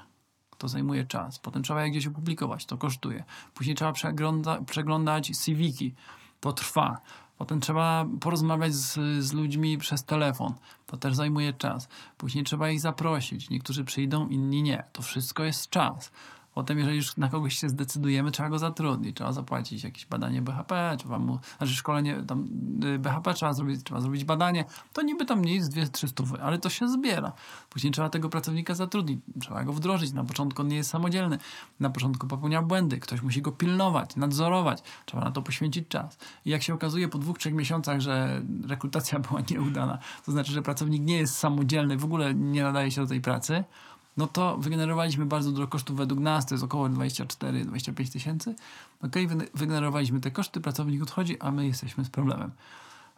To 0.58 0.68
zajmuje 0.68 1.06
czas. 1.06 1.38
Potem 1.38 1.62
trzeba 1.62 1.84
je 1.84 1.90
gdzieś 1.90 2.06
opublikować. 2.06 2.66
To 2.66 2.78
kosztuje. 2.78 3.24
Później 3.54 3.76
trzeba 3.76 3.92
przegląda, 3.92 4.60
przeglądać 4.60 5.36
CV-ki. 5.36 5.94
To 6.40 6.52
trwa. 6.52 7.00
Potem 7.38 7.60
trzeba 7.60 8.06
porozmawiać 8.20 8.74
z, 8.74 9.24
z 9.24 9.32
ludźmi 9.32 9.78
przez 9.78 10.04
telefon. 10.04 10.54
To 10.86 10.96
też 10.96 11.14
zajmuje 11.14 11.52
czas. 11.52 11.88
Później 12.18 12.44
trzeba 12.44 12.70
ich 12.70 12.80
zaprosić. 12.80 13.50
Niektórzy 13.50 13.84
przyjdą, 13.84 14.28
inni 14.28 14.62
nie. 14.62 14.84
To 14.92 15.02
wszystko 15.02 15.44
jest 15.44 15.70
czas. 15.70 16.10
Potem, 16.54 16.78
jeżeli 16.78 16.96
już 16.96 17.16
na 17.16 17.28
kogoś 17.28 17.58
się 17.58 17.68
zdecydujemy, 17.68 18.30
trzeba 18.30 18.48
go 18.48 18.58
zatrudnić, 18.58 19.16
trzeba 19.16 19.32
zapłacić 19.32 19.84
jakieś 19.84 20.06
badanie 20.06 20.42
BHP, 20.42 20.96
trzeba 20.98 21.18
mu, 21.18 21.38
znaczy 21.58 21.74
szkolenie 21.74 22.22
tam 22.26 22.48
y, 22.84 22.98
BHP 22.98 23.34
trzeba 23.34 23.52
zrobić, 23.52 23.84
trzeba 23.84 24.00
zrobić 24.00 24.24
badanie. 24.24 24.64
To 24.92 25.02
niby 25.02 25.26
tam 25.26 25.44
nie 25.44 25.54
jest 25.54 25.70
dwie, 25.70 25.86
trzy 25.86 26.08
stówy, 26.08 26.42
ale 26.42 26.58
to 26.58 26.70
się 26.70 26.88
zbiera. 26.88 27.32
Później 27.70 27.92
trzeba 27.92 28.08
tego 28.08 28.28
pracownika 28.28 28.74
zatrudnić, 28.74 29.20
trzeba 29.40 29.64
go 29.64 29.72
wdrożyć. 29.72 30.12
Na 30.12 30.24
początku 30.24 30.62
on 30.62 30.68
nie 30.68 30.76
jest 30.76 30.90
samodzielny, 30.90 31.38
na 31.80 31.90
początku 31.90 32.26
popełnia 32.26 32.62
błędy, 32.62 32.98
ktoś 32.98 33.22
musi 33.22 33.42
go 33.42 33.52
pilnować, 33.52 34.16
nadzorować, 34.16 34.82
trzeba 35.06 35.24
na 35.24 35.30
to 35.30 35.42
poświęcić 35.42 35.88
czas. 35.88 36.18
I 36.44 36.50
jak 36.50 36.62
się 36.62 36.74
okazuje 36.74 37.08
po 37.08 37.18
dwóch, 37.18 37.38
trzech 37.38 37.54
miesiącach, 37.54 38.00
że 38.00 38.42
rekrutacja 38.68 39.18
była 39.28 39.40
nieudana, 39.50 39.98
to 40.26 40.32
znaczy, 40.32 40.52
że 40.52 40.62
pracownik 40.62 41.02
nie 41.02 41.16
jest 41.16 41.38
samodzielny, 41.38 41.96
w 41.96 42.04
ogóle 42.04 42.34
nie 42.34 42.62
nadaje 42.62 42.90
się 42.90 43.00
do 43.00 43.06
tej 43.06 43.20
pracy, 43.20 43.64
no 44.16 44.26
to 44.26 44.56
wygenerowaliśmy 44.58 45.26
bardzo 45.26 45.52
dużo 45.52 45.66
kosztów 45.66 45.96
według 45.96 46.20
nas, 46.20 46.46
to 46.46 46.54
jest 46.54 46.64
około 46.64 46.88
24-25 46.88 48.12
tysięcy. 48.12 48.54
Ok, 49.02 49.12
wygenerowaliśmy 49.54 50.20
te 50.20 50.30
koszty, 50.30 50.60
pracownik 50.60 51.02
odchodzi, 51.02 51.40
a 51.40 51.50
my 51.50 51.66
jesteśmy 51.66 52.04
z 52.04 52.10
problemem. 52.10 52.50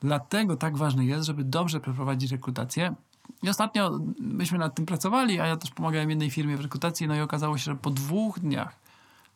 Dlatego 0.01 0.57
tak 0.57 0.77
ważne 0.77 1.05
jest, 1.05 1.27
żeby 1.27 1.45
dobrze 1.45 1.81
przeprowadzić 1.81 2.33
rekrutację. 2.33 2.95
I 3.43 3.49
ostatnio 3.49 4.01
myśmy 4.21 4.59
nad 4.59 4.75
tym 4.75 4.87
pracowali, 4.87 5.41
a 5.41 5.47
ja 5.47 5.57
też 5.57 5.71
pomagałem 5.71 6.11
jednej 6.11 6.31
firmie 6.31 6.57
w 6.57 6.61
rekrutacji, 6.61 7.09
no 7.09 7.15
i 7.17 7.21
okazało 7.21 7.59
się, 7.59 7.65
że 7.65 7.77
po 7.77 7.91
dwóch 7.91 8.41
dniach, 8.41 8.77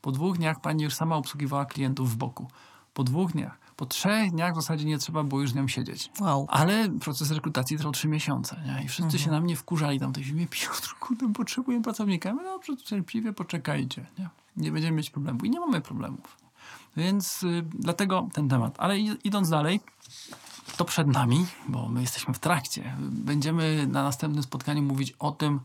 po 0.03 0.13
dwóch 0.13 0.37
dniach 0.37 0.61
pani 0.61 0.85
już 0.85 0.95
sama 0.95 1.17
obsługiwała 1.17 1.65
klientów 1.65 2.13
w 2.13 2.17
boku. 2.17 2.49
Po 2.95 3.05
dwóch 3.05 3.33
dniach. 3.33 3.59
Po 3.81 3.87
trzech 3.87 4.31
dniach 4.31 4.53
w 4.53 4.57
zasadzie 4.57 4.85
nie 4.85 4.99
trzeba 4.99 5.25
było 5.25 5.41
już 5.41 5.51
z 5.51 5.55
nią 5.55 5.69
siedzieć. 5.69 6.11
Wow. 6.21 6.47
Ale 6.49 6.89
proces 6.89 7.31
rekrutacji 7.31 7.77
trwał 7.77 7.93
trzy 7.93 8.09
miesiące. 8.09 8.63
Nie? 8.67 8.85
I 8.85 8.89
wszyscy 8.89 9.03
mhm. 9.03 9.25
się 9.25 9.31
na 9.31 9.41
mnie 9.41 9.57
wkurzali 9.57 10.01
tam 10.01 10.13
w 10.13 10.15
tej 10.15 10.25
firmie. 10.25 10.47
Piotr, 10.61 10.95
kurde, 11.01 11.33
potrzebuję 11.33 11.83
pracownika. 11.83 12.35
No 12.35 12.43
dobrze, 12.43 12.77
cierpliwie 12.77 13.33
poczekajcie. 13.33 14.07
Nie? 14.19 14.29
nie 14.57 14.73
będziemy 14.73 14.97
mieć 14.97 15.11
problemu. 15.11 15.45
I 15.45 15.51
nie 15.51 15.61
mamy 15.61 15.81
problemów. 15.81 16.37
Więc 16.97 17.43
y, 17.43 17.65
dlatego 17.75 18.29
ten 18.33 18.49
temat. 18.49 18.75
Ale 18.79 18.99
idąc 18.99 19.51
dalej, 19.51 19.81
to 20.77 20.85
przed 20.85 21.09
nami, 21.09 21.47
bo 21.69 21.89
my 21.89 22.01
jesteśmy 22.01 22.35
w 22.35 22.39
trakcie. 22.39 22.97
Będziemy 23.01 23.87
na 23.87 24.03
następnym 24.03 24.43
spotkaniu 24.43 24.83
mówić 24.83 25.15
o 25.19 25.33
tym, 25.33 25.61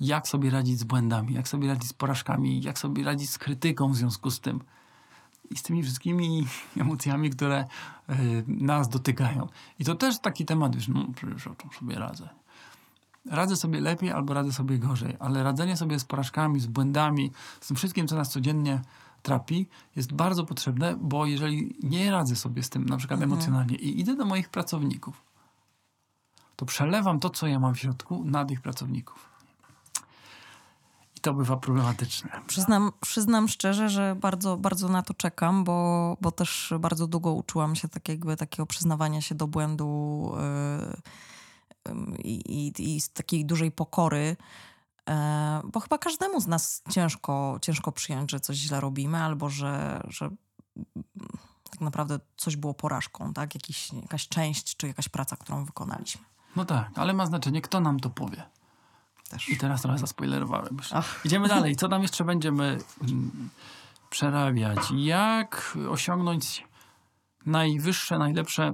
jak 0.00 0.28
sobie 0.28 0.50
radzić 0.50 0.78
z 0.78 0.84
błędami, 0.84 1.34
jak 1.34 1.48
sobie 1.48 1.68
radzić 1.68 1.88
z 1.88 1.92
porażkami, 1.92 2.62
jak 2.62 2.78
sobie 2.78 3.04
radzić 3.04 3.30
z 3.30 3.38
krytyką 3.38 3.92
w 3.92 3.96
związku 3.96 4.30
z 4.30 4.40
tym 4.40 4.60
i 5.50 5.56
z 5.56 5.62
tymi 5.62 5.82
wszystkimi 5.82 6.46
emocjami, 6.80 7.30
które 7.30 7.64
y, 8.10 8.44
nas 8.46 8.88
dotykają. 8.88 9.48
I 9.78 9.84
to 9.84 9.94
też 9.94 10.18
taki 10.18 10.44
temat, 10.44 10.74
już, 10.74 10.88
no 10.88 11.06
przecież 11.16 11.46
o 11.46 11.54
czym 11.54 11.70
sobie 11.70 11.98
radzę. 11.98 12.28
Radzę 13.30 13.56
sobie 13.56 13.80
lepiej 13.80 14.10
albo 14.10 14.34
radzę 14.34 14.52
sobie 14.52 14.78
gorzej, 14.78 15.16
ale 15.20 15.42
radzenie 15.42 15.76
sobie 15.76 15.98
z 15.98 16.04
porażkami, 16.04 16.60
z 16.60 16.66
błędami, 16.66 17.32
z 17.60 17.68
tym 17.68 17.76
wszystkim, 17.76 18.08
co 18.08 18.16
nas 18.16 18.30
codziennie 18.30 18.80
trapi, 19.22 19.66
jest 19.96 20.12
bardzo 20.12 20.44
potrzebne, 20.44 20.96
bo 21.00 21.26
jeżeli 21.26 21.76
nie 21.82 22.10
radzę 22.10 22.36
sobie 22.36 22.62
z 22.62 22.70
tym, 22.70 22.84
na 22.84 22.96
przykład 22.96 23.22
mhm. 23.22 23.32
emocjonalnie 23.32 23.76
i 23.76 24.00
idę 24.00 24.16
do 24.16 24.24
moich 24.24 24.48
pracowników, 24.48 25.22
to 26.56 26.66
przelewam 26.66 27.20
to, 27.20 27.30
co 27.30 27.46
ja 27.46 27.58
mam 27.58 27.74
w 27.74 27.78
środku, 27.78 28.24
na 28.24 28.44
tych 28.44 28.60
pracowników. 28.60 29.27
I 31.18 31.20
to 31.20 31.34
bywa 31.34 31.56
problematyczne. 31.56 32.30
Przyznam, 32.46 32.92
przyznam 33.00 33.48
szczerze, 33.48 33.88
że 33.88 34.16
bardzo, 34.20 34.56
bardzo 34.56 34.88
na 34.88 35.02
to 35.02 35.14
czekam, 35.14 35.64
bo, 35.64 36.16
bo 36.20 36.32
też 36.32 36.74
bardzo 36.80 37.06
długo 37.06 37.32
uczyłam 37.32 37.76
się 37.76 37.88
takiego, 37.88 38.36
takiego 38.36 38.66
przyznawania 38.66 39.20
się 39.20 39.34
do 39.34 39.46
błędu 39.46 40.32
yy, 41.86 42.18
i, 42.24 42.72
i 42.78 43.00
z 43.00 43.12
takiej 43.12 43.46
dużej 43.46 43.70
pokory. 43.70 44.36
Yy, 45.08 45.14
bo 45.72 45.80
chyba 45.80 45.98
każdemu 45.98 46.40
z 46.40 46.46
nas 46.46 46.82
ciężko, 46.90 47.58
ciężko 47.62 47.92
przyjąć, 47.92 48.30
że 48.30 48.40
coś 48.40 48.56
źle 48.56 48.80
robimy, 48.80 49.18
albo 49.18 49.50
że, 49.50 50.02
że 50.08 50.30
tak 51.70 51.80
naprawdę 51.80 52.18
coś 52.36 52.56
było 52.56 52.74
porażką, 52.74 53.32
tak? 53.32 53.54
Jakiś, 53.54 53.92
jakaś 53.92 54.28
część 54.28 54.76
czy 54.76 54.86
jakaś 54.86 55.08
praca, 55.08 55.36
którą 55.36 55.64
wykonaliśmy. 55.64 56.22
No 56.56 56.64
tak, 56.64 56.90
ale 56.94 57.12
ma 57.12 57.26
znaczenie, 57.26 57.62
kto 57.62 57.80
nam 57.80 58.00
to 58.00 58.10
powie. 58.10 58.57
Też. 59.28 59.48
I 59.48 59.56
teraz 59.56 59.82
trochę 59.82 59.98
zaspoilerowałem. 59.98 60.76
Ach. 60.92 61.20
Idziemy 61.24 61.48
dalej. 61.48 61.76
Co 61.76 61.88
tam 61.88 62.02
jeszcze 62.02 62.24
będziemy 62.24 62.78
mm, 63.02 63.50
przerabiać? 64.10 64.78
Jak 64.96 65.78
osiągnąć 65.90 66.64
najwyższe, 67.46 68.18
najlepsze 68.18 68.72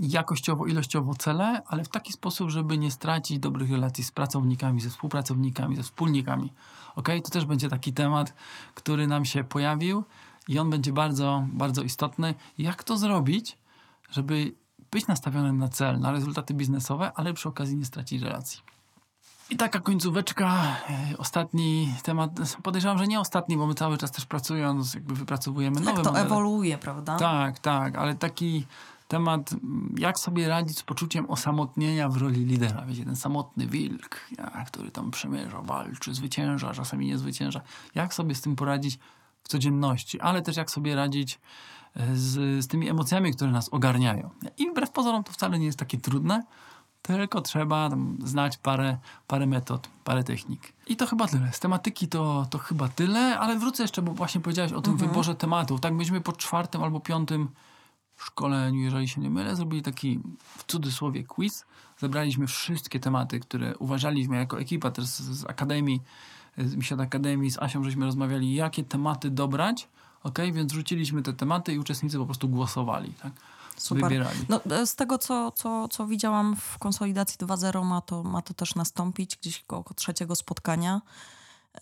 jakościowo, 0.00 0.66
ilościowo 0.66 1.14
cele, 1.14 1.62
ale 1.66 1.84
w 1.84 1.88
taki 1.88 2.12
sposób, 2.12 2.50
żeby 2.50 2.78
nie 2.78 2.90
stracić 2.90 3.38
dobrych 3.38 3.70
relacji 3.70 4.04
z 4.04 4.10
pracownikami, 4.10 4.80
ze 4.80 4.90
współpracownikami, 4.90 5.76
ze 5.76 5.82
wspólnikami. 5.82 6.52
Ok? 6.96 7.08
To 7.24 7.30
też 7.30 7.44
będzie 7.44 7.68
taki 7.68 7.92
temat, 7.92 8.34
który 8.74 9.06
nam 9.06 9.24
się 9.24 9.44
pojawił 9.44 10.04
i 10.48 10.58
on 10.58 10.70
będzie 10.70 10.92
bardzo, 10.92 11.46
bardzo 11.52 11.82
istotny. 11.82 12.34
Jak 12.58 12.84
to 12.84 12.96
zrobić, 12.96 13.58
żeby 14.10 14.54
być 14.90 15.06
nastawionym 15.06 15.58
na 15.58 15.68
cel, 15.68 16.00
na 16.00 16.12
rezultaty 16.12 16.54
biznesowe, 16.54 17.12
ale 17.14 17.34
przy 17.34 17.48
okazji 17.48 17.76
nie 17.76 17.84
stracić 17.84 18.22
relacji. 18.22 18.60
I 19.50 19.56
taka 19.56 19.80
końcóweczka, 19.80 20.76
e, 20.90 21.18
ostatni 21.18 21.94
temat, 22.02 22.30
podejrzewam, 22.62 22.98
że 22.98 23.06
nie 23.06 23.20
ostatni, 23.20 23.56
bo 23.56 23.66
my 23.66 23.74
cały 23.74 23.98
czas 23.98 24.10
też 24.10 24.26
pracując, 24.26 24.94
jakby 24.94 25.14
wypracowujemy 25.14 25.76
tak, 25.76 25.84
nowe 25.84 26.02
to 26.02 26.10
modele. 26.10 26.26
ewoluuje, 26.26 26.78
prawda? 26.78 27.16
Tak, 27.16 27.58
tak, 27.58 27.96
ale 27.96 28.14
taki 28.14 28.66
temat, 29.08 29.50
jak 29.96 30.18
sobie 30.18 30.48
radzić 30.48 30.78
z 30.78 30.82
poczuciem 30.82 31.30
osamotnienia 31.30 32.08
w 32.08 32.16
roli 32.16 32.44
lidera. 32.44 32.86
Wiecie, 32.86 33.04
ten 33.04 33.16
samotny 33.16 33.66
wilk, 33.66 34.20
ja, 34.38 34.64
który 34.66 34.90
tam 34.90 35.10
przemierza, 35.10 35.62
walczy, 35.62 36.14
zwycięża, 36.14 36.74
czasami 36.74 37.06
nie 37.06 37.18
zwycięża. 37.18 37.60
Jak 37.94 38.14
sobie 38.14 38.34
z 38.34 38.40
tym 38.40 38.56
poradzić 38.56 38.98
w 39.42 39.48
codzienności, 39.48 40.20
ale 40.20 40.42
też 40.42 40.56
jak 40.56 40.70
sobie 40.70 40.94
radzić 40.94 41.40
e, 41.96 42.16
z, 42.16 42.64
z 42.64 42.68
tymi 42.68 42.88
emocjami, 42.88 43.32
które 43.32 43.50
nas 43.50 43.68
ogarniają. 43.68 44.30
I 44.58 44.70
wbrew 44.70 44.90
pozorom 44.90 45.24
to 45.24 45.32
wcale 45.32 45.58
nie 45.58 45.66
jest 45.66 45.78
takie 45.78 45.98
trudne, 45.98 46.42
tylko 47.02 47.40
trzeba 47.40 47.90
znać 48.24 48.56
parę, 48.56 48.98
parę 49.26 49.46
metod, 49.46 49.88
parę 50.04 50.24
technik. 50.24 50.72
I 50.86 50.96
to 50.96 51.06
chyba 51.06 51.28
tyle. 51.28 51.52
Z 51.52 51.60
tematyki 51.60 52.08
to, 52.08 52.46
to 52.50 52.58
chyba 52.58 52.88
tyle, 52.88 53.38
ale 53.38 53.58
wrócę 53.58 53.82
jeszcze, 53.82 54.02
bo 54.02 54.12
właśnie 54.12 54.40
powiedziałeś 54.40 54.72
o 54.72 54.82
tym 54.82 54.92
mhm. 54.92 55.10
wyborze 55.10 55.34
tematów. 55.34 55.80
Tak, 55.80 55.92
myśmy 55.92 56.20
po 56.20 56.32
czwartym 56.32 56.82
albo 56.82 57.00
piątym 57.00 57.48
szkoleniu, 58.16 58.80
jeżeli 58.80 59.08
się 59.08 59.20
nie 59.20 59.30
mylę, 59.30 59.56
zrobili 59.56 59.82
taki 59.82 60.20
w 60.38 60.64
cudzysłowie 60.66 61.24
quiz. 61.24 61.64
Zebraliśmy 61.98 62.46
wszystkie 62.46 63.00
tematy, 63.00 63.40
które 63.40 63.76
uważaliśmy 63.76 64.36
jako 64.36 64.60
ekipa 64.60 64.90
też 64.90 65.04
z, 65.04 65.20
z 65.20 65.44
Akademii, 65.44 66.02
z 66.58 66.74
Misiat 66.74 67.00
Akademii, 67.00 67.50
z 67.50 67.58
Asią, 67.58 67.84
żeśmy 67.84 68.06
rozmawiali, 68.06 68.54
jakie 68.54 68.84
tematy 68.84 69.30
dobrać, 69.30 69.88
ok? 70.22 70.38
Więc 70.52 70.72
rzuciliśmy 70.72 71.22
te 71.22 71.32
tematy 71.32 71.74
i 71.74 71.78
uczestnicy 71.78 72.18
po 72.18 72.26
prostu 72.26 72.48
głosowali, 72.48 73.12
tak? 73.22 73.32
Super. 73.76 74.04
Wybierali. 74.04 74.38
No, 74.48 74.60
e, 74.64 74.86
z 74.86 74.96
tego, 74.96 75.18
co, 75.18 75.52
co, 75.52 75.88
co 75.88 76.06
widziałam 76.06 76.56
w 76.56 76.78
konsolidacji 76.78 77.38
2.0, 77.38 77.84
ma 77.84 78.00
to, 78.00 78.22
ma 78.22 78.42
to 78.42 78.54
też 78.54 78.74
nastąpić 78.74 79.36
gdzieś 79.36 79.64
koło 79.64 79.84
trzeciego 79.96 80.34
spotkania, 80.34 81.00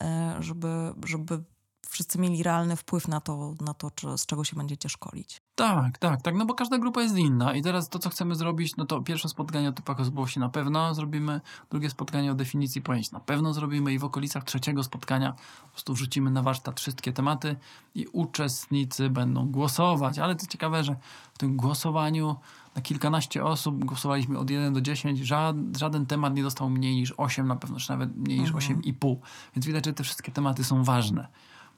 e, 0.01 0.37
żeby, 0.41 0.95
żeby 1.05 1.43
wszyscy 1.89 2.19
mieli 2.19 2.43
realny 2.43 2.77
wpływ 2.77 3.09
na 3.09 3.21
to, 3.21 3.55
na 3.61 3.75
to 3.75 3.91
czy, 3.91 4.19
z 4.19 4.27
czego 4.27 4.45
się 4.45 4.57
będziecie 4.57 4.89
szkolić. 4.89 5.43
Tak, 5.55 5.99
tak, 5.99 6.23
tak, 6.23 6.35
no 6.35 6.47
bo 6.47 6.55
każda 6.55 6.79
grupa 6.79 7.03
jest 7.03 7.17
inna 7.17 7.55
i 7.55 7.63
teraz 7.63 7.89
to, 7.89 7.99
co 7.99 8.11
chcemy 8.11 8.35
zrobić, 8.35 8.77
no 8.77 8.85
to 8.85 9.03
pierwsze 9.03 9.29
spotkanie 9.29 9.69
o 9.69 9.73
typach 9.73 10.01
osobowości 10.01 10.41
na 10.41 10.49
pewno 10.49 10.95
zrobimy, 10.95 11.41
drugie 11.71 11.91
spotkanie 11.91 12.33
o 12.33 12.35
definicji 12.35 12.83
pojęć 12.83 13.13
na 13.13 13.21
pewno 13.21 13.53
zrobimy 13.53 13.93
i 13.93 13.99
w 13.99 14.05
okolicach 14.05 14.45
trzeciego 14.45 14.83
spotkania 14.83 15.33
po 15.63 15.69
prostu 15.69 15.95
wrzucimy 15.95 16.31
na 16.31 16.43
warsztat 16.43 16.81
wszystkie 16.81 17.13
tematy 17.13 17.57
i 17.95 18.07
uczestnicy 18.07 19.11
będą 19.11 19.47
głosować, 19.47 20.19
ale 20.19 20.37
to 20.37 20.47
ciekawe, 20.47 20.85
że 20.85 20.97
w 21.35 21.39
tym 21.39 21.57
głosowaniu 21.57 22.37
na 22.77 22.83
kilkanaście 22.83 23.45
osób, 23.45 23.85
głosowaliśmy 23.85 24.39
od 24.39 24.51
1 24.51 24.73
do 24.73 24.81
10, 24.81 25.19
żaden, 25.19 25.73
żaden 25.79 26.07
temat 26.07 26.35
nie 26.35 26.43
dostał 26.43 26.71
mniej 26.71 26.95
niż 26.95 27.15
8 27.17 27.49
na 27.49 27.57
pewno, 27.57 27.79
czy 27.79 27.91
nawet 27.91 28.17
mniej 28.17 28.41
niż 28.41 28.51
mhm. 28.51 28.81
8,5, 28.81 29.17
więc 29.57 29.67
widać, 29.67 29.87
że 29.87 29.93
te 29.93 30.05
wszystkie 30.05 30.33
tematy 30.33 30.65
są 30.65 30.85
ważne. 30.85 31.29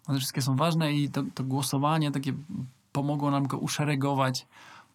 One 0.06 0.18
wszystkie 0.18 0.42
są 0.42 0.56
ważne 0.56 0.92
i 0.92 1.10
to, 1.10 1.22
to 1.34 1.44
głosowanie 1.44 2.10
takie 2.10 2.32
pomogło 2.92 3.30
nam 3.30 3.46
go 3.46 3.58
uszeregować 3.58 4.46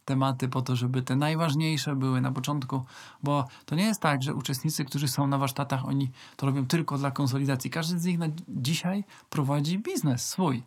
tematy 0.06 0.48
po 0.48 0.62
to, 0.62 0.76
żeby 0.76 1.02
te 1.02 1.16
najważniejsze 1.16 1.95
były 1.95 2.22
na 2.22 2.32
początku, 2.32 2.84
bo 3.24 3.48
to 3.66 3.76
nie 3.76 3.84
jest 3.84 4.02
tak, 4.02 4.24
że 4.24 4.34
uczestnicy, 4.34 4.86
którzy 4.86 5.08
są 5.08 5.28
na 5.28 5.38
warsztatach, 5.38 5.86
oni 5.86 6.10
to 6.36 6.45
robią 6.45 6.66
tylko 6.66 6.98
dla 6.98 7.12
konsolidacji. 7.12 7.70
Każdy 7.70 8.00
z 8.00 8.06
nich 8.06 8.20
na 8.20 8.28
dzisiaj 8.48 9.04
prowadzi 9.30 9.80
biznes 9.80 10.30
swój. 10.30 10.64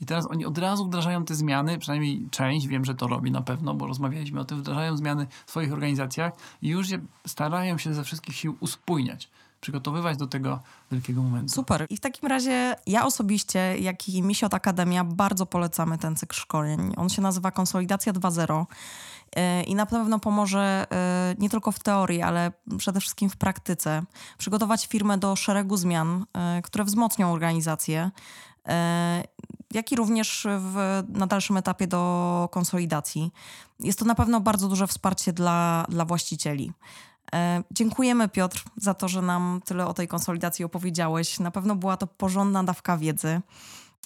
I 0.00 0.06
teraz 0.06 0.26
oni 0.30 0.46
od 0.46 0.58
razu 0.58 0.86
wdrażają 0.86 1.24
te 1.24 1.34
zmiany, 1.34 1.78
przynajmniej 1.78 2.28
część, 2.30 2.66
wiem, 2.66 2.84
że 2.84 2.94
to 2.94 3.06
robi 3.06 3.30
na 3.30 3.42
pewno, 3.42 3.74
bo 3.74 3.86
rozmawialiśmy 3.86 4.40
o 4.40 4.44
tym, 4.44 4.58
wdrażają 4.58 4.96
zmiany 4.96 5.26
w 5.46 5.50
swoich 5.50 5.72
organizacjach 5.72 6.32
i 6.62 6.68
już 6.68 6.90
je 6.90 6.98
starają 7.26 7.78
się 7.78 7.94
ze 7.94 8.04
wszystkich 8.04 8.36
sił 8.36 8.56
uspójniać 8.60 9.28
przygotowywać 9.62 10.16
do 10.16 10.26
tego 10.26 10.60
wielkiego 10.92 11.22
momentu. 11.22 11.52
Super. 11.52 11.86
I 11.90 11.96
w 11.96 12.00
takim 12.00 12.28
razie 12.28 12.76
ja 12.86 13.06
osobiście, 13.06 13.78
jak 13.78 14.08
i 14.08 14.22
Misiot 14.22 14.54
Akademia, 14.54 15.04
bardzo 15.04 15.46
polecamy 15.46 15.98
ten 15.98 16.16
cykl 16.16 16.36
szkoleń. 16.36 16.92
On 16.96 17.08
się 17.08 17.22
nazywa 17.22 17.50
Konsolidacja 17.50 18.12
2.0 18.12 18.66
e, 19.36 19.62
i 19.62 19.74
na 19.74 19.86
pewno 19.86 20.18
pomoże 20.18 20.86
e, 20.90 21.34
nie 21.38 21.50
tylko 21.50 21.72
w 21.72 21.78
teorii, 21.78 22.22
ale 22.22 22.52
przede 22.78 23.00
wszystkim 23.00 23.30
w 23.30 23.36
praktyce 23.36 24.02
przygotować 24.38 24.86
firmę 24.86 25.18
do 25.18 25.36
szeregu 25.36 25.76
zmian, 25.76 26.26
e, 26.32 26.62
które 26.62 26.84
wzmocnią 26.84 27.32
organizację, 27.32 28.10
jak 29.70 29.92
i 29.92 29.96
również 29.96 30.46
w, 30.58 31.02
na 31.08 31.26
dalszym 31.26 31.56
etapie 31.56 31.86
do 31.86 32.48
konsolidacji. 32.52 33.32
Jest 33.80 33.98
to 33.98 34.04
na 34.04 34.14
pewno 34.14 34.40
bardzo 34.40 34.68
duże 34.68 34.86
wsparcie 34.86 35.32
dla, 35.32 35.86
dla 35.88 36.04
właścicieli. 36.04 36.72
E, 37.34 37.62
dziękujemy 37.70 38.28
Piotr 38.28 38.64
za 38.76 38.94
to, 38.94 39.08
że 39.08 39.22
nam 39.22 39.60
tyle 39.64 39.86
o 39.86 39.94
tej 39.94 40.08
konsolidacji 40.08 40.64
opowiedziałeś. 40.64 41.40
Na 41.40 41.50
pewno 41.50 41.76
była 41.76 41.96
to 41.96 42.06
porządna 42.06 42.64
dawka 42.64 42.96
wiedzy. 42.96 43.40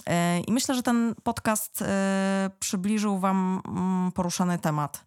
E, 0.06 0.40
I 0.40 0.52
myślę, 0.52 0.74
że 0.74 0.82
ten 0.82 1.14
podcast 1.22 1.82
e, 1.82 2.50
przybliżył 2.60 3.18
Wam 3.18 3.62
mm, 3.68 4.12
poruszany 4.12 4.58
temat. 4.58 5.04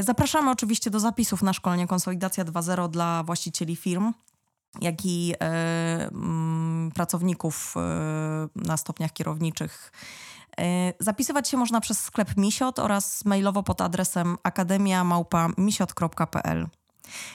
Zapraszamy 0.00 0.50
oczywiście 0.50 0.90
do 0.90 1.00
zapisów 1.00 1.42
na 1.42 1.52
szkolenie 1.52 1.86
Konsolidacja 1.86 2.44
2.0 2.44 2.90
dla 2.90 3.22
właścicieli 3.22 3.76
firm, 3.76 4.12
jak 4.80 5.04
i 5.04 5.34
mm, 5.40 6.90
pracowników 6.94 7.74
na 8.56 8.76
stopniach 8.76 9.12
kierowniczych. 9.12 9.92
Zapisywać 10.98 11.48
się 11.48 11.56
można 11.56 11.80
przez 11.80 12.00
sklep 12.00 12.36
Misiot 12.36 12.78
oraz 12.78 13.24
mailowo 13.24 13.62
pod 13.62 13.80
adresem 13.80 14.36
akademia.misiot.pl. 14.42 16.66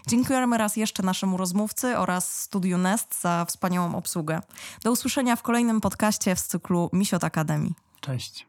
Dziękujemy 0.07 0.57
raz 0.57 0.75
jeszcze 0.75 1.03
naszemu 1.03 1.37
rozmówcy 1.37 1.97
oraz 1.97 2.41
Studiu 2.41 2.77
Nest 2.77 3.21
za 3.21 3.45
wspaniałą 3.45 3.95
obsługę. 3.95 4.41
Do 4.83 4.91
usłyszenia 4.91 5.35
w 5.35 5.41
kolejnym 5.41 5.81
podcaście 5.81 6.35
w 6.35 6.41
cyklu 6.41 6.89
Misiot 6.93 7.23
Akademii. 7.23 7.73
Cześć. 8.01 8.45